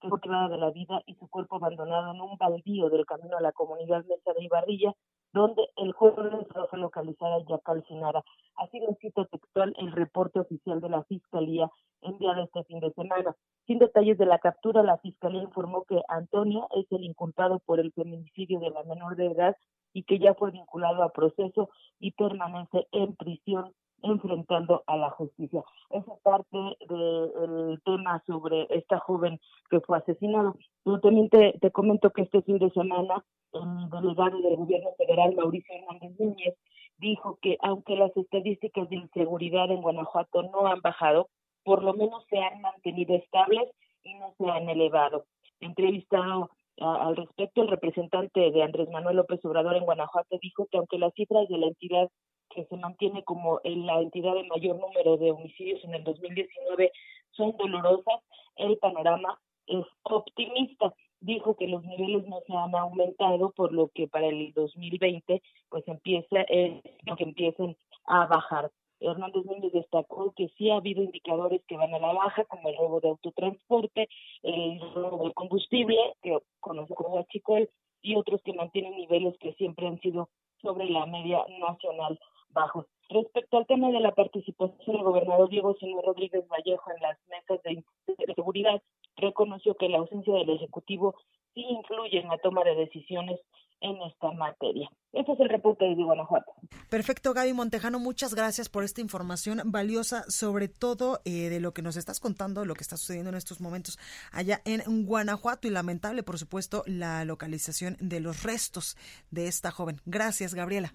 que 0.00 0.08
fue 0.08 0.20
privada 0.20 0.48
de 0.48 0.58
la 0.58 0.70
vida 0.70 1.02
y 1.06 1.14
su 1.14 1.28
cuerpo 1.28 1.56
abandonado 1.56 2.12
en 2.12 2.20
un 2.20 2.36
baldío 2.36 2.90
del 2.90 3.06
camino 3.06 3.36
a 3.36 3.40
la 3.40 3.52
comunidad 3.52 4.04
Mesa 4.04 4.32
de 4.36 4.44
Ibarrilla, 4.44 4.92
donde 5.32 5.68
el 5.76 5.92
joven 5.92 6.46
fue 6.68 6.78
localizada 6.78 7.38
ya 7.48 7.58
calcinada. 7.58 8.22
Así 8.56 8.80
lo 8.80 8.94
cita 9.00 9.24
textual 9.24 9.74
el 9.78 9.92
reporte 9.92 10.40
oficial 10.40 10.80
de 10.80 10.90
la 10.90 11.04
Fiscalía 11.04 11.70
enviado 12.02 12.42
este 12.42 12.64
fin 12.64 12.80
de 12.80 12.92
semana. 12.92 13.34
Sin 13.66 13.78
detalles 13.78 14.18
de 14.18 14.26
la 14.26 14.38
captura, 14.38 14.82
la 14.82 14.98
Fiscalía 14.98 15.42
informó 15.42 15.84
que 15.84 16.02
Antonio 16.08 16.68
es 16.76 16.86
el 16.92 17.02
inculpado 17.02 17.60
por 17.60 17.80
el 17.80 17.92
feminicidio 17.92 18.60
de 18.60 18.70
la 18.70 18.82
menor 18.84 19.16
de 19.16 19.28
edad 19.28 19.56
y 19.94 20.02
que 20.04 20.18
ya 20.18 20.34
fue 20.34 20.50
vinculado 20.50 21.02
a 21.02 21.12
proceso 21.12 21.70
y 21.98 22.12
permanece 22.12 22.86
en 22.92 23.16
prisión 23.16 23.72
enfrentando 24.04 24.84
a 24.86 24.96
la 24.96 25.10
justicia. 25.10 25.64
Esa 25.90 26.14
parte 26.22 26.58
del 26.88 27.80
tema 27.84 28.22
sobre 28.26 28.66
esta 28.70 28.98
joven 29.00 29.40
que 29.70 29.80
fue 29.80 29.98
asesinada. 29.98 30.54
Yo 30.84 31.00
también 31.00 31.28
te, 31.28 31.58
te 31.60 31.70
comento 31.70 32.10
que 32.10 32.22
este 32.22 32.42
fin 32.42 32.58
de 32.58 32.70
semana 32.70 33.24
el 33.52 33.90
delegado 33.90 34.40
del 34.40 34.56
gobierno 34.56 34.90
federal, 34.98 35.34
Mauricio 35.34 35.74
Hernández 35.74 36.18
Núñez, 36.18 36.54
dijo 36.98 37.38
que 37.40 37.56
aunque 37.60 37.96
las 37.96 38.16
estadísticas 38.16 38.88
de 38.88 38.96
inseguridad 38.96 39.70
en 39.70 39.82
Guanajuato 39.82 40.42
no 40.42 40.66
han 40.66 40.80
bajado, 40.80 41.28
por 41.64 41.82
lo 41.82 41.94
menos 41.94 42.24
se 42.28 42.38
han 42.38 42.60
mantenido 42.60 43.14
estables 43.14 43.70
y 44.02 44.14
no 44.14 44.34
se 44.38 44.50
han 44.50 44.68
elevado. 44.68 45.24
Entrevistado 45.60 46.50
al 46.80 47.16
respecto, 47.16 47.62
el 47.62 47.68
representante 47.68 48.50
de 48.50 48.62
Andrés 48.62 48.90
Manuel 48.90 49.16
López 49.16 49.44
Obrador 49.44 49.76
en 49.76 49.84
Guanajuato 49.84 50.38
dijo 50.42 50.66
que 50.70 50.78
aunque 50.78 50.98
las 50.98 51.14
cifras 51.14 51.48
de 51.48 51.58
la 51.58 51.68
entidad 51.68 52.08
que 52.54 52.64
se 52.66 52.76
mantiene 52.76 53.24
como 53.24 53.60
la 53.64 54.00
entidad 54.00 54.34
de 54.34 54.44
mayor 54.44 54.78
número 54.78 55.16
de 55.16 55.30
homicidios 55.30 55.82
en 55.84 55.94
el 55.94 56.04
2019 56.04 56.92
son 57.32 57.56
dolorosas, 57.56 58.20
el 58.56 58.78
panorama 58.78 59.38
es 59.66 59.84
optimista. 60.04 60.94
Dijo 61.20 61.56
que 61.56 61.66
los 61.66 61.82
niveles 61.84 62.26
no 62.28 62.40
se 62.46 62.54
han 62.54 62.74
aumentado, 62.74 63.50
por 63.52 63.72
lo 63.72 63.88
que 63.88 64.06
para 64.08 64.26
el 64.26 64.52
2020 64.52 65.42
pues 65.70 65.88
empieza 65.88 66.40
eh, 66.48 66.82
que 67.16 67.24
empiecen 67.24 67.76
a 68.06 68.26
bajar. 68.26 68.70
Hernández 69.00 69.44
Núñez 69.44 69.72
destacó 69.72 70.32
que 70.36 70.48
sí 70.56 70.70
ha 70.70 70.76
habido 70.76 71.02
indicadores 71.02 71.62
que 71.66 71.76
van 71.76 71.92
a 71.94 71.98
la 71.98 72.12
baja, 72.12 72.44
como 72.44 72.68
el 72.68 72.76
robo 72.76 73.00
de 73.00 73.08
autotransporte, 73.08 74.08
el 74.42 74.80
robo 74.94 75.24
de 75.26 75.34
combustible, 75.34 75.98
que 76.22 76.38
conoce 76.60 76.94
como 76.94 77.16
Huachicol, 77.16 77.68
y 78.02 78.16
otros 78.16 78.40
que 78.42 78.52
mantienen 78.52 78.96
niveles 78.96 79.36
que 79.38 79.54
siempre 79.54 79.86
han 79.86 80.00
sido 80.00 80.28
sobre 80.62 80.86
la 80.86 81.06
media 81.06 81.44
nacional 81.58 82.18
bajos. 82.54 82.86
Respecto 83.10 83.58
al 83.58 83.66
tema 83.66 83.90
de 83.90 84.00
la 84.00 84.14
participación 84.14 84.96
del 84.96 85.04
gobernador 85.04 85.50
Diego 85.50 85.76
Señor 85.78 86.04
Rodríguez 86.06 86.46
Vallejo 86.48 86.90
en 86.90 87.02
las 87.02 87.18
mesas 87.28 87.62
de, 87.62 88.34
seguridad, 88.34 88.82
reconoció 89.16 89.74
que 89.74 89.88
la 89.88 89.98
ausencia 89.98 90.32
del 90.32 90.50
Ejecutivo 90.50 91.14
sí 91.54 91.64
influye 91.68 92.20
en 92.20 92.28
la 92.28 92.38
toma 92.38 92.64
de 92.64 92.74
decisiones 92.74 93.38
en 93.80 94.00
esta 94.02 94.30
materia. 94.32 94.90
Ese 95.12 95.32
es 95.32 95.40
el 95.40 95.50
reporte 95.50 95.84
de 95.84 95.94
Guanajuato. 95.94 96.52
Perfecto, 96.88 97.34
Gaby 97.34 97.52
Montejano, 97.52 97.98
muchas 97.98 98.34
gracias 98.34 98.70
por 98.70 98.82
esta 98.82 99.02
información 99.02 99.60
valiosa, 99.66 100.24
sobre 100.28 100.68
todo 100.68 101.20
eh, 101.26 101.50
de 101.50 101.60
lo 101.60 101.74
que 101.74 101.82
nos 101.82 101.96
estás 101.96 102.18
contando, 102.18 102.64
lo 102.64 102.74
que 102.74 102.82
está 102.82 102.96
sucediendo 102.96 103.30
en 103.30 103.36
estos 103.36 103.60
momentos 103.60 103.98
allá 104.32 104.60
en 104.64 105.04
Guanajuato 105.04 105.68
y 105.68 105.70
lamentable, 105.70 106.22
por 106.22 106.38
supuesto, 106.38 106.82
la 106.86 107.24
localización 107.26 107.96
de 108.00 108.20
los 108.20 108.42
restos 108.42 108.96
de 109.30 109.48
esta 109.48 109.70
joven. 109.70 110.00
Gracias, 110.06 110.54
Gabriela. 110.54 110.94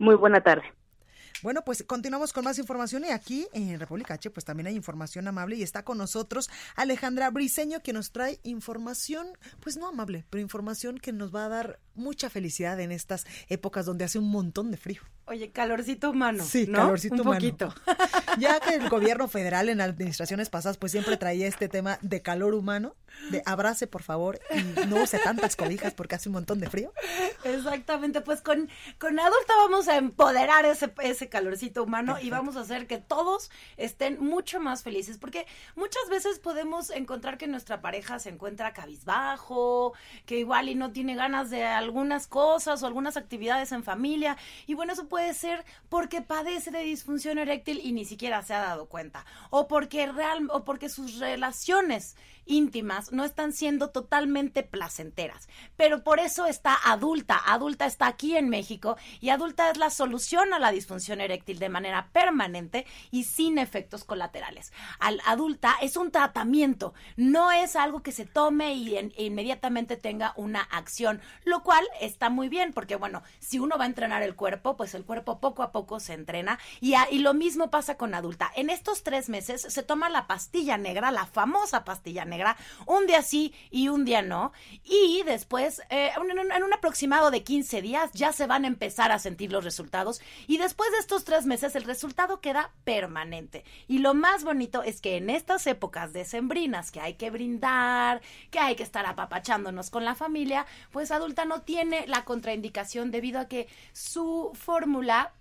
Muy 0.00 0.14
buena 0.14 0.40
tarde. 0.40 0.62
Bueno, 1.42 1.62
pues 1.62 1.84
continuamos 1.86 2.32
con 2.32 2.44
más 2.44 2.58
información 2.58 3.04
y 3.04 3.10
aquí 3.10 3.46
en 3.52 3.78
República 3.78 4.14
H 4.14 4.30
pues 4.30 4.46
también 4.46 4.66
hay 4.66 4.74
información 4.74 5.28
amable 5.28 5.56
y 5.56 5.62
está 5.62 5.84
con 5.84 5.98
nosotros 5.98 6.50
Alejandra 6.74 7.30
Briseño 7.30 7.80
que 7.82 7.92
nos 7.92 8.10
trae 8.10 8.40
información, 8.42 9.28
pues 9.60 9.76
no 9.76 9.88
amable, 9.88 10.24
pero 10.30 10.40
información 10.40 10.98
que 10.98 11.12
nos 11.12 11.34
va 11.34 11.44
a 11.44 11.48
dar 11.50 11.80
mucha 11.94 12.30
felicidad 12.30 12.78
en 12.80 12.92
estas 12.92 13.26
épocas 13.48 13.86
donde 13.86 14.04
hace 14.04 14.18
un 14.18 14.30
montón 14.30 14.70
de 14.70 14.76
frío. 14.76 15.02
Oye, 15.26 15.52
calorcito 15.52 16.10
humano. 16.10 16.44
Sí, 16.44 16.66
¿no? 16.66 16.78
calorcito 16.78 17.14
un 17.14 17.20
humano. 17.20 17.36
poquito. 17.36 17.74
Ya 18.38 18.60
que 18.60 18.76
el 18.76 18.88
gobierno 18.88 19.26
federal 19.26 19.68
en 19.68 19.80
administraciones 19.80 20.50
pasadas 20.50 20.78
pues 20.78 20.92
siempre 20.92 21.16
traía 21.16 21.48
este 21.48 21.68
tema 21.68 21.98
de 22.00 22.22
calor 22.22 22.54
humano, 22.54 22.94
de 23.30 23.42
abrace 23.44 23.88
por 23.88 24.02
favor 24.02 24.40
y 24.50 24.86
no 24.86 25.02
use 25.02 25.18
tantas 25.18 25.56
cobijas 25.56 25.94
porque 25.94 26.14
hace 26.14 26.28
un 26.28 26.34
montón 26.34 26.60
de 26.60 26.70
frío. 26.70 26.92
Exactamente, 27.42 28.20
pues 28.20 28.40
con, 28.40 28.68
con 28.98 29.18
adulta 29.18 29.52
vamos 29.56 29.88
a 29.88 29.96
empoderar 29.96 30.64
ese, 30.64 30.92
ese 31.02 31.28
calorcito 31.28 31.82
humano 31.82 32.18
y 32.22 32.30
vamos 32.30 32.56
a 32.56 32.60
hacer 32.60 32.86
que 32.86 32.98
todos 32.98 33.50
estén 33.76 34.22
mucho 34.22 34.60
más 34.60 34.84
felices, 34.84 35.18
porque 35.18 35.46
muchas 35.74 36.08
veces 36.08 36.38
podemos 36.38 36.90
encontrar 36.90 37.36
que 37.36 37.48
nuestra 37.48 37.80
pareja 37.80 38.18
se 38.20 38.30
encuentra 38.30 38.72
cabizbajo, 38.72 39.92
que 40.24 40.38
igual 40.38 40.68
y 40.68 40.76
no 40.76 40.92
tiene 40.92 41.14
ganas 41.16 41.50
de 41.50 41.64
algunas 41.90 42.28
cosas 42.28 42.82
o 42.82 42.86
algunas 42.86 43.16
actividades 43.16 43.72
en 43.72 43.82
familia, 43.82 44.36
y 44.68 44.74
bueno, 44.74 44.92
eso 44.92 45.08
puede 45.08 45.34
ser 45.34 45.64
porque 45.88 46.22
padece 46.22 46.70
de 46.70 46.84
disfunción 46.84 47.36
eréctil 47.38 47.80
y 47.82 47.90
ni 47.90 48.04
siquiera 48.04 48.42
se 48.42 48.54
ha 48.54 48.60
dado 48.60 48.86
cuenta, 48.86 49.26
o 49.50 49.66
porque 49.66 50.06
real, 50.06 50.48
o 50.52 50.64
porque 50.64 50.88
sus 50.88 51.18
relaciones 51.18 52.14
íntimas 52.50 53.12
no 53.12 53.24
están 53.24 53.52
siendo 53.52 53.90
totalmente 53.90 54.62
placenteras. 54.62 55.48
Pero 55.76 56.02
por 56.02 56.18
eso 56.18 56.46
está 56.46 56.76
adulta. 56.84 57.40
Adulta 57.46 57.86
está 57.86 58.06
aquí 58.06 58.36
en 58.36 58.48
México 58.48 58.96
y 59.20 59.30
adulta 59.30 59.70
es 59.70 59.78
la 59.78 59.90
solución 59.90 60.52
a 60.52 60.58
la 60.58 60.70
disfunción 60.70 61.20
eréctil 61.20 61.58
de 61.58 61.68
manera 61.68 62.08
permanente 62.12 62.86
y 63.10 63.24
sin 63.24 63.58
efectos 63.58 64.04
colaterales. 64.04 64.72
Al 64.98 65.20
adulta 65.26 65.76
es 65.80 65.96
un 65.96 66.10
tratamiento, 66.10 66.94
no 67.16 67.52
es 67.52 67.76
algo 67.76 68.02
que 68.02 68.12
se 68.12 68.26
tome 68.26 68.74
y 68.74 68.96
e 68.96 69.24
inmediatamente 69.24 69.96
tenga 69.96 70.32
una 70.36 70.62
acción, 70.62 71.20
lo 71.44 71.62
cual 71.62 71.86
está 72.00 72.28
muy 72.30 72.48
bien 72.48 72.72
porque 72.72 72.96
bueno, 72.96 73.22
si 73.38 73.58
uno 73.58 73.78
va 73.78 73.84
a 73.84 73.88
entrenar 73.88 74.22
el 74.22 74.34
cuerpo, 74.34 74.76
pues 74.76 74.94
el 74.94 75.04
cuerpo 75.04 75.40
poco 75.40 75.62
a 75.62 75.72
poco 75.72 76.00
se 76.00 76.14
entrena 76.14 76.58
y, 76.80 76.94
y 77.10 77.18
lo 77.20 77.34
mismo 77.34 77.70
pasa 77.70 77.96
con 77.96 78.14
adulta. 78.14 78.50
En 78.56 78.70
estos 78.70 79.02
tres 79.02 79.28
meses 79.28 79.62
se 79.62 79.82
toma 79.82 80.08
la 80.08 80.26
pastilla 80.26 80.76
negra, 80.76 81.10
la 81.10 81.26
famosa 81.26 81.84
pastilla 81.84 82.24
un 82.86 83.06
día 83.06 83.22
sí 83.22 83.54
y 83.70 83.88
un 83.88 84.04
día 84.04 84.22
no. 84.22 84.52
Y 84.84 85.22
después, 85.24 85.82
eh, 85.90 86.10
en, 86.16 86.38
un, 86.38 86.52
en 86.52 86.62
un 86.62 86.72
aproximado 86.72 87.30
de 87.30 87.42
15 87.42 87.82
días, 87.82 88.10
ya 88.12 88.32
se 88.32 88.46
van 88.46 88.64
a 88.64 88.68
empezar 88.68 89.12
a 89.12 89.18
sentir 89.18 89.52
los 89.52 89.64
resultados. 89.64 90.20
Y 90.46 90.58
después 90.58 90.90
de 90.92 90.98
estos 90.98 91.24
tres 91.24 91.46
meses, 91.46 91.74
el 91.76 91.84
resultado 91.84 92.40
queda 92.40 92.72
permanente. 92.84 93.64
Y 93.88 93.98
lo 93.98 94.14
más 94.14 94.44
bonito 94.44 94.82
es 94.82 95.00
que 95.00 95.16
en 95.16 95.30
estas 95.30 95.66
épocas 95.66 96.12
decembrinas, 96.12 96.90
que 96.90 97.00
hay 97.00 97.14
que 97.14 97.30
brindar, 97.30 98.20
que 98.50 98.58
hay 98.58 98.76
que 98.76 98.82
estar 98.82 99.06
apapachándonos 99.06 99.90
con 99.90 100.04
la 100.04 100.14
familia, 100.14 100.66
pues 100.90 101.10
adulta 101.10 101.44
no 101.44 101.62
tiene 101.62 102.06
la 102.06 102.24
contraindicación 102.24 103.10
debido 103.10 103.40
a 103.40 103.48
que 103.48 103.68
su 103.92 104.52
fórmula 104.54 105.32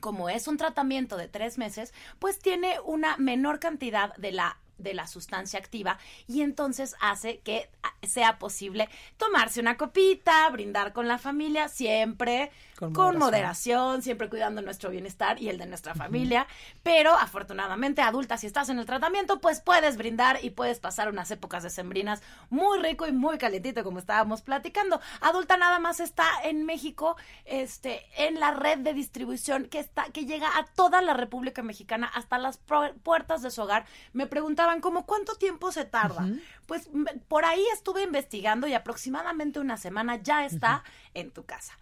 como 0.00 0.28
es 0.28 0.48
un 0.48 0.56
tratamiento 0.56 1.16
de 1.16 1.28
tres 1.28 1.58
meses, 1.58 1.92
pues 2.18 2.38
tiene 2.38 2.80
una 2.84 3.16
menor 3.18 3.60
cantidad 3.60 4.14
de 4.16 4.32
la 4.32 4.58
de 4.82 4.94
la 4.94 5.06
sustancia 5.06 5.58
activa 5.58 5.98
y 6.26 6.42
entonces 6.42 6.96
hace 7.00 7.38
que 7.38 7.68
ah, 7.82 7.94
sea 8.02 8.38
posible 8.38 8.88
tomarse 9.16 9.60
una 9.60 9.76
copita, 9.76 10.48
brindar 10.50 10.92
con 10.92 11.08
la 11.08 11.18
familia, 11.18 11.68
siempre 11.68 12.50
Con 12.82 12.94
con, 12.94 13.18
moderación. 13.18 14.02
siempre 14.02 14.28
cuidando 14.28 14.60
nuestro 14.60 14.90
bienestar 14.90 15.40
y 15.40 15.48
el 15.48 15.58
de 15.58 15.66
nuestra 15.66 15.94
familia, 15.94 16.48
pero 16.82 17.12
afortunadamente 17.12 18.02
adulta, 18.02 18.36
si 18.36 18.48
estás 18.48 18.68
en 18.70 18.78
el 18.80 18.86
tratamiento, 18.86 19.40
pues 19.40 19.60
puedes 19.60 19.96
brindar 19.96 20.38
y 20.42 20.50
puedes 20.50 20.80
pasar 20.80 21.08
unas 21.08 21.30
épocas 21.30 21.62
decembrinas 21.62 22.22
muy 22.50 22.80
rico 22.80 23.06
y 23.06 23.12
muy 23.12 23.38
calentito 23.38 23.84
como 23.84 24.00
estábamos 24.00 24.42
platicando. 24.42 25.00
Adulta 25.20 25.56
nada 25.56 25.78
más 25.78 26.00
está 26.00 26.24
en 26.42 26.64
México, 26.64 27.16
este, 27.44 28.04
en 28.16 28.40
la 28.40 28.50
red 28.50 28.78
de 28.78 28.94
distribución 28.94 29.66
que 29.66 29.78
está, 29.78 30.06
que 30.06 30.26
llega 30.26 30.48
a 30.58 30.64
toda 30.64 31.02
la 31.02 31.14
República 31.14 31.62
Mexicana 31.62 32.10
hasta 32.12 32.38
las 32.38 32.58
puertas 32.58 33.42
de 33.42 33.50
su 33.50 33.62
hogar. 33.62 33.86
Me 34.12 34.26
preguntaban 34.26 34.80
como 34.80 35.06
cuánto 35.06 35.36
tiempo 35.36 35.70
se 35.70 35.84
tarda. 35.84 36.28
Pues 36.66 36.88
por 37.28 37.44
ahí 37.44 37.64
estuve 37.72 38.02
investigando 38.02 38.66
y 38.66 38.74
aproximadamente 38.74 39.60
una 39.60 39.76
semana 39.76 40.16
ya 40.16 40.44
está 40.44 40.84
en 41.14 41.30
tu 41.30 41.44
casa. 41.44 41.74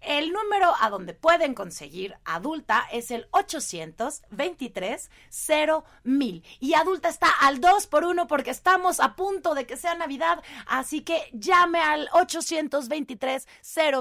El 0.00 0.32
número 0.32 0.72
a 0.80 0.90
donde 0.90 1.14
pueden 1.14 1.54
conseguir 1.54 2.16
adulta 2.24 2.86
es 2.92 3.10
el 3.10 3.26
823 3.30 5.10
mil. 6.04 6.44
Y 6.60 6.74
adulta 6.74 7.08
está 7.08 7.28
al 7.40 7.60
2 7.60 7.86
por 7.88 8.04
1 8.04 8.26
porque 8.26 8.50
estamos 8.50 9.00
a 9.00 9.16
punto 9.16 9.54
de 9.54 9.66
que 9.66 9.76
sea 9.76 9.94
Navidad. 9.94 10.42
Así 10.66 11.00
que 11.02 11.30
llame 11.32 11.80
al 11.80 12.08
823 12.12 13.46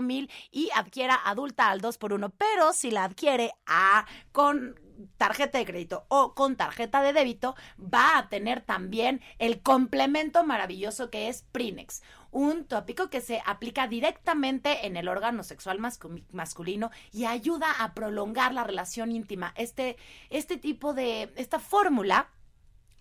mil 0.02 0.30
y 0.52 0.70
adquiera 0.76 1.16
adulta 1.26 1.70
al 1.70 1.82
2 1.82 1.98
por 1.98 2.14
1 2.14 2.30
Pero 2.32 2.74
si 2.74 2.92
la 2.92 3.04
adquiere 3.04 3.54
a, 3.66 4.06
con 4.32 4.76
tarjeta 5.18 5.58
de 5.58 5.66
crédito 5.66 6.06
o 6.10 6.34
con 6.34 6.56
tarjeta 6.56 7.02
de 7.02 7.14
débito, 7.14 7.56
va 7.82 8.18
a 8.18 8.30
tener 8.30 8.62
también 8.62 9.22
el 9.40 9.62
complemento 9.62 10.44
maravilloso 10.44 11.10
que 11.10 11.30
es 11.30 11.44
Prinex, 11.52 12.02
un 12.32 12.66
tópico 12.66 13.10
que 13.10 13.22
se 13.22 13.42
aplica 13.46 13.88
directamente 13.88 14.86
en 14.88 14.98
el 14.98 15.08
órgano 15.08 15.44
sexual 15.44 15.80
mascu- 15.80 16.24
masculino 16.32 16.92
y 17.12 17.26
ayuda 17.26 17.72
a 17.80 17.94
prolongar 17.94 18.54
la 18.54 18.64
relación 18.64 19.12
íntima. 19.12 19.54
Este, 19.56 19.98
este 20.30 20.58
tipo 20.58 20.94
de, 20.94 21.32
esta 21.36 21.60
fórmula 21.60 22.30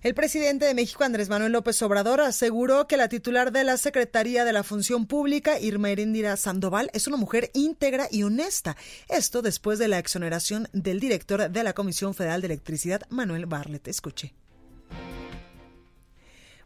El 0.00 0.14
presidente 0.14 0.64
de 0.64 0.74
México, 0.74 1.02
Andrés 1.02 1.28
Manuel 1.28 1.50
López 1.50 1.82
Obrador, 1.82 2.20
aseguró 2.20 2.86
que 2.86 2.96
la 2.96 3.08
titular 3.08 3.50
de 3.50 3.64
la 3.64 3.76
Secretaría 3.76 4.44
de 4.44 4.52
la 4.52 4.62
Función 4.62 5.06
Pública, 5.06 5.58
Irma 5.58 5.90
Eréndira 5.90 6.36
Sandoval, 6.36 6.88
es 6.92 7.08
una 7.08 7.16
mujer 7.16 7.50
íntegra 7.52 8.06
y 8.08 8.22
honesta. 8.22 8.76
Esto 9.08 9.42
después 9.42 9.80
de 9.80 9.88
la 9.88 9.98
exoneración 9.98 10.68
del 10.72 11.00
director 11.00 11.50
de 11.50 11.62
la 11.64 11.72
Comisión 11.72 12.14
Federal 12.14 12.40
de 12.42 12.46
Electricidad, 12.46 13.02
Manuel 13.08 13.46
Barlet. 13.46 13.88
Escuche. 13.88 14.34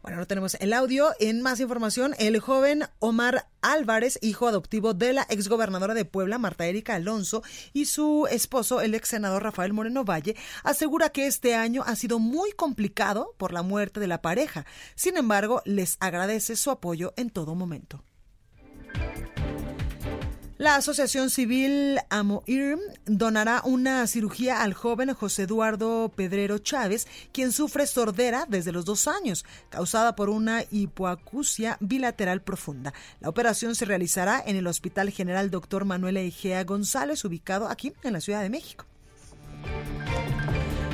Bueno, 0.03 0.17
no 0.17 0.27
tenemos 0.27 0.55
el 0.55 0.73
audio. 0.73 1.13
En 1.21 1.41
más 1.41 1.61
información, 1.61 2.13
el 2.19 2.37
joven 2.41 2.83
Omar 2.99 3.47
Álvarez, 3.61 4.19
hijo 4.21 4.49
adoptivo 4.49 4.93
de 4.93 5.13
la 5.13 5.25
exgobernadora 5.29 5.93
de 5.93 6.03
Puebla, 6.03 6.37
Marta 6.37 6.65
Erika 6.65 6.95
Alonso, 6.95 7.41
y 7.71 7.85
su 7.85 8.27
esposo, 8.29 8.81
el 8.81 8.95
ex 8.95 9.07
senador 9.07 9.43
Rafael 9.43 9.71
Moreno 9.71 10.03
Valle, 10.03 10.35
asegura 10.65 11.07
que 11.09 11.25
este 11.25 11.55
año 11.55 11.83
ha 11.85 11.95
sido 11.95 12.19
muy 12.19 12.51
complicado 12.51 13.33
por 13.37 13.53
la 13.53 13.61
muerte 13.61 14.01
de 14.01 14.07
la 14.07 14.21
pareja. 14.21 14.65
Sin 14.95 15.15
embargo, 15.15 15.61
les 15.63 15.95
agradece 16.01 16.57
su 16.57 16.69
apoyo 16.69 17.13
en 17.15 17.29
todo 17.29 17.55
momento. 17.55 18.03
La 20.63 20.77
Asociación 20.77 21.29
Civil 21.29 21.99
Amoir 22.09 22.77
donará 23.05 23.61
una 23.65 24.07
cirugía 24.07 24.63
al 24.63 24.73
joven 24.73 25.13
José 25.13 25.43
Eduardo 25.43 26.09
Pedrero 26.15 26.57
Chávez, 26.57 27.05
quien 27.33 27.51
sufre 27.51 27.85
sordera 27.85 28.45
desde 28.47 28.71
los 28.71 28.85
dos 28.85 29.09
años, 29.09 29.43
causada 29.67 30.15
por 30.15 30.29
una 30.29 30.63
hipoacusia 30.71 31.75
bilateral 31.81 32.41
profunda. 32.41 32.93
La 33.19 33.27
operación 33.27 33.75
se 33.75 33.83
realizará 33.83 34.41
en 34.45 34.55
el 34.55 34.67
Hospital 34.67 35.09
General 35.09 35.51
Dr. 35.51 35.83
Manuel 35.83 36.15
Egea 36.15 36.63
González, 36.63 37.25
ubicado 37.25 37.67
aquí 37.67 37.91
en 38.01 38.13
la 38.13 38.21
Ciudad 38.21 38.41
de 38.41 38.49
México. 38.49 38.85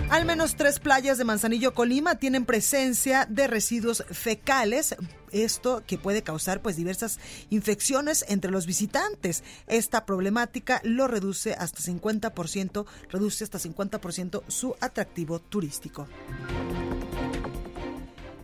Al 0.10 0.26
menos 0.26 0.56
tres 0.56 0.80
playas 0.80 1.20
de 1.20 1.24
Manzanillo, 1.24 1.76
Colima, 1.76 2.16
tienen 2.16 2.44
presencia 2.44 3.28
de 3.30 3.46
residuos 3.46 4.04
fecales. 4.10 4.96
Esto 5.32 5.84
que 5.86 6.00
puede 6.00 6.24
causar 6.24 6.64
pues 6.64 6.76
diversas 6.76 7.20
infecciones 7.52 8.26
entre 8.28 8.50
los 8.50 8.66
visitantes. 8.66 9.44
Esta 9.68 10.08
problemática 10.08 10.82
lo 10.84 11.08
reduce 11.08 11.54
hasta 11.54 11.82
50%, 11.82 12.88
reduce 13.12 13.44
hasta 13.44 13.60
50% 13.60 14.42
su 14.48 14.76
atractivo 14.82 15.40
turístico. 15.40 16.08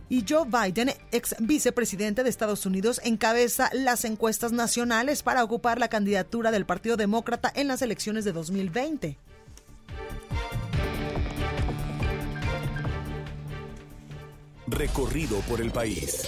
Y 0.08 0.24
Joe 0.26 0.46
Biden, 0.46 0.94
ex 1.10 1.34
vicepresidente 1.40 2.22
de 2.22 2.30
Estados 2.30 2.64
Unidos, 2.64 3.00
encabeza 3.02 3.70
las 3.72 4.04
encuestas 4.04 4.52
nacionales 4.52 5.24
para 5.24 5.42
ocupar 5.42 5.80
la 5.80 5.88
candidatura 5.88 6.52
del 6.52 6.64
Partido 6.64 6.96
Demócrata 6.96 7.52
en 7.56 7.66
las 7.66 7.82
elecciones 7.82 8.24
de 8.24 8.30
2020. 8.30 9.18
Recorrido 14.68 15.38
por 15.48 15.60
el 15.60 15.70
país. 15.70 16.24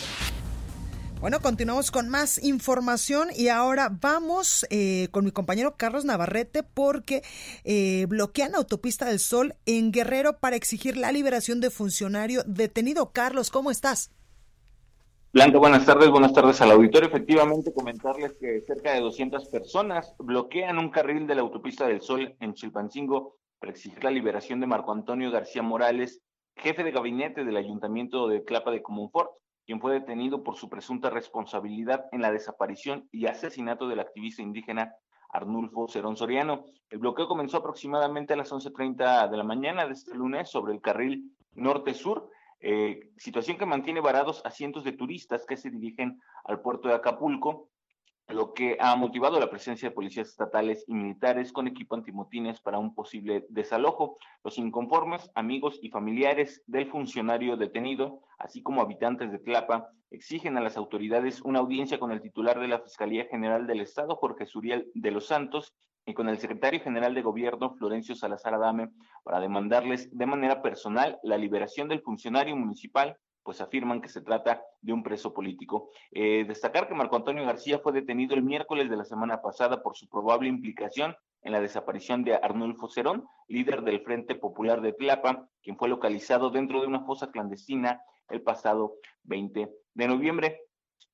Bueno, 1.21 1.41
continuamos 1.41 1.91
con 1.91 2.09
más 2.09 2.41
información 2.45 3.31
y 3.37 3.49
ahora 3.49 3.91
vamos 3.91 4.65
eh, 4.71 5.09
con 5.11 5.25
mi 5.25 5.33
compañero 5.33 5.75
Carlos 5.77 6.05
Navarrete 6.05 6.63
porque 6.63 7.23
eh, 7.65 8.07
bloquean 8.09 8.55
Autopista 8.55 9.07
del 9.07 9.19
Sol 9.19 9.57
en 9.67 9.91
Guerrero 9.91 10.39
para 10.39 10.55
exigir 10.55 10.97
la 10.97 11.11
liberación 11.11 11.61
de 11.61 11.71
funcionario 11.71 12.43
detenido. 12.47 13.11
Carlos, 13.11 13.51
¿cómo 13.51 13.73
estás? 13.73 14.13
Blanca, 15.33 15.59
buenas 15.59 15.85
tardes, 15.85 16.09
buenas 16.09 16.33
tardes 16.33 16.61
al 16.61 16.71
auditorio. 16.71 17.09
Efectivamente, 17.09 17.75
comentarles 17.75 18.35
que 18.41 18.63
cerca 18.65 18.93
de 18.93 19.01
200 19.01 19.49
personas 19.49 20.15
bloquean 20.19 20.79
un 20.79 20.91
carril 20.91 21.27
de 21.27 21.35
la 21.35 21.43
Autopista 21.43 21.89
del 21.89 22.01
Sol 22.01 22.37
en 22.39 22.55
Chilpancingo 22.55 23.37
para 23.59 23.73
exigir 23.73 24.05
la 24.05 24.13
liberación 24.13 24.61
de 24.61 24.69
Marco 24.69 24.93
Antonio 24.93 25.33
García 25.33 25.63
Morales, 25.63 26.23
jefe 26.59 26.85
de 26.85 26.91
gabinete 26.91 27.45
del 27.45 27.57
Ayuntamiento 27.57 28.29
de 28.29 28.45
Clapa 28.45 28.71
de 28.71 28.83
Comunfort, 28.83 29.31
quien 29.65 29.81
fue 29.81 29.93
detenido 29.93 30.43
por 30.43 30.57
su 30.57 30.69
presunta 30.69 31.11
responsabilidad 31.11 32.07
en 32.13 32.23
la 32.23 32.33
desaparición 32.33 33.09
y 33.13 33.27
asesinato 33.27 33.89
del 33.89 34.01
activista 34.01 34.43
indígena 34.43 34.95
Arnulfo 35.31 35.89
Cerón 35.89 36.17
Soriano. 36.17 36.65
El 36.91 36.99
bloqueo 36.99 37.29
comenzó 37.29 37.59
aproximadamente 37.59 38.33
a 38.33 38.37
las 38.37 38.51
11.30 38.51 39.29
de 39.29 39.37
la 39.37 39.45
mañana 39.45 39.87
de 39.87 39.93
este 39.93 40.15
lunes 40.15 40.49
sobre 40.49 40.73
el 40.73 40.81
carril 40.81 41.37
norte-sur, 41.53 42.31
eh, 42.61 43.11
situación 43.19 43.57
que 43.57 43.67
mantiene 43.67 44.01
varados 44.01 44.43
a 44.45 44.51
cientos 44.51 44.85
de 44.85 44.93
turistas 44.93 45.45
que 45.47 45.57
se 45.57 45.71
dirigen 45.71 46.21
al 46.45 46.61
puerto 46.61 46.89
de 46.89 46.95
Acapulco 46.95 47.69
lo 48.29 48.53
que 48.53 48.77
ha 48.79 48.95
motivado 48.95 49.41
la 49.41 49.51
presencia 49.51 49.89
de 49.89 49.95
policías 49.95 50.29
estatales 50.29 50.85
y 50.87 50.95
militares 50.95 51.51
con 51.53 51.67
equipo 51.67 51.95
antimotines 51.95 52.61
para 52.61 52.79
un 52.79 52.95
posible 52.95 53.47
desalojo. 53.49 54.19
Los 54.45 54.59
inconformes, 54.59 55.31
amigos 55.35 55.79
y 55.83 55.89
familiares 55.89 56.63
del 56.67 56.91
funcionario 56.91 57.57
detenido, 57.57 58.21
así 58.39 58.63
como 58.63 58.83
habitantes 58.83 59.33
de 59.33 59.39
Tlapa, 59.39 59.89
exigen 60.11 60.57
a 60.59 60.61
las 60.61 60.77
autoridades 60.77 61.41
una 61.43 61.61
audiencia 61.61 61.99
con 61.99 62.13
el 62.13 62.21
titular 62.21 62.61
de 62.61 62.69
la 62.69 62.81
Fiscalía 62.81 63.27
General 63.31 63.67
del 63.67 63.81
Estado, 63.81 64.17
Jorge 64.17 64.47
Suriel 64.47 64.91
de 64.95 65.11
los 65.11 65.27
Santos, 65.27 65.75
y 66.05 66.15
con 66.15 66.29
el 66.29 66.39
secretario 66.39 66.81
general 66.81 67.15
de 67.15 67.21
Gobierno, 67.21 67.75
Florencio 67.75 68.15
Salazar 68.15 68.55
Adame, 68.55 68.89
para 69.25 69.41
demandarles 69.41 70.09
de 70.17 70.25
manera 70.25 70.63
personal 70.63 71.19
la 71.23 71.37
liberación 71.37 71.89
del 71.89 72.01
funcionario 72.01 72.57
municipal 72.57 73.19
pues 73.49 73.63
afirman 73.63 74.03
que 74.03 74.11
se 74.11 74.21
trata 74.21 74.63
de 74.83 74.93
un 74.93 75.03
preso 75.03 75.33
político. 75.33 75.89
Eh, 76.11 76.45
destacar 76.47 76.87
que 76.87 76.95
Marco 76.95 77.17
Antonio 77.17 77.47
García 77.47 77.79
fue 77.79 77.95
detenido 77.95 78.35
el 78.35 78.43
miércoles 78.43 78.91
de 78.91 78.97
la 78.99 79.07
semana 79.07 79.41
pasada 79.41 79.83
por 79.83 79.97
su 79.97 80.07
probable 80.07 80.51
implicación 80.51 81.17
en 81.41 81.53
la 81.53 81.61
desaparición 81.63 82.25
de 82.25 82.35
Arnulfo 82.35 82.89
Cerón, 82.89 83.27
líder 83.47 83.81
del 83.85 84.03
Frente 84.03 84.35
Popular 84.35 84.83
de 84.83 84.93
Tlapa, 84.93 85.49
quien 85.63 85.79
fue 85.79 85.89
localizado 85.89 86.51
dentro 86.51 86.83
de 86.83 86.89
una 86.89 87.07
fosa 87.07 87.31
clandestina 87.31 88.03
el 88.29 88.43
pasado 88.43 88.97
20 89.23 89.71
de 89.95 90.07
noviembre. 90.07 90.68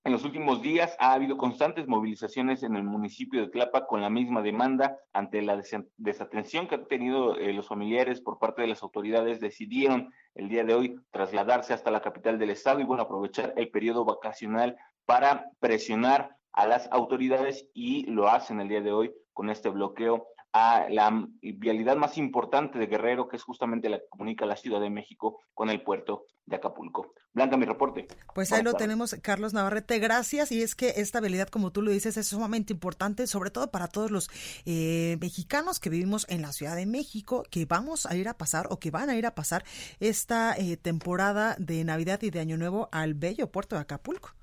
En 0.07 0.13
los 0.13 0.23
últimos 0.23 0.61
días 0.61 0.95
ha 0.99 1.15
habido 1.15 1.39
constantes 1.39 1.89
movilizaciones 1.89 2.63
en 2.63 2.77
el 2.77 2.83
municipio 2.83 3.41
de 3.41 3.49
Tlapa 3.49 3.87
con 3.87 4.03
la 4.03 4.11
misma 4.11 4.43
demanda 4.43 4.99
ante 5.15 5.41
la 5.41 5.59
desatención 5.97 6.69
que 6.69 6.75
han 6.75 6.87
tenido 6.87 7.39
eh, 7.39 7.55
los 7.55 7.69
familiares 7.69 8.21
por 8.21 8.39
parte 8.39 8.61
de 8.61 8.69
las 8.69 8.83
autoridades. 8.83 9.41
Decidieron 9.41 10.13
el 10.35 10.51
día 10.51 10.63
de 10.63 10.75
hoy 10.75 11.01
trasladarse 11.11 11.73
hasta 11.73 11.91
la 11.91 12.03
capital 12.03 12.39
del 12.39 12.51
estado 12.51 12.81
y 12.81 12.85
bueno, 12.85 13.05
aprovechar 13.05 13.55
el 13.57 13.71
periodo 13.71 14.05
vacacional 14.05 14.77
para 15.07 15.51
presionar 15.59 16.37
a 16.53 16.67
las 16.67 16.87
autoridades 16.93 17.67
y 17.73 18.05
lo 18.05 18.29
hacen 18.29 18.61
el 18.61 18.69
día 18.69 18.83
de 18.83 18.93
hoy 18.93 19.15
con 19.33 19.49
este 19.49 19.71
bloqueo 19.71 20.27
a 20.55 20.87
la 20.89 21.27
vialidad 21.43 21.97
más 21.97 22.17
importante 22.17 22.79
de 22.79 22.87
Guerrero, 22.87 23.27
que 23.27 23.37
es 23.37 23.43
justamente 23.43 23.89
la 23.89 23.99
que 23.99 24.09
comunica 24.09 24.47
la 24.47 24.55
Ciudad 24.57 24.81
de 24.81 24.89
México 24.89 25.41
con 25.53 25.69
el 25.69 25.83
puerto 25.83 26.27
de 26.47 26.55
Acapulco. 26.55 27.13
Blanca, 27.33 27.57
mi 27.57 27.67
reporte. 27.67 28.07
Pues 28.37 28.53
ahí 28.53 28.63
lo 28.63 28.75
tenemos, 28.75 29.17
Carlos 29.21 29.53
Navarrete, 29.53 29.99
gracias. 29.99 30.53
Y 30.53 30.63
es 30.63 30.77
que 30.77 30.91
esta 30.97 31.19
vialidad, 31.19 31.49
como 31.49 31.73
tú 31.73 31.83
lo 31.83 31.91
dices, 31.91 32.17
es 32.17 32.29
sumamente 32.29 32.73
importante, 32.73 33.27
sobre 33.27 33.51
todo 33.51 33.73
para 33.73 33.89
todos 33.89 34.13
los 34.13 34.31
eh, 34.65 35.17
mexicanos 35.21 35.81
que 35.81 35.91
vivimos 35.91 36.25
en 36.29 36.43
la 36.43 36.53
Ciudad 36.53 36.77
de 36.77 36.87
México, 36.87 37.43
que 37.51 37.67
vamos 37.67 38.07
a 38.07 38.15
ir 38.15 38.29
a 38.29 38.35
pasar 38.35 38.69
o 38.71 38.79
que 38.79 38.93
van 38.93 39.11
a 39.11 39.17
ir 39.17 39.27
a 39.27 39.35
pasar 39.35 39.65
esta 39.99 40.55
eh, 40.57 40.77
temporada 40.77 41.57
de 41.59 41.83
Navidad 41.83 42.23
y 42.23 42.31
de 42.31 42.39
Año 42.39 42.57
Nuevo 42.57 42.89
al 42.93 43.15
bello 43.15 43.51
puerto 43.51 43.75
de 43.75 43.83
Acapulco. 43.83 44.35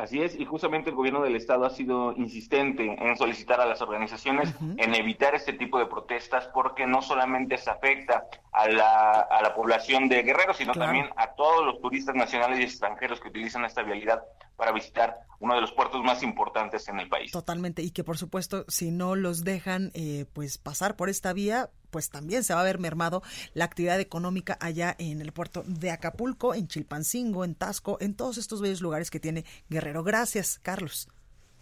Así 0.00 0.22
es, 0.22 0.34
y 0.34 0.46
justamente 0.46 0.88
el 0.88 0.96
gobierno 0.96 1.22
del 1.22 1.36
estado 1.36 1.66
ha 1.66 1.70
sido 1.70 2.12
insistente 2.16 2.96
en 2.98 3.16
solicitar 3.18 3.60
a 3.60 3.66
las 3.66 3.82
organizaciones 3.82 4.54
en 4.78 4.94
evitar 4.94 5.34
este 5.34 5.52
tipo 5.52 5.78
de 5.78 5.84
protestas 5.84 6.48
porque 6.54 6.86
no 6.86 7.02
solamente 7.02 7.58
se 7.58 7.68
afecta 7.68 8.24
a 8.50 8.66
la, 8.66 9.20
a 9.20 9.42
la 9.42 9.54
población 9.54 10.08
de 10.08 10.22
Guerrero, 10.22 10.54
sino 10.54 10.72
también 10.72 11.10
a 11.16 11.32
todos 11.34 11.66
los 11.66 11.82
turistas 11.82 12.14
nacionales 12.14 12.60
y 12.60 12.62
extranjeros 12.62 13.20
que 13.20 13.28
utilizan 13.28 13.66
esta 13.66 13.82
vialidad 13.82 14.22
para 14.56 14.72
visitar 14.72 15.16
uno 15.38 15.54
de 15.54 15.60
los 15.60 15.72
puertos 15.72 16.02
más 16.02 16.22
importantes 16.22 16.88
en 16.88 16.98
el 17.00 17.08
país. 17.08 17.32
Totalmente, 17.32 17.82
y 17.82 17.90
que 17.90 18.02
por 18.02 18.16
supuesto, 18.16 18.64
si 18.68 18.90
no 18.90 19.16
los 19.16 19.44
dejan 19.44 19.90
eh, 19.92 20.24
pues 20.32 20.56
pasar 20.56 20.96
por 20.96 21.10
esta 21.10 21.32
vía, 21.34 21.68
pues 21.90 22.10
también 22.10 22.44
se 22.44 22.54
va 22.54 22.60
a 22.60 22.64
ver 22.64 22.78
mermado 22.78 23.22
la 23.54 23.64
actividad 23.64 24.00
económica 24.00 24.56
allá 24.60 24.94
en 24.98 25.20
el 25.20 25.32
puerto 25.32 25.64
de 25.66 25.90
Acapulco, 25.90 26.54
en 26.54 26.68
Chilpancingo, 26.68 27.44
en 27.44 27.54
Tasco, 27.54 27.98
en 28.00 28.14
todos 28.14 28.38
estos 28.38 28.60
bellos 28.60 28.80
lugares 28.80 29.10
que 29.10 29.20
tiene 29.20 29.44
Guerrero. 29.68 30.04
Gracias, 30.04 30.60
Carlos. 30.62 31.08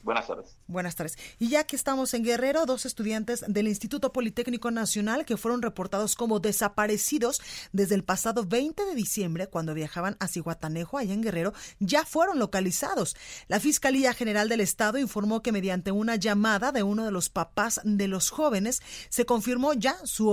Buenas 0.02 0.26
tardes. 0.26 0.57
Buenas 0.70 0.96
tardes. 0.96 1.16
Y 1.38 1.48
ya 1.48 1.64
que 1.64 1.76
estamos 1.76 2.12
en 2.12 2.22
Guerrero, 2.22 2.66
dos 2.66 2.84
estudiantes 2.84 3.42
del 3.48 3.68
Instituto 3.68 4.12
Politécnico 4.12 4.70
Nacional 4.70 5.24
que 5.24 5.38
fueron 5.38 5.62
reportados 5.62 6.14
como 6.14 6.40
desaparecidos 6.40 7.40
desde 7.72 7.94
el 7.94 8.04
pasado 8.04 8.44
20 8.44 8.84
de 8.84 8.94
diciembre, 8.94 9.46
cuando 9.46 9.72
viajaban 9.72 10.18
a 10.20 10.28
Cihuatanejo, 10.28 10.98
allá 10.98 11.14
en 11.14 11.22
Guerrero, 11.22 11.54
ya 11.80 12.04
fueron 12.04 12.38
localizados. 12.38 13.16
La 13.46 13.60
Fiscalía 13.60 14.12
General 14.12 14.46
del 14.50 14.60
Estado 14.60 14.98
informó 14.98 15.42
que 15.42 15.52
mediante 15.52 15.90
una 15.90 16.16
llamada 16.16 16.70
de 16.70 16.82
uno 16.82 17.06
de 17.06 17.12
los 17.12 17.30
papás 17.30 17.80
de 17.82 18.06
los 18.06 18.28
jóvenes 18.28 18.82
se 19.08 19.24
confirmó 19.24 19.72
ya 19.72 19.96
su, 20.04 20.28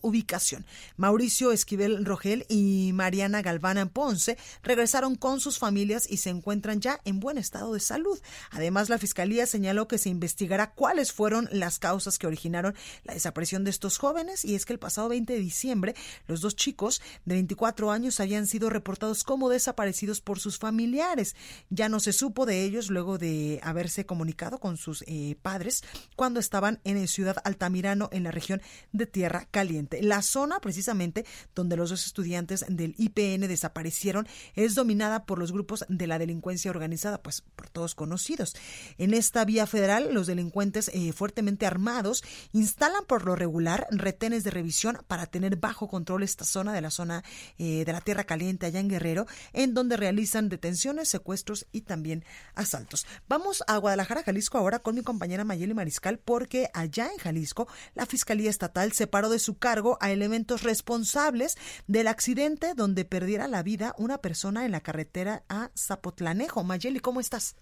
ubicación. 0.00 0.64
Mauricio 0.96 1.52
Esquivel 1.52 2.06
Rogel 2.06 2.46
y 2.48 2.92
Mariana 2.94 3.42
Galvana 3.42 3.84
Ponce 3.84 4.38
regresaron 4.62 5.16
con 5.16 5.38
sus 5.38 5.58
familias 5.58 6.10
y 6.10 6.16
se 6.16 6.30
encuentran 6.30 6.80
ya 6.80 6.98
en 7.04 7.20
buen 7.20 7.36
estado 7.36 7.74
de 7.74 7.80
salud. 7.80 8.18
Además, 8.50 8.88
la 8.88 8.96
Fiscalía 8.96 9.44
señaló 9.44 9.65
que 9.88 9.98
se 9.98 10.08
investigará 10.08 10.72
cuáles 10.72 11.12
fueron 11.12 11.48
las 11.52 11.78
causas 11.78 12.18
que 12.18 12.26
originaron 12.26 12.74
la 13.04 13.14
desaparición 13.14 13.64
de 13.64 13.70
estos 13.70 13.98
jóvenes 13.98 14.44
y 14.44 14.54
es 14.54 14.64
que 14.64 14.72
el 14.72 14.78
pasado 14.78 15.08
20 15.08 15.32
de 15.32 15.38
diciembre 15.38 15.94
los 16.26 16.40
dos 16.40 16.56
chicos 16.56 17.02
de 17.24 17.34
24 17.34 17.90
años 17.90 18.20
habían 18.20 18.46
sido 18.46 18.70
reportados 18.70 19.24
como 19.24 19.48
desaparecidos 19.48 20.20
por 20.20 20.38
sus 20.38 20.58
familiares. 20.58 21.36
Ya 21.68 21.88
no 21.88 22.00
se 22.00 22.12
supo 22.12 22.46
de 22.46 22.62
ellos 22.62 22.90
luego 22.90 23.18
de 23.18 23.60
haberse 23.62 24.06
comunicado 24.06 24.58
con 24.58 24.76
sus 24.76 25.02
eh, 25.06 25.36
padres 25.42 25.82
cuando 26.14 26.40
estaban 26.40 26.80
en 26.84 27.06
Ciudad 27.08 27.36
Altamirano 27.44 28.08
en 28.12 28.24
la 28.24 28.30
región 28.30 28.62
de 28.92 29.06
Tierra 29.06 29.46
Caliente. 29.50 30.02
La 30.02 30.22
zona 30.22 30.60
precisamente 30.60 31.24
donde 31.54 31.76
los 31.76 31.90
dos 31.90 32.06
estudiantes 32.06 32.64
del 32.68 32.94
IPN 32.98 33.48
desaparecieron 33.48 34.28
es 34.54 34.74
dominada 34.74 35.26
por 35.26 35.38
los 35.38 35.52
grupos 35.52 35.84
de 35.88 36.06
la 36.06 36.18
delincuencia 36.18 36.70
organizada, 36.70 37.22
pues 37.22 37.42
por 37.54 37.68
todos 37.68 37.94
conocidos. 37.94 38.54
En 38.98 39.14
esta 39.14 39.44
vía 39.44 39.55
federal, 39.64 40.12
los 40.12 40.26
delincuentes 40.26 40.90
eh, 40.92 41.14
fuertemente 41.14 41.64
armados 41.64 42.22
instalan 42.52 43.06
por 43.06 43.24
lo 43.24 43.36
regular 43.36 43.86
retenes 43.90 44.44
de 44.44 44.50
revisión 44.50 44.98
para 45.06 45.24
tener 45.24 45.56
bajo 45.56 45.88
control 45.88 46.22
esta 46.22 46.44
zona 46.44 46.74
de 46.74 46.82
la 46.82 46.90
zona 46.90 47.24
eh, 47.56 47.84
de 47.86 47.92
la 47.92 48.02
Tierra 48.02 48.24
Caliente 48.24 48.66
allá 48.66 48.80
en 48.80 48.88
Guerrero, 48.88 49.26
en 49.54 49.72
donde 49.72 49.96
realizan 49.96 50.48
detenciones, 50.48 51.08
secuestros 51.08 51.66
y 51.72 51.82
también 51.82 52.24
asaltos. 52.54 53.06
Vamos 53.28 53.64
a 53.66 53.78
Guadalajara, 53.78 54.22
Jalisco, 54.22 54.58
ahora 54.58 54.80
con 54.80 54.96
mi 54.96 55.02
compañera 55.02 55.44
Mayeli 55.44 55.72
Mariscal, 55.72 56.18
porque 56.18 56.68
allá 56.74 57.08
en 57.12 57.18
Jalisco 57.18 57.68
la 57.94 58.06
Fiscalía 58.06 58.50
Estatal 58.50 58.92
separó 58.92 59.30
de 59.30 59.38
su 59.38 59.56
cargo 59.56 59.96
a 60.00 60.10
elementos 60.10 60.62
responsables 60.62 61.56
del 61.86 62.08
accidente 62.08 62.74
donde 62.74 63.04
perdiera 63.04 63.48
la 63.48 63.62
vida 63.62 63.94
una 63.98 64.18
persona 64.18 64.64
en 64.64 64.72
la 64.72 64.80
carretera 64.80 65.44
a 65.48 65.70
Zapotlanejo. 65.76 66.64
Mayeli, 66.64 67.00
¿cómo 67.00 67.20
estás? 67.20 67.54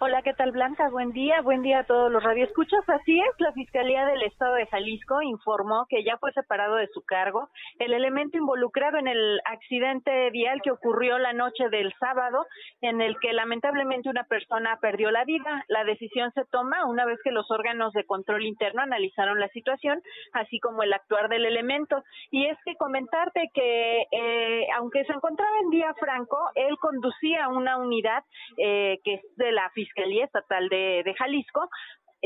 Hola, 0.00 0.22
¿qué 0.22 0.34
tal 0.34 0.50
Blanca? 0.50 0.88
Buen 0.90 1.12
día, 1.12 1.40
buen 1.40 1.62
día 1.62 1.78
a 1.78 1.84
todos 1.84 2.10
los 2.10 2.20
radioescuchas. 2.20 2.80
Así 2.88 3.20
es, 3.20 3.30
la 3.38 3.52
Fiscalía 3.52 4.04
del 4.06 4.22
Estado 4.22 4.54
de 4.54 4.66
Jalisco 4.66 5.22
informó 5.22 5.86
que 5.88 6.02
ya 6.02 6.18
fue 6.18 6.32
separado 6.32 6.74
de 6.74 6.88
su 6.88 7.02
cargo 7.02 7.48
el 7.78 7.92
elemento 7.92 8.36
involucrado 8.36 8.98
en 8.98 9.06
el 9.06 9.40
accidente 9.44 10.30
vial 10.30 10.60
que 10.62 10.72
ocurrió 10.72 11.18
la 11.18 11.32
noche 11.32 11.68
del 11.68 11.92
sábado, 12.00 12.44
en 12.80 13.00
el 13.00 13.16
que 13.20 13.32
lamentablemente 13.32 14.08
una 14.08 14.24
persona 14.24 14.78
perdió 14.80 15.12
la 15.12 15.24
vida. 15.24 15.64
La 15.68 15.84
decisión 15.84 16.32
se 16.32 16.44
toma 16.46 16.86
una 16.86 17.04
vez 17.04 17.20
que 17.22 17.30
los 17.30 17.48
órganos 17.52 17.92
de 17.92 18.04
control 18.04 18.44
interno 18.44 18.82
analizaron 18.82 19.38
la 19.38 19.48
situación, 19.50 20.02
así 20.32 20.58
como 20.58 20.82
el 20.82 20.92
actuar 20.92 21.28
del 21.28 21.46
elemento. 21.46 22.02
Y 22.32 22.46
es 22.46 22.58
que 22.64 22.74
comentarte 22.74 23.48
que, 23.54 24.06
eh, 24.10 24.66
aunque 24.76 25.04
se 25.04 25.12
encontraba 25.12 25.56
en 25.62 25.70
día 25.70 25.94
franco, 26.00 26.36
él 26.56 26.76
conducía 26.80 27.48
una 27.48 27.76
unidad 27.76 28.24
eh, 28.58 28.98
que 29.04 29.14
es 29.14 29.36
de 29.36 29.52
la 29.52 29.70
Fiscalía 29.70 29.83
Fiscalía 29.84 30.24
Estatal 30.24 30.68
de, 30.68 31.02
de 31.04 31.14
Jalisco 31.14 31.68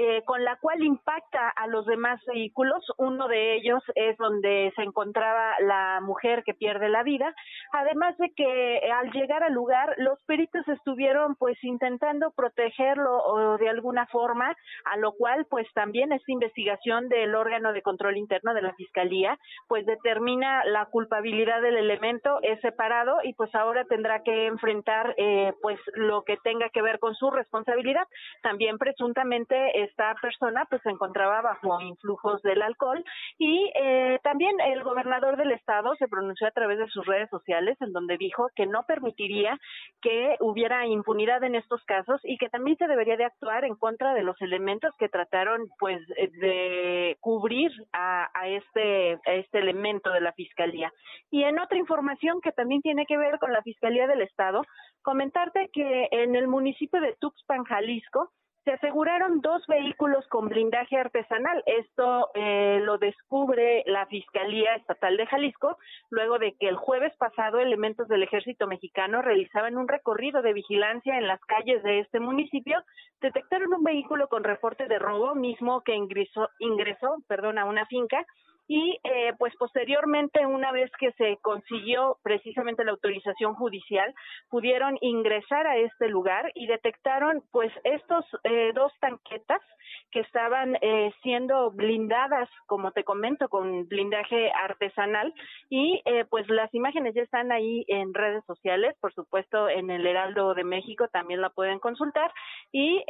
eh, 0.01 0.23
con 0.25 0.45
la 0.45 0.55
cual 0.61 0.85
impacta 0.85 1.49
a 1.49 1.67
los 1.67 1.85
demás 1.85 2.21
vehículos. 2.25 2.85
Uno 2.99 3.27
de 3.27 3.57
ellos 3.57 3.83
es 3.97 4.17
donde 4.17 4.73
se 4.77 4.83
encontraba 4.83 5.57
la 5.59 5.99
mujer 6.01 6.45
que 6.45 6.55
pierde 6.55 6.89
la 6.89 7.03
vida. 7.03 7.35
Además 7.73 8.17
de 8.19 8.31
que 8.31 8.81
al 8.93 9.11
llegar 9.11 9.43
al 9.43 9.55
lugar, 9.55 9.97
los 9.97 10.23
peritos 10.23 10.69
estuvieron 10.69 11.35
pues 11.35 11.59
intentando 11.65 12.31
protegerlo 12.31 13.19
o 13.25 13.59
de 13.59 13.69
alguna 13.69 14.07
forma, 14.07 14.55
a 14.85 14.97
lo 14.99 15.11
cual 15.15 15.47
pues 15.51 15.67
también 15.75 16.13
esta 16.13 16.31
investigación 16.31 17.09
del 17.09 17.35
órgano 17.35 17.73
de 17.73 17.83
control 17.83 18.19
interno 18.19 18.55
de 18.55 18.63
la 18.63 18.75
Fiscalía 18.75 19.37
pues 19.67 19.85
determina 19.85 20.65
la 20.65 20.87
culpabilidad 20.87 21.61
del 21.61 21.77
elemento, 21.77 22.39
es 22.43 22.61
separado 22.61 23.17
y 23.25 23.33
pues 23.35 23.53
ahora 23.53 23.85
tendrá 23.87 24.23
que 24.23 24.47
enfrentar 24.47 25.17
eh, 25.17 25.55
pues 25.61 25.81
lo 25.95 26.23
que 26.23 26.37
tenga 26.45 26.69
que 26.69 26.83
ver 26.83 27.01
con 27.01 27.17
su 27.17 27.33
responsabilidad. 27.33 28.07
También 28.43 28.79
presuntamente 28.79 29.88
esta 29.89 30.15
persona 30.21 30.67
pues 30.69 30.83
se 30.83 30.91
encontraba 30.91 31.43
bajo 31.43 31.81
influjos 31.81 32.41
del 32.43 32.63
alcohol 32.63 33.05
y 33.39 33.71
eh, 33.75 34.19
también 34.23 34.61
el 34.61 34.83
gobernador 34.83 35.37
del 35.37 35.53
estado 35.53 35.95
se 35.97 36.09
pronunció 36.09 36.47
a 36.47 36.53
través 36.53 36.79
de 36.79 36.89
sus 36.89 37.05
redes 37.07 37.29
sociales 37.31 37.77
en 37.81 37.93
donde 37.93 38.17
dijo 38.17 38.49
que 38.55 38.67
no 38.67 38.85
permitiría 38.85 39.59
que 40.01 40.37
hubiera 40.41 40.87
impunidad 40.87 41.43
en 41.45 41.55
estos 41.55 41.85
casos 41.85 42.21
y 42.25 42.39
que 42.39 42.49
también 42.49 42.77
se 42.77 42.87
debería 42.87 43.17
de 43.17 43.25
actuar 43.25 43.65
en 43.65 43.77
contra 43.77 44.15
de 44.15 44.23
los 44.23 44.41
elementos 44.41 44.95
que 44.99 45.09
trataron 45.09 45.69
pues 45.79 46.01
de 46.07 47.17
cubrir 47.21 47.71
a, 47.93 48.29
a 48.35 48.49
este 48.49 49.19
a 49.27 49.33
este 49.35 49.59
elemento 49.59 50.11
de 50.11 50.21
la 50.21 50.33
fiscalía. 50.33 50.93
Y 51.31 51.45
en 51.45 51.59
otra 51.59 51.79
información 51.79 52.41
que 52.41 52.53
también 52.53 52.83
tiene 52.83 53.07
que 53.07 53.17
ver 53.17 53.39
con 53.39 53.53
la 53.53 53.63
fiscalía 53.63 54.07
del 54.07 54.23
estado 54.23 54.63
comentarte 55.03 55.71
que 55.73 56.09
en 56.11 56.35
el 56.35 56.49
municipio 56.49 57.01
de 57.01 57.15
Tuxpan 57.19 57.65
Jalisco 57.65 58.31
se 58.65 58.73
aseguraron 58.73 59.41
dos 59.41 59.67
vehículos 59.67 60.27
con 60.29 60.49
blindaje 60.49 60.97
artesanal. 60.97 61.63
Esto 61.67 62.31
eh, 62.35 62.81
lo 62.83 62.99
descubre 62.99 63.83
la 63.87 64.07
Fiscalía 64.07 64.75
Estatal 64.75 65.17
de 65.17 65.27
Jalisco 65.27 65.79
luego 66.11 66.39
de 66.39 66.55
que 66.55 66.69
el 66.69 66.77
jueves 66.77 67.15
pasado 67.17 67.61
elementos 67.61 68.09
del 68.09 68.23
ejército 68.23 68.67
mexicano 68.67 69.23
realizaban 69.23 69.77
un 69.77 69.89
recorrido 69.89 70.43
de 70.43 70.53
vigilancia 70.53 71.17
en 71.17 71.27
las 71.27 71.41
calles 71.47 71.83
de 71.83 72.01
este 72.01 72.21
municipio, 72.21 72.83
detectaron 73.21 73.73
un 73.73 73.85
vehículo 73.85 74.29
con 74.29 74.45
reporte 74.45 74.87
de 74.87 74.99
robo 74.99 75.35
mismo 75.35 75.83
que 75.83 75.95
ingresó, 75.95 76.49
ingresó 76.59 77.17
perdón, 77.27 77.59
a 77.59 77.65
una 77.65 77.87
finca 77.87 78.27
y 78.69 79.01
eh, 79.03 79.33
pues 79.39 79.55
posteriormente 79.57 80.45
una 80.45 80.71
vez 80.73 80.91
que 81.01 81.11
se 81.13 81.39
consiguió 81.41 82.19
precisamente 82.23 82.85
la 82.85 82.91
autorización 82.91 83.55
judicial 83.55 84.15
pudieron 84.51 84.99
ingresar 85.01 85.67
a 85.67 85.79
este 85.79 86.09
lugar 86.09 86.53
y 86.55 86.67
detectaron 86.67 87.43
pues 87.51 87.73
estos 87.83 88.27
eh, 88.45 88.73
dos 88.75 88.93
tanquetas 89.01 89.63
que 90.11 90.21
estaban 90.21 90.77
eh, 90.83 91.11
siendo 91.23 91.71
blindadas 91.71 92.49
como 92.67 92.93
te 92.93 93.05
comento 93.05 93.49
con 93.49 93.89
blindaje 93.89 94.53
artesanal. 94.53 95.33
Y 95.71 96.03
pues 96.31 96.49
las 96.49 96.73
imágenes 96.75 97.15
ya 97.15 97.23
están 97.23 97.53
ahí 97.53 97.85
en 97.89 98.13
redes 98.13 98.45
sociales 98.45 98.95
por 99.01 99.15
supuesto 99.15 99.69
en 99.69 99.91
el 99.91 100.07
Heraldo 100.07 100.53
de 100.55 100.65
México 100.65 101.09
también 101.09 101.41
la 101.41 101.51
pueden 101.51 101.79
consultar. 101.79 102.33
Y 102.71 103.03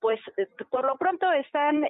pues 0.00 0.20
por 0.70 0.84
lo 0.84 0.96
pronto 0.96 1.30
están 1.32 1.86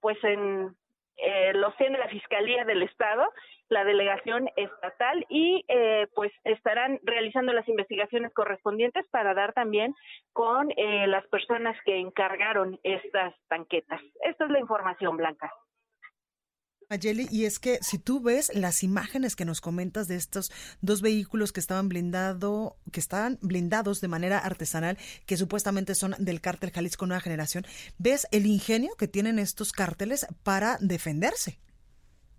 pues 0.00 0.22
en 0.24 0.74
eh, 1.16 1.52
los 1.54 1.76
tiene 1.76 1.98
la 1.98 2.08
Fiscalía 2.08 2.64
del 2.64 2.82
Estado, 2.82 3.24
la 3.68 3.84
delegación 3.84 4.48
estatal 4.56 5.24
y 5.28 5.64
eh, 5.68 6.06
pues 6.14 6.32
estarán 6.44 7.00
realizando 7.02 7.52
las 7.52 7.68
investigaciones 7.68 8.32
correspondientes 8.32 9.06
para 9.10 9.34
dar 9.34 9.52
también 9.52 9.94
con 10.32 10.70
eh, 10.76 11.06
las 11.06 11.26
personas 11.28 11.76
que 11.84 11.98
encargaron 11.98 12.78
estas 12.82 13.34
tanquetas. 13.48 14.00
Esta 14.22 14.44
es 14.44 14.50
la 14.50 14.60
información, 14.60 15.16
Blanca. 15.16 15.50
Y 17.02 17.44
es 17.44 17.58
que 17.58 17.78
si 17.82 17.98
tú 17.98 18.20
ves 18.20 18.52
las 18.54 18.82
imágenes 18.82 19.34
que 19.36 19.44
nos 19.44 19.60
comentas 19.60 20.06
de 20.06 20.16
estos 20.16 20.52
dos 20.80 21.02
vehículos 21.02 21.52
que 21.52 21.60
estaban 21.60 21.88
blindado, 21.88 22.76
que 22.92 23.00
estaban 23.00 23.38
blindados 23.42 24.00
de 24.00 24.08
manera 24.08 24.38
artesanal, 24.38 24.96
que 25.26 25.36
supuestamente 25.36 25.94
son 25.94 26.14
del 26.18 26.40
cártel 26.40 26.70
Jalisco 26.70 27.06
Nueva 27.06 27.20
Generación, 27.20 27.64
ves 27.98 28.26
el 28.30 28.46
ingenio 28.46 28.94
que 28.96 29.08
tienen 29.08 29.38
estos 29.38 29.72
cárteles 29.72 30.26
para 30.42 30.76
defenderse. 30.80 31.58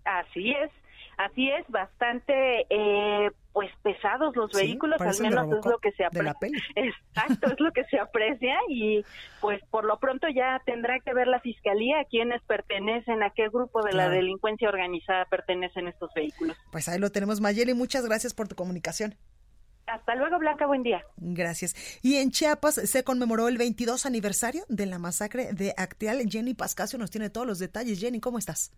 Así 0.04 0.52
es, 0.52 0.70
así 1.16 1.50
es, 1.50 1.66
bastante 1.68 2.66
eh, 2.68 3.30
pues 3.52 3.70
pesados 3.82 4.36
los 4.36 4.52
vehículos, 4.52 5.00
al 5.00 5.18
menos 5.20 5.58
es 5.58 5.64
lo 5.64 5.78
que 5.78 5.92
se 5.92 6.04
aprecia. 6.04 6.34
Exacto, 6.76 7.52
es 7.52 7.60
lo 7.60 7.72
que 7.72 7.84
se 7.84 7.98
aprecia 7.98 8.54
y 8.68 9.04
pues 9.40 9.62
por 9.70 9.84
lo 9.84 9.98
pronto 9.98 10.28
ya 10.28 10.60
tendrá 10.66 11.00
que 11.00 11.14
ver 11.14 11.26
la 11.26 11.40
fiscalía 11.40 12.04
quiénes 12.10 12.42
pertenecen, 12.42 13.22
a 13.22 13.30
qué 13.30 13.48
grupo 13.48 13.82
de 13.82 13.92
la 13.92 14.08
delincuencia 14.08 14.68
organizada 14.68 15.24
pertenecen 15.26 15.88
estos 15.88 16.12
vehículos. 16.14 16.56
Pues 16.70 16.88
ahí 16.88 16.98
lo 16.98 17.10
tenemos, 17.10 17.40
Mayeli, 17.40 17.74
muchas 17.74 18.04
gracias 18.04 18.34
por 18.34 18.48
tu 18.48 18.54
comunicación. 18.54 19.16
Hasta 19.86 20.16
luego, 20.16 20.38
Blanca, 20.38 20.66
buen 20.66 20.82
día. 20.82 21.02
Gracias. 21.16 21.74
Y 22.02 22.16
en 22.16 22.32
Chiapas 22.32 22.74
se 22.74 23.04
conmemoró 23.04 23.46
el 23.46 23.56
22 23.56 24.04
aniversario 24.04 24.64
de 24.68 24.86
la 24.86 24.98
masacre 24.98 25.52
de 25.52 25.74
Acteal. 25.76 26.28
Jenny 26.28 26.54
Pascasio 26.54 26.98
nos 26.98 27.10
tiene 27.10 27.30
todos 27.30 27.46
los 27.46 27.60
detalles. 27.60 28.00
Jenny, 28.00 28.18
¿cómo 28.18 28.38
estás? 28.38 28.72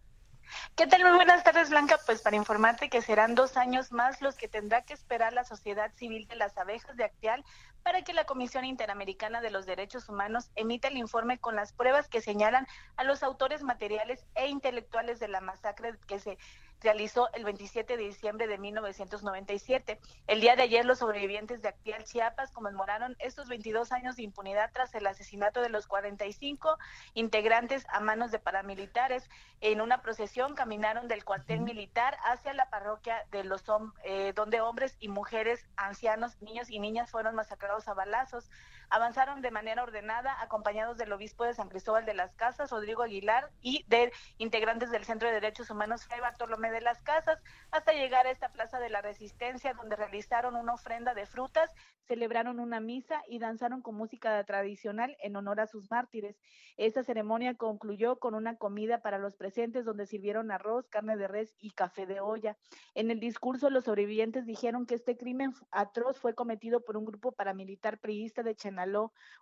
¿Qué 0.77 0.87
tal? 0.87 1.03
Muy 1.03 1.15
buenas 1.15 1.45
tardes, 1.45 1.71
Blanca. 1.71 1.99
Pues 2.07 2.23
para 2.23 2.37
informarte 2.37 2.89
que 2.89 3.03
serán 3.03 3.35
dos 3.35 3.57
años 3.57 3.93
más 3.93 4.21
los 4.23 4.37
que 4.37 4.49
tendrá 4.49 4.83
que 4.83 4.95
esperar 4.95 5.33
la 5.33 5.45
sociedad 5.45 5.93
civil 5.97 6.27
de 6.29 6.37
las 6.37 6.57
abejas 6.57 6.97
de 6.97 7.05
Acteal 7.05 7.45
para 7.83 8.03
que 8.03 8.13
la 8.13 8.25
Comisión 8.25 8.65
Interamericana 8.65 9.41
de 9.41 9.51
los 9.51 9.67
Derechos 9.67 10.09
Humanos 10.09 10.51
emita 10.57 10.89
el 10.89 10.97
informe 10.97 11.39
con 11.39 11.57
las 11.57 11.73
pruebas 11.73 12.09
que 12.09 12.21
señalan 12.21 12.67
a 12.97 13.05
los 13.05 13.23
autores 13.23 13.63
materiales 13.63 14.27
e 14.35 14.49
intelectuales 14.49 15.21
de 15.21 15.29
la 15.29 15.41
masacre 15.41 15.95
que 16.07 16.19
se 16.19 16.39
realizó 16.81 17.29
el 17.35 17.45
27 17.45 17.97
de 17.97 18.05
diciembre 18.05 18.47
de 18.47 18.59
1997. 18.59 20.01
El 20.27 20.41
día 20.41 20.57
de 20.57 20.63
ayer 20.63 20.85
los 20.85 20.99
sobrevivientes 20.99 21.63
de 21.63 21.69
Actial 21.69 22.05
Chiapas 22.05 22.51
conmemoraron 22.53 23.17
estos 23.19 23.49
22 23.49 23.93
años 23.93 24.17
de 24.17 24.23
impunidad 24.23 24.71
tras 24.73 24.95
el 24.95 25.07
asesinato 25.07 25.61
de 25.61 25.69
los 25.69 25.87
45 25.87 26.79
integrantes 27.15 27.87
a 27.89 28.01
manos 28.01 28.31
de 28.31 28.39
paramilitares. 28.39 29.29
En 29.61 29.81
una 29.81 30.03
procesión 30.03 30.55
caminaron 30.55 31.09
del 31.09 31.25
cuartel 31.25 31.61
militar 31.61 32.17
hacia 32.25 32.53
la 32.55 32.71
parroquia 32.71 33.27
de 33.31 33.45
los 33.45 33.65
eh, 34.05 34.33
donde 34.35 34.61
hombres 34.61 34.97
y 35.01 35.09
mujeres, 35.09 35.67
ancianos, 35.77 36.41
niños 36.41 36.71
y 36.71 36.79
niñas 36.79 37.11
fueron 37.11 37.35
masacrados 37.35 37.89
a 37.89 37.95
balazos 37.95 38.49
avanzaron 38.91 39.43
de 39.43 39.51
manera 39.51 39.83
ordenada 39.83 40.41
acompañados 40.41 40.97
del 40.97 41.13
obispo 41.13 41.45
de 41.45 41.55
San 41.55 41.69
Cristóbal 41.69 42.07
de 42.07 42.15
las 42.15 42.35
Casas, 42.35 42.71
Rodrigo 42.71 43.03
Aguilar, 43.03 43.51
y 43.61 43.85
de 43.89 44.13
integrantes 44.39 44.91
del 44.91 45.05
Centro 45.05 45.29
de 45.29 45.35
Derechos 45.35 45.71
Humanos 45.71 46.05
Fray 46.07 46.21
Bartolomé 46.21 46.68
de 46.71 46.81
las 46.81 47.03
Casas, 47.03 47.41
hasta 47.71 47.93
llegar 47.93 48.27
a 48.27 48.31
esta 48.31 48.51
Plaza 48.51 48.79
de 48.79 48.91
la 48.91 49.03
Resistencia, 49.03 49.75
donde 49.75 49.97
realizaron 49.97 50.57
una 50.57 50.75
ofrenda 50.75 51.15
de 51.15 51.27
frutas, 51.27 51.71
celebraron 52.09 52.59
una 52.59 52.81
misa 52.81 53.23
y 53.29 53.39
danzaron 53.39 53.83
con 53.83 53.95
música 53.95 54.43
tradicional 54.45 55.17
en 55.23 55.37
honor 55.37 55.61
a 55.61 55.67
sus 55.67 55.91
mártires. 55.91 56.41
Esta 56.77 57.05
ceremonia 57.05 57.55
concluyó 57.55 58.19
con 58.19 58.35
una 58.35 58.57
comida 58.57 59.03
para 59.03 59.19
los 59.19 59.37
presentes, 59.37 59.85
donde 59.85 60.07
sirvieron 60.07 60.51
arroz, 60.51 60.89
carne 60.89 61.17
de 61.17 61.29
res 61.29 61.55
y 61.61 61.71
café 61.71 62.07
de 62.07 62.21
olla. 62.21 62.57
En 62.95 63.11
el 63.11 63.21
discurso, 63.21 63.69
los 63.69 63.85
sobrevivientes 63.85 64.47
dijeron 64.47 64.87
que 64.87 64.95
este 64.95 65.17
crimen 65.17 65.53
atroz 65.71 66.19
fue 66.19 66.35
cometido 66.35 66.85
por 66.85 66.97
un 66.97 67.05
grupo 67.05 67.33
paramilitar 67.33 68.01
priista 68.01 68.43
de 68.43 68.57
Chenal 68.57 68.89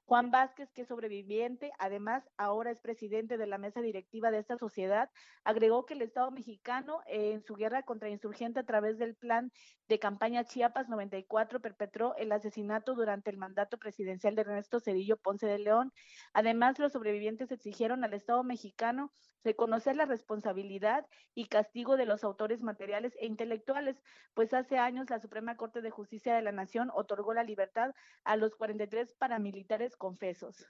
Juan 0.04 0.30
Vázquez, 0.32 0.72
que 0.72 0.82
es 0.82 0.88
sobreviviente, 0.88 1.70
además 1.78 2.28
ahora 2.36 2.72
es 2.72 2.80
presidente 2.80 3.36
de 3.36 3.46
la 3.46 3.58
mesa 3.58 3.80
directiva 3.80 4.30
de 4.30 4.38
esta 4.38 4.56
sociedad, 4.56 5.08
agregó 5.44 5.86
que 5.86 5.94
el 5.94 6.02
Estado 6.02 6.30
mexicano 6.32 7.00
en 7.06 7.42
su 7.42 7.54
guerra 7.54 7.84
contra 7.84 8.08
insurgente 8.08 8.58
a 8.58 8.64
través 8.64 8.98
del 8.98 9.14
plan 9.14 9.52
de 9.88 9.98
campaña 10.00 10.44
Chiapas 10.44 10.88
94 10.88 11.60
perpetró 11.60 12.16
el 12.16 12.32
asesinato 12.32 12.55
durante 12.94 13.30
el 13.30 13.36
mandato 13.36 13.78
presidencial 13.78 14.34
de 14.34 14.42
Ernesto 14.42 14.80
Cedillo 14.80 15.16
Ponce 15.16 15.46
de 15.46 15.58
León. 15.58 15.92
Además, 16.32 16.78
los 16.78 16.92
sobrevivientes 16.92 17.50
exigieron 17.50 18.04
al 18.04 18.14
Estado 18.14 18.42
mexicano 18.44 19.12
reconocer 19.44 19.96
la 19.96 20.06
responsabilidad 20.06 21.06
y 21.34 21.46
castigo 21.46 21.96
de 21.96 22.06
los 22.06 22.24
autores 22.24 22.62
materiales 22.62 23.12
e 23.20 23.26
intelectuales, 23.26 23.96
pues 24.34 24.52
hace 24.52 24.78
años 24.78 25.08
la 25.08 25.20
Suprema 25.20 25.56
Corte 25.56 25.82
de 25.82 25.90
Justicia 25.90 26.34
de 26.34 26.42
la 26.42 26.52
Nación 26.52 26.90
otorgó 26.94 27.32
la 27.32 27.44
libertad 27.44 27.92
a 28.24 28.36
los 28.36 28.56
43 28.56 29.14
paramilitares 29.18 29.96
confesos. 29.96 30.66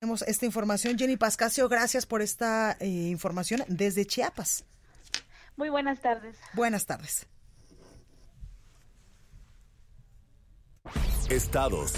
Tenemos 0.00 0.22
esta 0.22 0.46
información. 0.46 0.98
Jenny 0.98 1.16
Pascasio, 1.16 1.68
gracias 1.68 2.06
por 2.06 2.22
esta 2.22 2.76
eh, 2.80 2.86
información 2.86 3.62
desde 3.68 4.04
Chiapas. 4.04 4.64
Muy 5.56 5.68
buenas 5.68 6.00
tardes. 6.00 6.36
Buenas 6.54 6.86
tardes. 6.86 7.28
Estados. 11.32 11.94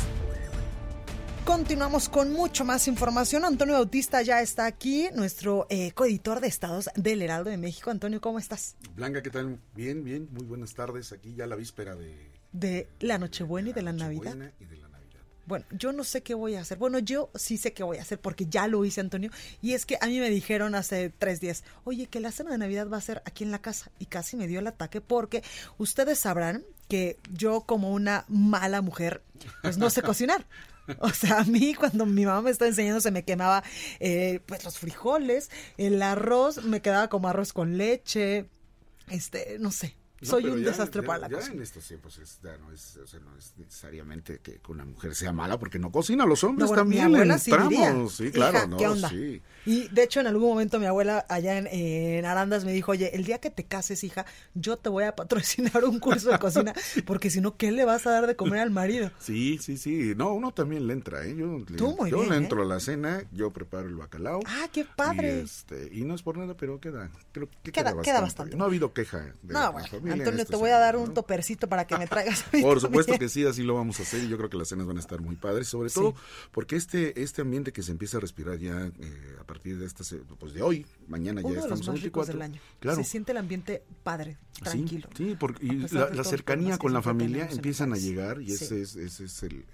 Continuamos 1.45 2.09
con 2.09 2.33
mucho 2.33 2.65
más 2.65 2.87
información. 2.87 3.45
Antonio 3.45 3.75
Bautista 3.75 4.23
ya 4.23 4.41
está 4.41 4.65
aquí, 4.65 5.09
nuestro 5.13 5.67
eh, 5.71 5.91
coeditor 5.91 6.41
de 6.41 6.47
estados 6.47 6.89
del 6.95 7.21
Heraldo 7.21 7.51
de 7.51 7.57
México. 7.57 7.91
Antonio, 7.91 8.21
¿cómo 8.21 8.39
estás? 8.39 8.77
Blanca, 8.95 9.25
¿qué 9.25 9.31
tal? 9.31 9.59
Bien, 9.75 10.05
bien, 10.05 10.29
muy 10.31 10.45
buenas 10.45 10.75
tardes. 10.75 11.11
Aquí 11.13 11.35
ya 11.35 11.49
la 11.49 11.57
víspera 11.57 11.97
de... 11.97 12.31
De 12.53 12.89
la 13.01 13.19
Nochebuena 13.19 13.71
y 13.71 13.73
de 13.73 13.83
la, 13.83 13.93
Navidad. 13.93 14.37
Y 14.61 14.67
de 14.67 14.77
la 14.77 14.89
Navidad. 14.89 14.94
Bueno, 15.47 15.65
yo 15.71 15.93
no 15.93 16.05
sé 16.05 16.23
qué 16.23 16.35
voy 16.35 16.55
a 16.55 16.61
hacer. 16.61 16.79
Bueno, 16.79 16.99
yo 16.99 17.31
sí 17.35 17.59
sé 17.59 17.73
qué 17.73 17.83
voy 17.83 17.99
a 17.99 18.03
hacer 18.03 18.19
porque 18.21 18.47
ya 18.47 18.67
lo 18.67 18.85
hice, 18.85 19.01
Antonio. 19.01 19.31
Y 19.61 19.73
es 19.73 19.87
que 19.87 19.99
a 20.01 20.07
mí 20.07 20.19
me 20.19 20.31
dijeron 20.31 20.75
hace 20.75 21.11
tres 21.11 21.41
días, 21.41 21.65
oye, 21.85 22.07
que 22.07 22.21
la 22.21 22.33
cena 22.33 22.51
de 22.51 22.59
Navidad 22.59 22.89
va 22.89 22.97
a 22.97 23.03
ser 23.03 23.23
aquí 23.25 23.45
en 23.45 23.51
la 23.51 23.61
casa. 23.61 23.91
Y 23.99 24.07
casi 24.07 24.37
me 24.37 24.47
dio 24.47 24.61
el 24.61 24.67
ataque 24.67 25.01
porque 25.01 25.43
ustedes 25.79 26.19
sabrán 26.19 26.65
que 26.89 27.19
yo 27.33 27.63
como 27.63 27.93
una 27.93 28.25
mala 28.29 28.81
mujer, 28.81 29.23
pues 29.63 29.79
no 29.79 29.91
sé 29.91 30.03
cocinar. 30.03 30.47
O 30.99 31.09
sea, 31.11 31.41
a 31.41 31.45
mí 31.45 31.75
cuando 31.75 32.05
mi 32.05 32.27
mamá 32.27 32.43
me 32.43 32.51
estaba 32.51 32.69
enseñando 32.69 33.01
se 33.01 33.11
me 33.11 33.25
quemaba 33.25 33.65
eh, 34.01 34.41
pues 34.47 34.65
los 34.65 34.79
frijoles, 34.79 35.51
el 35.79 36.03
arroz 36.03 36.63
me 36.65 36.83
quedaba 36.83 37.09
como 37.09 37.29
arroz 37.29 37.55
con 37.55 37.79
leche, 37.79 38.51
este, 39.09 39.57
no 39.61 39.71
sé, 39.71 39.97
soy 40.25 40.47
un 40.47 40.63
desastre 40.63 41.03
para 41.03 41.29
la 41.29 41.29
ya 41.29 41.47
en 41.47 41.63
estos 41.63 41.87
tiempos 41.87 42.19
es, 42.19 42.39
no, 42.43 42.73
es, 42.73 42.97
o 42.97 43.07
sea, 43.07 43.21
no 43.21 43.37
es 43.37 43.55
necesariamente 43.57 44.39
que 44.39 44.61
una 44.69 44.85
mujer 44.85 45.15
sea 45.15 45.33
mala 45.33 45.59
porque 45.59 45.79
no 45.79 45.91
cocina, 45.91 46.27
los 46.27 46.43
hombres 46.45 46.71
también 46.73 47.09
mi 47.09 47.15
abuela 47.17 47.35
entramos, 47.35 48.15
sí, 48.15 48.31
claro, 48.31 48.67
no, 48.67 48.77
¿qué 48.77 48.87
onda? 48.87 49.09
sí. 49.09 49.43
Y 49.67 49.89
de 49.89 50.03
hecho 50.03 50.21
en 50.21 50.27
algún 50.27 50.49
momento 50.49 50.79
mi 50.79 50.87
abuela 50.87 51.25
allá 51.29 51.59
en, 51.59 52.25
Arandas 52.25 52.65
me 52.65 52.73
dijo, 52.73 52.93
oye, 52.93 53.15
el 53.15 53.25
día 53.25 53.39
que 53.39 53.51
te 53.51 53.65
cases, 53.65 54.05
hija, 54.05 54.27
yo 54.55 54.77
te 54.77 54.89
voy 54.89 55.05
a 55.05 55.15
patrocinar 55.15 55.85
un 55.85 55.99
curso 56.01 56.31
de 56.31 56.39
cocina 56.39 56.75
porque 57.07 57.31
si 57.31 57.41
no, 57.41 57.57
¿qué 57.57 57.73
le 57.73 57.85
vas 57.85 58.07
a 58.07 58.11
dar 58.11 58.27
de 58.27 58.37
comer 58.37 58.61
al 58.61 58.71
marido? 58.71 59.11
Sí, 59.19 59.59
sí, 59.59 59.77
sí, 59.77 60.15
no, 60.17 60.33
uno 60.33 60.53
también 60.53 60.87
le 60.87 60.93
entra, 60.93 61.25
¿eh? 61.25 61.35
Yo, 61.37 61.59
le, 61.69 62.11
yo 62.11 62.25
le 62.25 62.37
entro 62.37 62.63
¿eh? 62.63 62.65
a 62.65 62.69
la 62.69 62.81
cena, 62.81 63.25
yo 63.33 63.51
preparo 63.53 63.89
el 63.89 63.97
bacalao. 63.97 64.41
Ah, 64.47 64.69
qué 64.73 64.85
padre. 64.85 65.41
Y, 65.41 65.45
este, 65.45 65.89
y 65.93 66.05
no 66.05 66.15
es 66.15 66.23
por 66.23 66.37
nada, 66.37 66.57
pero 66.57 66.81
queda, 66.81 67.11
creo 67.33 67.49
que 67.63 67.73
queda, 67.73 68.01
queda, 68.03 68.21
bastante. 68.21 68.57
No 68.57 68.65
ha 68.65 68.67
habido 68.67 68.93
queja 68.93 69.21
de 69.43 69.55
no, 69.55 69.73
bueno, 69.73 70.14
Antonio, 70.15 70.45
te 70.45 70.57
voy 70.57 70.71
a 70.71 70.79
dar 70.79 70.97
un 70.97 71.15
topercito 71.15 71.69
para 71.69 71.87
que 71.87 71.97
me 71.99 72.07
traigas. 72.09 72.45
Por 72.61 72.81
supuesto 72.81 73.19
que 73.19 73.29
sí, 73.29 73.45
así 73.47 73.63
lo 73.63 73.75
vamos 73.75 74.01
a 74.01 74.03
hacer 74.03 74.25
y 74.25 74.29
yo 74.29 74.37
creo 74.37 74.51
que 74.51 74.57
las 74.57 74.69
cenas 74.69 74.87
van 74.87 74.97
a 74.97 75.01
estar 75.01 75.21
muy 75.21 75.37
padres, 75.37 75.69
sobre 75.69 75.91
todo 75.91 76.15
porque 76.51 76.77
este 76.77 77.23
este 77.23 77.43
ambiente 77.43 77.73
que 77.73 77.83
se 77.83 77.93
empieza 77.93 78.19
a 78.19 78.21
respirar 78.21 78.59
ya 78.59 78.87
eh, 78.87 79.37
a 79.41 79.45
partir 79.45 79.79
de 79.79 79.87
esta 79.87 80.05
pues 80.39 80.55
de 80.55 80.63
hoy, 80.63 80.87
mañana 81.09 81.43
ya 81.43 81.49
estamos 81.49 81.81
de 81.81 81.87
los 81.87 81.95
24. 81.95 82.33
Del 82.33 82.43
año. 82.43 82.61
Claro. 82.81 82.97
Se 82.97 83.05
siente 83.05 83.33
el 83.33 83.39
ambiente 83.39 83.83
padre, 84.03 84.39
tranquilo. 84.63 85.09
Sí, 85.17 85.37
porque 85.39 85.67
y 85.67 85.89
la, 85.89 86.25
cercanía 86.25 86.79
con 86.79 86.93
la 86.93 87.03
familia 87.03 87.49
empiezan 87.51 87.93
a 87.93 87.97
llegar 87.97 88.41
y 88.41 88.53
ese 88.53 88.83
es 88.83 88.97
ese 88.97 89.25
es 89.25 89.43
el, 89.43 89.65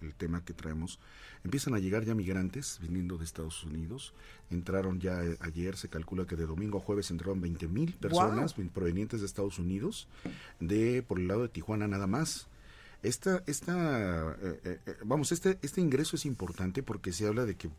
el 0.00 0.14
tema 0.14 0.44
que 0.44 0.52
traemos. 0.52 0.98
Empiezan 1.46 1.74
a 1.74 1.78
llegar 1.78 2.04
ya 2.04 2.16
migrantes 2.16 2.80
viniendo 2.82 3.18
de 3.18 3.24
Estados 3.24 3.62
Unidos 3.62 4.12
entraron 4.50 4.98
ya 4.98 5.22
eh, 5.22 5.36
ayer, 5.38 5.76
se 5.76 5.88
calcula 5.88 6.26
que 6.26 6.34
de 6.34 6.44
domingo 6.44 6.78
a 6.78 6.80
jueves 6.80 7.12
entraron 7.12 7.40
20 7.40 7.68
mil 7.68 7.94
personas 7.94 8.56
provenientes 8.74 9.20
de 9.20 9.26
Estados 9.26 9.60
Unidos, 9.60 10.08
de 10.58 11.04
por 11.04 11.20
el 11.20 11.28
lado 11.28 11.42
de 11.42 11.48
Tijuana 11.48 11.86
nada 11.86 12.08
más. 12.08 12.48
Esta, 13.04 13.44
esta, 13.46 14.36
eh, 14.42 14.80
eh, 14.84 14.96
vamos, 15.04 15.30
este, 15.30 15.56
este 15.62 15.80
ingreso 15.80 16.16
es 16.16 16.26
importante 16.26 16.82
porque 16.82 17.12
se 17.12 17.28
habla 17.28 17.44
de 17.44 17.54
que, 17.54 17.70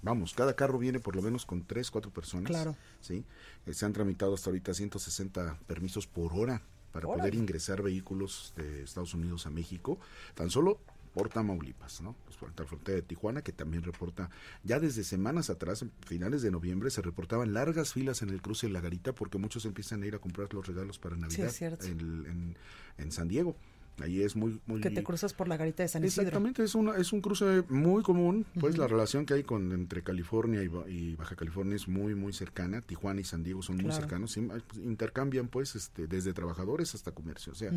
vamos, 0.00 0.32
cada 0.32 0.56
carro 0.56 0.78
viene 0.78 0.98
por 0.98 1.14
lo 1.14 1.20
menos 1.20 1.44
con 1.44 1.66
tres, 1.66 1.90
cuatro 1.90 2.10
personas. 2.10 2.46
Claro. 2.46 2.74
¿sí? 3.02 3.26
se 3.70 3.84
han 3.84 3.92
tramitado 3.92 4.32
hasta 4.32 4.48
ahorita 4.48 4.72
160 4.72 5.58
permisos 5.66 6.06
por 6.06 6.32
hora 6.32 6.62
para 6.92 7.08
poder 7.08 7.34
ingresar 7.34 7.82
vehículos 7.82 8.54
de 8.56 8.84
Estados 8.84 9.12
Unidos 9.12 9.44
a 9.44 9.50
México. 9.50 9.98
Tan 10.34 10.48
solo 10.48 10.80
por 11.12 11.28
Tamaulipas, 11.28 12.00
¿no? 12.00 12.16
Pues 12.24 12.36
por 12.36 12.52
la 12.58 12.66
frontera 12.66 12.96
de 12.96 13.02
Tijuana, 13.02 13.42
que 13.42 13.52
también 13.52 13.82
reporta, 13.82 14.30
ya 14.64 14.80
desde 14.80 15.04
semanas 15.04 15.50
atrás, 15.50 15.84
finales 16.06 16.42
de 16.42 16.50
noviembre, 16.50 16.90
se 16.90 17.02
reportaban 17.02 17.52
largas 17.52 17.92
filas 17.92 18.22
en 18.22 18.30
el 18.30 18.40
cruce 18.40 18.66
de 18.66 18.72
la 18.72 18.80
Garita 18.80 19.14
porque 19.14 19.38
muchos 19.38 19.64
empiezan 19.64 20.02
a 20.02 20.06
ir 20.06 20.14
a 20.14 20.18
comprar 20.18 20.52
los 20.54 20.66
regalos 20.66 20.98
para 20.98 21.16
Navidad 21.16 21.52
en, 21.84 22.56
en, 22.98 23.12
San 23.12 23.28
Diego. 23.28 23.56
Ahí 24.00 24.22
es 24.22 24.36
muy, 24.36 24.58
muy... 24.66 24.80
Que 24.80 24.90
te 24.90 25.04
cruzas 25.04 25.34
por 25.34 25.48
la 25.48 25.58
garita 25.58 25.82
de 25.82 25.88
San 25.88 26.02
Isidro. 26.02 26.22
Exactamente, 26.22 26.64
es, 26.64 26.74
una, 26.74 26.96
es 26.96 27.12
un 27.12 27.20
cruce 27.20 27.62
muy 27.68 28.02
común, 28.02 28.46
pues 28.58 28.78
la 28.78 28.88
relación 28.88 29.26
que 29.26 29.34
hay 29.34 29.42
con 29.44 29.70
entre 29.70 30.02
California 30.02 30.62
y, 30.62 31.14
Baja 31.14 31.36
California 31.36 31.76
es 31.76 31.88
muy, 31.88 32.14
muy 32.14 32.32
cercana. 32.32 32.80
Tijuana 32.80 33.20
y 33.20 33.24
San 33.24 33.42
Diego 33.42 33.60
son 33.60 33.76
muy 33.76 33.92
cercanos, 33.92 34.34
pues, 34.34 34.82
intercambian 34.82 35.48
pues 35.48 35.76
este, 35.76 36.06
desde 36.06 36.32
trabajadores 36.32 36.94
hasta 36.94 37.12
comercio. 37.12 37.52
O 37.52 37.54
sea, 37.54 37.70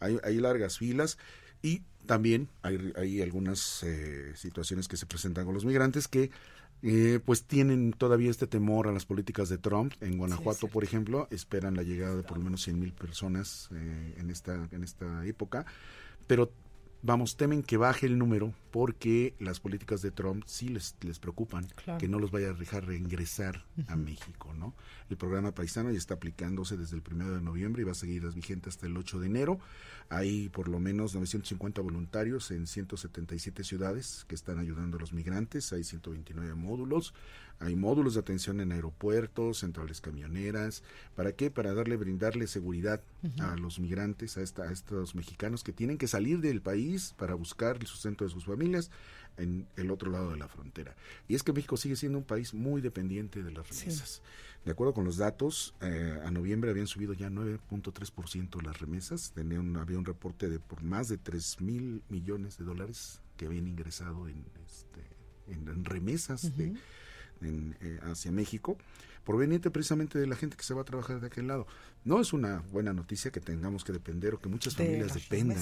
hay, 0.00 0.18
hay 0.22 0.36
largas 0.36 0.76
filas 0.76 1.16
y 1.64 1.82
también 2.04 2.50
hay, 2.60 2.92
hay 2.94 3.22
algunas 3.22 3.82
eh, 3.82 4.32
situaciones 4.36 4.86
que 4.86 4.98
se 4.98 5.06
presentan 5.06 5.46
con 5.46 5.54
los 5.54 5.64
migrantes 5.64 6.06
que 6.06 6.30
eh, 6.82 7.18
pues 7.24 7.44
tienen 7.44 7.94
todavía 7.94 8.30
este 8.30 8.46
temor 8.46 8.86
a 8.86 8.92
las 8.92 9.06
políticas 9.06 9.48
de 9.48 9.56
Trump. 9.56 9.94
En 10.02 10.18
Guanajuato, 10.18 10.68
por 10.68 10.84
ejemplo, 10.84 11.26
esperan 11.30 11.74
la 11.74 11.82
llegada 11.82 12.14
de 12.16 12.22
por 12.22 12.36
lo 12.36 12.44
menos 12.44 12.62
100 12.62 12.78
mil 12.78 12.92
personas 12.92 13.70
eh, 13.72 14.16
en, 14.18 14.28
esta, 14.28 14.68
en 14.70 14.84
esta 14.84 15.24
época, 15.24 15.64
pero 16.26 16.52
vamos, 17.04 17.36
temen 17.36 17.62
que 17.62 17.76
baje 17.76 18.06
el 18.06 18.16
número 18.16 18.54
porque 18.70 19.34
las 19.38 19.60
políticas 19.60 20.00
de 20.00 20.10
Trump 20.10 20.42
sí 20.46 20.68
les, 20.68 20.96
les 21.02 21.18
preocupan, 21.18 21.68
que 21.98 22.08
no 22.08 22.18
los 22.18 22.30
vaya 22.30 22.48
a 22.48 22.52
dejar 22.54 22.86
reingresar 22.86 23.64
a 23.88 23.94
México, 23.94 24.54
¿no? 24.54 24.74
El 25.10 25.18
programa 25.18 25.54
paisano 25.54 25.90
ya 25.92 25.98
está 25.98 26.14
aplicándose 26.14 26.76
desde 26.78 26.96
el 26.96 27.02
primero 27.02 27.34
de 27.34 27.42
noviembre 27.42 27.82
y 27.82 27.84
va 27.84 27.92
a 27.92 27.94
seguir 27.94 28.26
vigente 28.32 28.70
hasta 28.70 28.86
el 28.86 28.96
8 28.96 29.20
de 29.20 29.26
enero. 29.26 29.60
Hay 30.08 30.48
por 30.48 30.68
lo 30.68 30.80
menos 30.80 31.14
950 31.14 31.82
voluntarios 31.82 32.50
en 32.50 32.66
177 32.66 33.64
ciudades 33.64 34.24
que 34.26 34.34
están 34.34 34.58
ayudando 34.58 34.96
a 34.96 35.00
los 35.00 35.12
migrantes, 35.12 35.72
hay 35.72 35.84
129 35.84 36.54
módulos, 36.54 37.12
Hay 37.60 37.76
módulos 37.76 38.14
de 38.14 38.20
atención 38.20 38.60
en 38.60 38.72
aeropuertos, 38.72 39.58
centrales 39.58 40.00
camioneras. 40.00 40.82
¿Para 41.14 41.32
qué? 41.32 41.50
Para 41.50 41.72
darle, 41.74 41.96
brindarle 41.96 42.46
seguridad 42.46 43.00
a 43.40 43.56
los 43.56 43.78
migrantes, 43.78 44.36
a, 44.36 44.42
esta, 44.42 44.64
a 44.64 44.72
estos 44.72 45.14
mexicanos 45.14 45.64
que 45.64 45.72
tienen 45.72 45.96
que 45.96 46.06
salir 46.06 46.40
del 46.40 46.60
país 46.60 47.14
para 47.16 47.34
buscar 47.34 47.76
el 47.76 47.86
sustento 47.86 48.24
de 48.24 48.30
sus 48.30 48.44
familias 48.44 48.90
en 49.36 49.66
el 49.76 49.90
otro 49.90 50.10
lado 50.10 50.30
de 50.30 50.36
la 50.36 50.48
frontera. 50.48 50.94
Y 51.28 51.34
es 51.34 51.42
que 51.42 51.52
México 51.52 51.76
sigue 51.76 51.96
siendo 51.96 52.18
un 52.18 52.24
país 52.24 52.54
muy 52.54 52.80
dependiente 52.80 53.42
de 53.42 53.50
las 53.50 53.68
remesas. 53.68 54.22
De 54.64 54.70
acuerdo 54.70 54.94
con 54.94 55.04
los 55.04 55.18
datos, 55.18 55.74
eh, 55.82 56.18
a 56.24 56.30
noviembre 56.30 56.70
habían 56.70 56.86
subido 56.86 57.12
ya 57.12 57.28
9.3% 57.28 58.62
las 58.62 58.80
remesas. 58.80 59.32
Tenían, 59.34 59.76
había 59.76 59.98
un 59.98 60.06
reporte 60.06 60.48
de 60.48 60.58
por 60.58 60.82
más 60.82 61.08
de 61.08 61.18
3 61.18 61.60
mil 61.60 62.02
millones 62.08 62.56
de 62.56 62.64
dólares 62.64 63.20
que 63.36 63.46
habían 63.46 63.66
ingresado 63.66 64.26
en, 64.28 64.44
este, 64.66 65.02
en, 65.48 65.84
remesas 65.84 66.56
de, 66.56 66.74
eh, 67.44 67.98
hacia 68.02 68.32
México, 68.32 68.76
proveniente 69.24 69.70
precisamente 69.70 70.18
de 70.18 70.26
la 70.26 70.36
gente 70.36 70.56
que 70.56 70.64
se 70.64 70.74
va 70.74 70.82
a 70.82 70.84
trabajar 70.84 71.20
de 71.20 71.26
aquel 71.26 71.46
lado. 71.46 71.66
No 72.04 72.20
es 72.20 72.32
una 72.32 72.62
buena 72.72 72.92
noticia 72.92 73.30
que 73.30 73.40
tengamos 73.40 73.84
que 73.84 73.92
depender 73.92 74.34
o 74.34 74.38
que 74.38 74.48
muchas 74.48 74.76
familias 74.76 75.14
dependan. 75.14 75.58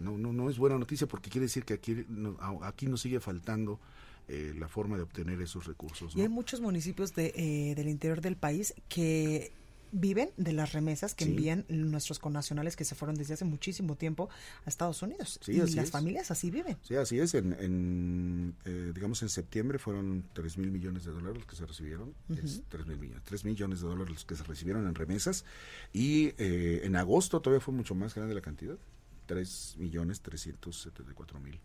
no, 0.00 0.16
no, 0.16 0.32
no 0.32 0.50
es 0.50 0.58
buena 0.58 0.78
noticia 0.78 1.06
porque 1.06 1.30
quiere 1.30 1.46
decir 1.46 1.64
que 1.64 1.74
aquí, 1.74 2.04
no, 2.08 2.38
aquí 2.62 2.86
nos 2.86 3.00
sigue 3.00 3.20
faltando 3.20 3.80
eh, 4.28 4.54
la 4.56 4.68
forma 4.68 4.96
de 4.96 5.02
obtener 5.02 5.40
esos 5.42 5.66
recursos. 5.66 6.16
Y 6.16 6.22
hay 6.22 6.28
muchos 6.28 6.60
municipios 6.60 7.14
de, 7.14 7.32
eh, 7.36 7.74
del 7.74 7.88
interior 7.88 8.20
del 8.20 8.36
país 8.36 8.74
que 8.88 9.52
viven 9.94 10.30
de 10.36 10.52
las 10.52 10.72
remesas 10.72 11.14
que 11.14 11.24
envían 11.24 11.64
nuestros 11.68 12.18
connacionales 12.18 12.74
que 12.74 12.84
se 12.84 12.96
fueron 12.96 13.14
desde 13.14 13.34
hace 13.34 13.44
muchísimo 13.44 13.96
tiempo 13.96 14.28
a 14.66 14.68
Estados 14.68 15.00
Unidos. 15.02 15.38
y 15.46 15.58
las 15.74 15.90
familias 15.90 16.32
así 16.32 16.50
viven. 16.50 16.76
Sí, 16.82 16.96
así 16.96 17.20
es. 17.20 17.34
En, 17.34 18.56
eh, 18.64 18.92
digamos, 18.92 19.22
en 19.22 19.28
septiembre 19.28 19.78
fueron 19.78 20.24
3 20.32 20.58
mil 20.58 20.72
millones 20.72 21.04
de 21.04 21.12
dólares 21.12 21.36
los 21.38 21.46
que 21.46 21.56
se 21.56 21.64
recibieron. 21.64 22.12
tres 22.68 22.86
mil 22.86 22.98
millones. 22.98 23.22
3 23.24 23.44
millones 23.44 23.80
de 23.80 23.86
dólares 23.86 24.12
los 24.12 24.24
que 24.24 24.34
se 24.34 24.42
recibieron 24.42 24.86
en 24.88 24.94
remesas. 24.96 25.44
Y 25.92 26.34
eh, 26.38 26.80
en 26.82 26.96
agosto 26.96 27.40
todavía 27.40 27.60
fue 27.64 27.72
mucho 27.72 27.94
más 27.94 28.14
grande 28.14 28.34
la 28.34 28.40
cantidad. 28.40 28.76
3 29.26 29.76
millones 29.78 30.20
374 30.20 31.38
mil 31.40 31.60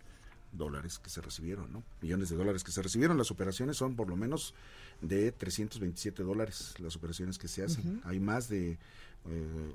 dólares 0.52 1.00
que 1.00 1.10
se 1.10 1.22
recibieron, 1.22 1.72
¿no? 1.72 1.84
Millones 2.02 2.30
de 2.30 2.36
dólares 2.36 2.64
que 2.64 2.72
se 2.72 2.82
recibieron. 2.82 3.18
Las 3.18 3.32
operaciones 3.32 3.78
son 3.78 3.96
por 3.96 4.10
lo 4.10 4.16
menos 4.16 4.54
de 5.02 5.32
327 5.32 6.24
dólares 6.24 6.76
las 6.80 6.96
operaciones 6.96 7.38
que 7.38 7.48
se 7.48 7.64
hacen. 7.64 8.02
Hay 8.04 8.20
más 8.20 8.50
de 8.50 8.78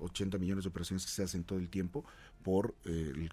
80 0.01 0.37
eh, 0.37 0.41
millones 0.41 0.65
de 0.65 0.71
operaciones 0.71 1.05
que 1.05 1.13
se 1.13 1.23
hacen 1.23 1.45
todo 1.45 1.59
el 1.59 1.69
tiempo 1.69 2.05
por 2.43 2.75
eh, 2.85 3.29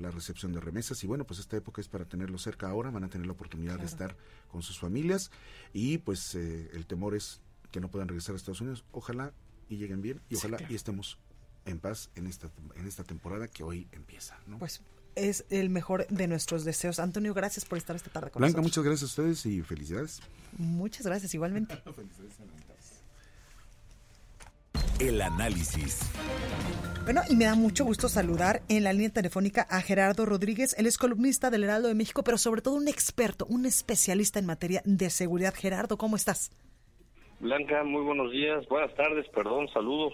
la 0.00 0.10
recepción 0.10 0.52
de 0.52 0.60
remesas. 0.60 1.02
Y 1.04 1.06
bueno, 1.06 1.24
pues 1.24 1.40
esta 1.40 1.56
época 1.56 1.80
es 1.80 1.88
para 1.88 2.04
tenerlo 2.04 2.38
cerca 2.38 2.68
ahora. 2.68 2.90
Van 2.90 3.04
a 3.04 3.08
tener 3.08 3.26
la 3.26 3.32
oportunidad 3.32 3.78
de 3.78 3.86
estar 3.86 4.16
con 4.50 4.62
sus 4.62 4.78
familias. 4.78 5.30
Y 5.72 5.98
pues 5.98 6.34
eh, 6.34 6.70
el 6.72 6.86
temor 6.86 7.14
es 7.14 7.40
que 7.70 7.80
no 7.80 7.90
puedan 7.90 8.08
regresar 8.08 8.34
a 8.34 8.36
Estados 8.36 8.60
Unidos. 8.60 8.84
Ojalá 8.92 9.32
y 9.68 9.76
lleguen 9.76 10.02
bien 10.02 10.20
y 10.28 10.36
ojalá 10.36 10.58
y 10.68 10.74
estemos 10.74 11.18
en 11.64 11.80
paz 11.80 12.10
en 12.16 12.26
esta 12.26 12.50
en 12.76 12.86
esta 12.86 13.02
temporada 13.02 13.48
que 13.48 13.62
hoy 13.62 13.88
empieza. 13.92 14.38
¿no? 14.46 14.58
Pues 14.58 14.82
es 15.14 15.44
el 15.50 15.70
mejor 15.70 16.06
de 16.08 16.26
nuestros 16.28 16.64
deseos. 16.64 16.98
Antonio, 16.98 17.34
gracias 17.34 17.64
por 17.64 17.78
estar 17.78 17.96
esta 17.96 18.10
tarde 18.10 18.30
con 18.30 18.40
Blanca, 18.40 18.58
nosotros. 18.60 18.64
muchas 18.64 18.84
gracias 18.84 19.02
a 19.02 19.06
ustedes 19.22 19.46
y 19.46 19.62
felicidades. 19.62 20.20
Muchas 20.56 21.06
gracias, 21.06 21.34
igualmente. 21.34 21.80
El 25.00 25.20
análisis. 25.20 25.98
Bueno, 27.04 27.22
y 27.28 27.34
me 27.34 27.46
da 27.46 27.54
mucho 27.56 27.84
gusto 27.84 28.08
saludar 28.08 28.62
en 28.68 28.84
la 28.84 28.92
línea 28.92 29.10
telefónica 29.10 29.66
a 29.68 29.82
Gerardo 29.82 30.24
Rodríguez. 30.24 30.74
Él 30.78 30.86
es 30.86 30.98
columnista 30.98 31.50
del 31.50 31.64
Heraldo 31.64 31.88
de 31.88 31.94
México, 31.94 32.22
pero 32.22 32.38
sobre 32.38 32.62
todo 32.62 32.76
un 32.76 32.86
experto, 32.86 33.44
un 33.46 33.66
especialista 33.66 34.38
en 34.38 34.46
materia 34.46 34.82
de 34.84 35.10
seguridad. 35.10 35.52
Gerardo, 35.54 35.98
¿cómo 35.98 36.14
estás? 36.16 36.50
Blanca, 37.40 37.84
muy 37.84 38.02
buenos 38.02 38.30
días, 38.30 38.66
buenas 38.68 38.94
tardes, 38.94 39.28
perdón, 39.28 39.68
saludos. 39.68 40.12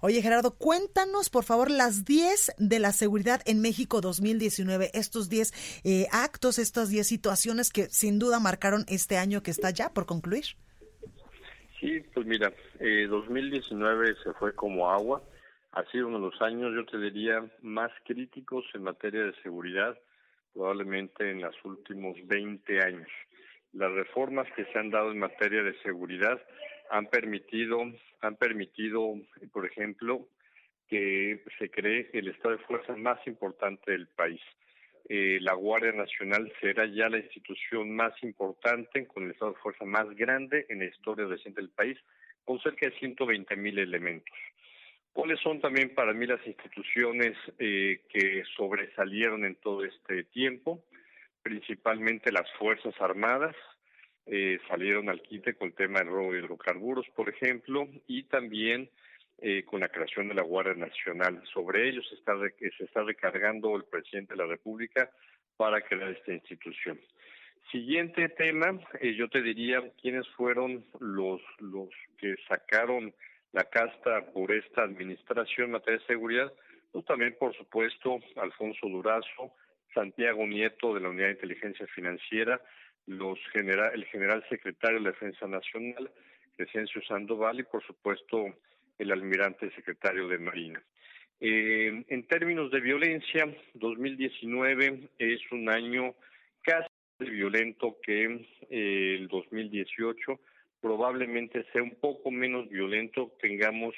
Oye 0.00 0.20
Gerardo, 0.20 0.56
cuéntanos 0.56 1.30
por 1.30 1.44
favor 1.44 1.70
las 1.70 2.04
10 2.04 2.56
de 2.58 2.78
la 2.78 2.92
seguridad 2.92 3.40
en 3.46 3.60
México 3.62 4.00
2019, 4.00 4.90
estos 4.92 5.28
10 5.28 5.82
eh, 5.84 6.06
actos, 6.12 6.58
estas 6.58 6.90
10 6.90 7.06
situaciones 7.06 7.70
que 7.70 7.84
sin 7.84 8.18
duda 8.18 8.40
marcaron 8.40 8.84
este 8.88 9.16
año 9.16 9.42
que 9.42 9.50
está 9.50 9.70
ya 9.70 9.92
por 9.94 10.06
concluir. 10.06 10.44
Sí, 11.78 12.00
pues 12.12 12.26
mira, 12.26 12.52
eh, 12.78 13.06
2019 13.08 14.16
se 14.22 14.32
fue 14.34 14.54
como 14.54 14.90
agua, 14.90 15.22
ha 15.72 15.84
sido 15.90 16.08
uno 16.08 16.18
de 16.18 16.26
los 16.26 16.42
años, 16.42 16.74
yo 16.74 16.84
te 16.84 16.98
diría, 16.98 17.42
más 17.62 17.90
críticos 18.04 18.64
en 18.74 18.82
materia 18.82 19.22
de 19.22 19.34
seguridad, 19.42 19.96
probablemente 20.52 21.30
en 21.30 21.40
los 21.40 21.54
últimos 21.64 22.16
20 22.26 22.80
años 22.84 23.08
las 23.72 23.92
reformas 23.92 24.46
que 24.56 24.64
se 24.66 24.78
han 24.78 24.90
dado 24.90 25.12
en 25.12 25.18
materia 25.18 25.62
de 25.62 25.78
seguridad 25.82 26.40
han 26.90 27.06
permitido, 27.06 27.80
han 28.20 28.36
permitido, 28.36 29.14
por 29.52 29.66
ejemplo, 29.66 30.26
que 30.88 31.44
se 31.58 31.70
cree 31.70 32.10
el 32.12 32.28
estado 32.28 32.56
de 32.56 32.64
fuerza 32.64 32.96
más 32.96 33.24
importante 33.26 33.92
del 33.92 34.08
país. 34.08 34.40
Eh, 35.08 35.38
la 35.40 35.54
Guardia 35.54 35.92
Nacional 35.92 36.52
será 36.60 36.86
ya 36.86 37.08
la 37.08 37.18
institución 37.18 37.94
más 37.94 38.12
importante 38.22 39.06
con 39.06 39.24
el 39.24 39.32
estado 39.32 39.52
de 39.52 39.58
fuerza 39.58 39.84
más 39.84 40.08
grande 40.16 40.66
en 40.68 40.80
la 40.80 40.86
historia 40.86 41.26
reciente 41.26 41.60
del 41.60 41.70
país, 41.70 41.98
con 42.44 42.60
cerca 42.60 42.86
de 42.86 42.98
120 42.98 43.56
mil 43.56 43.78
elementos. 43.78 44.36
¿Cuáles 45.12 45.40
son 45.40 45.60
también 45.60 45.94
para 45.94 46.12
mí 46.12 46.26
las 46.26 46.44
instituciones 46.46 47.36
eh, 47.58 48.02
que 48.08 48.42
sobresalieron 48.56 49.44
en 49.44 49.56
todo 49.56 49.84
este 49.84 50.24
tiempo? 50.24 50.84
Principalmente 51.42 52.32
las 52.32 52.50
Fuerzas 52.58 52.94
Armadas, 53.00 53.56
eh, 54.26 54.58
salieron 54.68 55.08
al 55.08 55.22
quite 55.22 55.54
con 55.54 55.68
el 55.68 55.74
tema 55.74 56.00
del 56.00 56.08
robo 56.08 56.32
de 56.32 56.40
hidrocarburos, 56.40 57.06
por 57.16 57.28
ejemplo, 57.28 57.88
y 58.06 58.24
también 58.24 58.90
eh, 59.38 59.64
con 59.64 59.80
la 59.80 59.88
creación 59.88 60.28
de 60.28 60.34
la 60.34 60.42
Guardia 60.42 60.74
Nacional. 60.74 61.42
Sobre 61.52 61.88
ellos 61.88 62.06
se 62.08 62.14
está, 62.16 62.34
se 62.58 62.84
está 62.84 63.02
recargando 63.02 63.74
el 63.76 63.84
presidente 63.84 64.34
de 64.34 64.38
la 64.38 64.46
República 64.46 65.10
para 65.56 65.80
crear 65.80 66.10
esta 66.10 66.32
institución. 66.32 67.00
Siguiente 67.70 68.28
tema, 68.30 68.80
eh, 69.00 69.14
yo 69.14 69.28
te 69.28 69.42
diría 69.42 69.82
quiénes 70.00 70.28
fueron 70.30 70.84
los, 70.98 71.40
los 71.58 71.88
que 72.18 72.34
sacaron 72.48 73.14
la 73.52 73.64
casta 73.64 74.26
por 74.32 74.52
esta 74.52 74.82
administración 74.82 75.66
en 75.66 75.72
materia 75.72 76.00
de 76.00 76.06
seguridad. 76.06 76.52
Pues 76.92 77.04
también, 77.04 77.36
por 77.38 77.56
supuesto, 77.56 78.18
Alfonso 78.36 78.88
Durazo, 78.88 79.54
Santiago 79.94 80.46
Nieto 80.46 80.94
de 80.94 81.00
la 81.00 81.08
Unidad 81.08 81.26
de 81.26 81.32
Inteligencia 81.32 81.86
Financiera, 81.88 82.60
los 83.06 83.38
el 83.54 84.04
general 84.06 84.44
secretario 84.48 84.98
de 84.98 85.04
la 85.04 85.10
Defensa 85.10 85.46
Nacional, 85.46 86.10
Crescencio 86.56 87.02
Sandoval 87.02 87.60
y 87.60 87.64
por 87.64 87.84
supuesto 87.84 88.46
el 88.98 89.12
almirante 89.12 89.70
secretario 89.72 90.28
de 90.28 90.38
Marina. 90.38 90.82
Eh, 91.40 92.04
en 92.06 92.26
términos 92.26 92.70
de 92.70 92.80
violencia, 92.80 93.48
2019 93.74 95.08
es 95.18 95.40
un 95.50 95.70
año 95.70 96.14
casi 96.62 96.88
violento 97.18 97.96
que 98.02 98.46
eh, 98.68 99.16
el 99.18 99.28
2018, 99.28 100.38
probablemente 100.80 101.64
sea 101.72 101.82
un 101.82 101.94
poco 101.96 102.30
menos 102.30 102.68
violento, 102.68 103.32
tengamos 103.40 103.94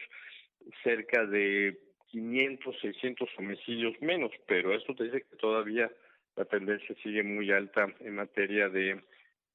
cerca 0.85 1.27
de 1.27 1.79
500, 2.13 2.77
600 2.81 3.29
homicidios 3.39 4.01
menos, 4.01 4.31
pero 4.47 4.75
esto 4.75 4.95
te 4.95 5.05
dice 5.05 5.23
que 5.23 5.37
todavía 5.37 5.91
la 6.37 6.45
tendencia 6.45 6.95
sigue 7.03 7.23
muy 7.23 7.51
alta 7.51 7.89
en 8.01 8.15
materia 8.15 8.69
de 8.69 9.03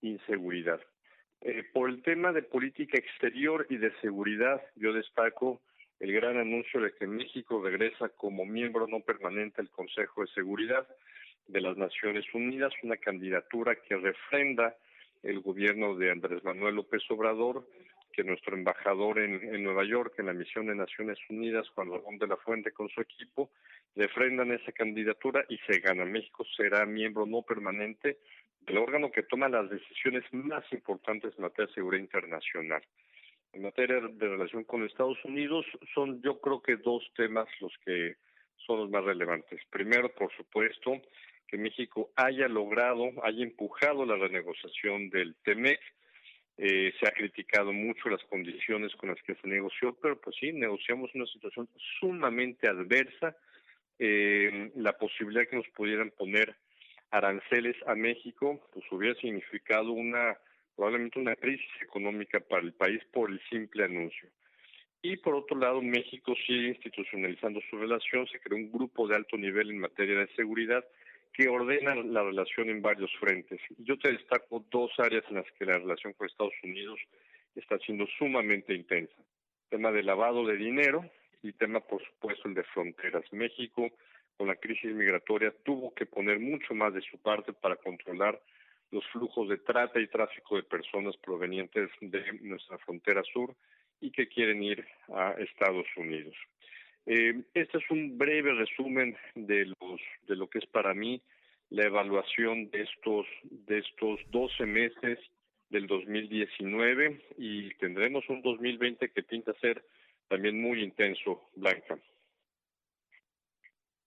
inseguridad. 0.01 0.81
Eh, 1.41 1.63
por 1.71 1.89
el 1.89 2.01
tema 2.01 2.33
de 2.33 2.41
política 2.41 2.97
exterior 2.97 3.67
y 3.69 3.77
de 3.77 3.91
seguridad, 4.01 4.61
yo 4.75 4.91
destaco 4.91 5.61
el 5.99 6.11
gran 6.11 6.37
anuncio 6.37 6.81
de 6.81 6.93
que 6.93 7.05
México 7.05 7.61
regresa 7.63 8.09
como 8.09 8.45
miembro 8.45 8.87
no 8.87 9.01
permanente 9.01 9.61
al 9.61 9.69
Consejo 9.69 10.21
de 10.21 10.27
Seguridad 10.27 10.87
de 11.47 11.61
las 11.61 11.77
Naciones 11.77 12.25
Unidas, 12.33 12.73
una 12.81 12.97
candidatura 12.97 13.75
que 13.75 13.97
refrenda 13.97 14.75
el 15.23 15.41
gobierno 15.41 15.95
de 15.95 16.11
Andrés 16.11 16.43
Manuel 16.43 16.75
López 16.75 17.03
Obrador 17.09 17.67
que 18.17 18.23
nuestro 18.23 18.55
embajador 18.55 19.19
en, 19.19 19.63
Nueva 19.63 19.85
York, 19.85 20.15
en 20.17 20.25
la 20.25 20.33
misión 20.33 20.65
de 20.65 20.73
Naciones 20.73 21.19
Unidas, 21.29 21.69
Juan 21.69 21.91
Ramón 21.91 22.17
de 22.17 22.25
la 22.25 22.35
Fuente, 22.37 22.71
con 22.71 22.89
su 22.89 22.99
equipo, 22.99 23.51
defrendan 23.93 24.51
esa 24.51 24.71
candidatura 24.71 25.45
y 25.49 25.59
se 25.67 25.79
gana. 25.81 26.03
México 26.03 26.43
será 26.57 26.83
miembro 26.87 27.27
no 27.27 27.43
permanente 27.43 28.17
del 28.61 28.79
órgano 28.79 29.11
que 29.11 29.21
toma 29.21 29.49
las 29.49 29.69
decisiones 29.69 30.23
más 30.31 30.63
importantes 30.73 31.31
en 31.37 31.43
materia 31.43 31.67
de 31.67 31.75
seguridad 31.75 32.01
internacional. 32.01 32.81
En 33.53 33.61
materia 33.61 34.01
de 34.01 34.27
relación 34.27 34.63
con 34.63 34.83
Estados 34.83 35.23
Unidos, 35.23 35.67
son 35.93 36.19
yo 36.23 36.41
creo 36.41 36.59
que 36.63 36.77
dos 36.77 37.03
temas 37.15 37.47
los 37.61 37.71
que 37.85 38.15
son 38.65 38.79
los 38.79 38.89
más 38.89 39.03
relevantes. 39.03 39.61
Primero, 39.69 40.09
por 40.09 40.35
supuesto, 40.35 40.99
que 41.47 41.59
México 41.59 42.09
haya 42.15 42.47
logrado, 42.47 43.11
haya 43.23 43.43
empujado 43.43 44.07
la 44.07 44.15
renegociación 44.15 45.11
del 45.11 45.35
TEMEC, 45.43 45.79
eh, 46.57 46.91
se 46.99 47.07
ha 47.07 47.11
criticado 47.11 47.71
mucho 47.71 48.09
las 48.09 48.23
condiciones 48.23 48.95
con 48.95 49.09
las 49.09 49.21
que 49.23 49.35
se 49.35 49.47
negoció, 49.47 49.95
pero 50.01 50.19
pues 50.19 50.35
sí, 50.39 50.51
negociamos 50.51 51.13
una 51.13 51.25
situación 51.27 51.69
sumamente 51.99 52.67
adversa. 52.67 53.35
Eh, 53.99 54.71
la 54.75 54.93
posibilidad 54.93 55.47
que 55.47 55.55
nos 55.55 55.67
pudieran 55.69 56.11
poner 56.11 56.55
aranceles 57.11 57.75
a 57.85 57.95
México, 57.95 58.59
pues 58.73 58.85
hubiera 58.91 59.19
significado 59.19 59.91
una 59.91 60.37
probablemente 60.75 61.19
una 61.19 61.35
crisis 61.35 61.69
económica 61.81 62.39
para 62.39 62.61
el 62.61 62.73
país 62.73 63.03
por 63.11 63.31
el 63.31 63.41
simple 63.49 63.83
anuncio. 63.83 64.29
Y 65.01 65.17
por 65.17 65.33
otro 65.33 65.57
lado, 65.57 65.81
México 65.81 66.33
sigue 66.45 66.69
institucionalizando 66.69 67.59
su 67.69 67.77
relación, 67.77 68.27
se 68.27 68.39
creó 68.39 68.57
un 68.57 68.71
grupo 68.71 69.07
de 69.07 69.15
alto 69.15 69.37
nivel 69.37 69.71
en 69.71 69.79
materia 69.79 70.19
de 70.19 70.27
seguridad 70.35 70.85
que 71.37 71.47
ordena 71.47 71.93
la 71.93 72.23
relación 72.23 72.71
en 72.71 72.81
varios 72.81 73.11
frentes. 73.19 73.61
Yo 73.77 73.95
te 73.99 74.11
destaco 74.11 74.65
dos 74.71 74.91
áreas 74.97 75.23
en 75.29 75.35
las 75.35 75.45
que 75.51 75.65
la 75.65 75.77
relación 75.77 76.13
con 76.13 76.25
Estados 76.25 76.55
Unidos 76.63 76.99
está 77.53 77.77
siendo 77.77 78.07
sumamente 78.17 78.73
intensa. 78.73 79.13
Tema 79.69 79.91
de 79.91 80.01
lavado 80.01 80.47
de 80.47 80.57
dinero 80.57 81.05
y 81.43 81.53
tema, 81.53 81.79
por 81.79 82.03
supuesto, 82.03 82.47
el 82.47 82.55
de 82.55 82.63
fronteras. 82.63 83.23
México, 83.31 83.87
con 84.35 84.47
la 84.47 84.55
crisis 84.55 84.91
migratoria, 84.91 85.53
tuvo 85.63 85.93
que 85.93 86.07
poner 86.07 86.39
mucho 86.39 86.73
más 86.73 86.91
de 86.95 87.01
su 87.01 87.19
parte 87.19 87.53
para 87.53 87.75
controlar 87.75 88.41
los 88.89 89.05
flujos 89.11 89.47
de 89.47 89.59
trata 89.59 89.99
y 89.99 90.07
tráfico 90.07 90.55
de 90.55 90.63
personas 90.63 91.15
provenientes 91.17 91.91
de 92.01 92.33
nuestra 92.41 92.79
frontera 92.79 93.21
sur 93.31 93.53
y 94.01 94.09
que 94.09 94.27
quieren 94.27 94.63
ir 94.63 94.83
a 95.13 95.33
Estados 95.33 95.85
Unidos. 95.97 96.35
Eh, 97.09 97.41
este 97.53 97.77
es 97.77 97.89
un 97.89 98.17
breve 98.17 98.53
resumen 98.53 99.15
de 99.33 99.65
los 99.65 100.01
de 100.27 100.35
lo 100.35 100.49
que 100.49 100.59
es 100.59 100.65
para 100.65 100.93
mí 100.93 101.21
la 101.69 101.85
evaluación 101.85 102.69
de 102.69 102.81
estos 102.81 103.25
de 103.43 103.79
estos 103.79 104.19
12 104.29 104.65
meses 104.65 105.17
del 105.69 105.87
2019 105.87 107.21
y 107.37 107.73
tendremos 107.75 108.27
un 108.27 108.41
2020 108.41 109.09
que 109.09 109.23
pinta 109.23 109.53
ser 109.61 109.85
también 110.27 110.61
muy 110.61 110.83
intenso, 110.83 111.49
Blanca. 111.55 111.97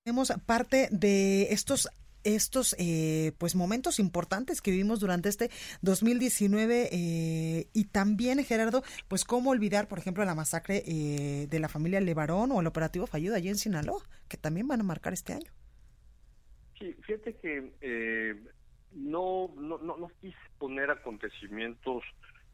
Tenemos 0.05 0.31
parte 0.47 0.89
de 0.91 1.45
estos 1.45 1.89
estos 2.25 2.75
eh, 2.79 3.33
pues 3.39 3.55
momentos 3.55 3.99
importantes 3.99 4.61
que 4.61 4.71
vivimos 4.71 5.01
durante 5.01 5.29
este 5.29 5.51
2019 5.83 6.89
eh, 6.93 7.67
y 7.73 7.85
también 7.87 8.43
Gerardo 8.45 8.83
pues 9.09 9.25
cómo 9.25 9.51
olvidar 9.51 9.89
por 9.89 9.99
ejemplo 9.99 10.25
la 10.25 10.35
masacre 10.35 10.83
eh, 10.87 11.47
de 11.49 11.61
la 11.61 11.69
familia 11.69 12.01
Levarón 12.01 12.53
o 12.53 12.61
el 12.61 12.67
operativo 12.67 13.07
fallido 13.07 13.35
allí 13.35 13.49
en 13.49 13.57
Sinaloa 13.57 14.03
que 14.29 14.37
también 14.37 14.69
van 14.69 14.81
a 14.81 14.85
marcar 14.85 15.13
este 15.13 15.33
año. 15.33 15.51
Sí 16.79 16.95
fíjate 17.03 17.37
que 17.37 18.41
no, 18.93 19.53
no 19.57 19.79
no 19.79 19.97
no 19.97 20.11
quise 20.21 20.37
poner 20.59 20.91
acontecimientos 20.91 22.03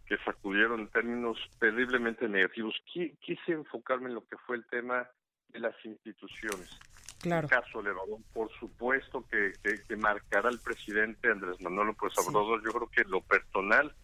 que 0.06 0.16
sacudieron 0.24 0.80
en 0.80 0.88
términos 0.88 1.36
terriblemente 1.58 2.28
negativos. 2.28 2.74
Quise 2.92 3.52
enfocarme 3.52 4.08
en 4.08 4.14
lo 4.14 4.24
que 4.26 4.36
fue 4.46 4.56
el 4.56 4.64
tema 4.66 5.08
de 5.48 5.58
las 5.58 5.74
instituciones 5.84 6.78
Claro. 7.20 7.46
El 7.46 7.50
caso 7.50 7.82
Levarón, 7.82 8.22
por 8.32 8.50
supuesto 8.58 9.24
que, 9.30 9.52
que, 9.62 9.96
marcará 9.96 10.48
al 10.48 10.60
presidente 10.60 11.30
Andrés 11.30 11.60
Manuel 11.60 11.88
López 11.88 12.12
Obrador. 12.18 12.62
Yo 12.64 12.70
creo 12.72 12.90
que 12.90 13.04
lo 13.04 13.20
personal 13.22 13.94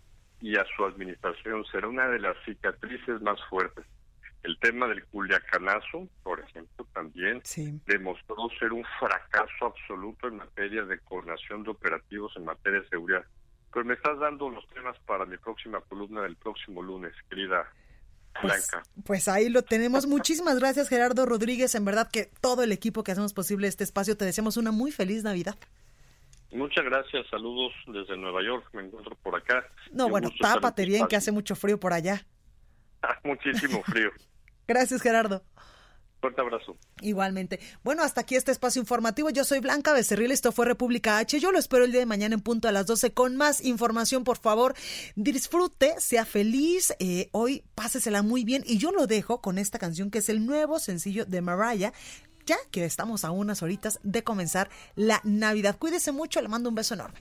y 0.41 0.57
a 0.57 0.65
su 0.77 0.85
administración 0.85 1.65
será 1.67 1.89
una 1.89 2.09
de 2.09 2.19
las 2.19 2.37
cicatrices 2.45 3.21
más 3.21 3.39
fuertes. 3.49 3.87
El 4.43 4.59
tema 4.59 4.89
del 4.89 5.05
Culiacanazo, 5.07 6.09
por 6.25 6.41
ejemplo, 6.41 6.85
también 6.93 7.43
demostró 7.87 8.49
ser 8.59 8.73
un 8.73 8.85
fracaso 8.99 9.67
absoluto 9.67 10.27
en 10.27 10.39
materia 10.39 10.83
de 10.83 10.99
coordinación 10.99 11.63
de 11.63 11.71
operativos 11.71 12.33
en 12.37 12.47
materia 12.47 12.81
de 12.81 12.89
seguridad. 12.89 13.25
Pero 13.73 13.85
me 13.85 13.95
estás 13.95 14.19
dando 14.19 14.51
los 14.51 14.67
temas 14.71 14.99
para 15.07 15.27
mi 15.27 15.37
próxima 15.37 15.81
columna 15.83 16.23
del 16.23 16.35
próximo 16.37 16.83
lunes, 16.83 17.15
querida 17.31 17.71
pues, 18.41 18.71
pues, 19.05 19.29
ahí 19.29 19.49
lo 19.49 19.63
tenemos. 19.63 20.07
Muchísimas 20.07 20.59
gracias, 20.59 20.89
Gerardo 20.89 21.27
Rodríguez. 21.27 21.75
En 21.75 21.85
verdad 21.85 22.09
que 22.11 22.31
todo 22.41 22.63
el 22.63 22.73
equipo 22.73 23.05
que 23.05 23.13
hacemos 23.13 23.35
posible 23.35 23.69
este 23.69 23.85
espacio, 23.85 24.17
te 24.17 24.25
deseamos 24.25 24.57
una 24.57 24.73
muy 24.73 24.91
feliz 24.91 25.23
Navidad. 25.23 25.57
Muchas 26.53 26.85
gracias, 26.85 27.27
saludos 27.31 27.73
desde 27.87 28.17
Nueva 28.17 28.43
York, 28.45 28.69
me 28.75 28.83
encuentro 28.83 29.17
por 29.23 29.35
acá. 29.35 29.67
No, 29.91 30.11
bueno, 30.11 30.31
tápate 30.39 30.85
bien 30.85 31.07
que 31.07 31.17
hace 31.17 31.33
mucho 31.33 31.57
frío 31.57 31.81
por 31.81 31.95
allá. 31.95 32.27
Muchísimo 33.25 33.83
frío. 33.85 34.11
gracias, 34.69 35.01
Gerardo. 35.01 35.43
Fuerte 36.23 36.41
abrazo. 36.41 36.77
Igualmente. 37.01 37.59
Bueno, 37.83 38.05
hasta 38.05 38.21
aquí 38.21 38.37
este 38.37 38.53
espacio 38.53 38.81
informativo. 38.81 39.29
Yo 39.31 39.43
soy 39.43 39.59
Blanca 39.59 39.93
Becerril, 39.93 40.31
esto 40.31 40.53
fue 40.53 40.67
República 40.67 41.19
H. 41.19 41.41
Yo 41.41 41.51
lo 41.51 41.59
espero 41.59 41.85
el 41.85 41.91
día 41.91 41.99
de 41.99 42.07
mañana 42.07 42.37
en 42.37 42.41
punto 42.41 42.69
a 42.69 42.73
las 42.73 42.87
12 42.87 43.13
con 43.13 43.35
más 43.35 43.61
información, 43.65 44.23
por 44.23 44.39
favor. 44.39 44.77
Disfrute, 45.17 45.97
sea 45.99 46.25
feliz. 46.25 46.95
Eh, 47.01 47.29
hoy 47.33 47.65
pásesela 47.75 48.23
muy 48.23 48.45
bien. 48.45 48.63
Y 48.65 48.79
yo 48.79 48.93
lo 48.93 49.09
dejo 49.09 49.41
con 49.41 49.59
esta 49.59 49.81
canción 49.81 50.13
que 50.13 50.19
es 50.19 50.29
el 50.29 50.47
nuevo 50.47 50.79
sencillo 50.79 51.25
de 51.25 51.43
Mariah. 51.43 51.93
Ya 52.47 52.57
que 52.71 52.85
estamos 52.85 53.25
a 53.25 53.33
unas 53.33 53.65
horitas 53.65 53.99
de 54.05 54.23
comenzar 54.23 54.71
la 54.95 55.21
Navidad. 55.25 55.77
Cuídese 55.77 56.13
mucho, 56.13 56.41
le 56.41 56.47
mando 56.47 56.69
un 56.69 56.77
beso 56.77 56.95
enorme. 56.95 57.21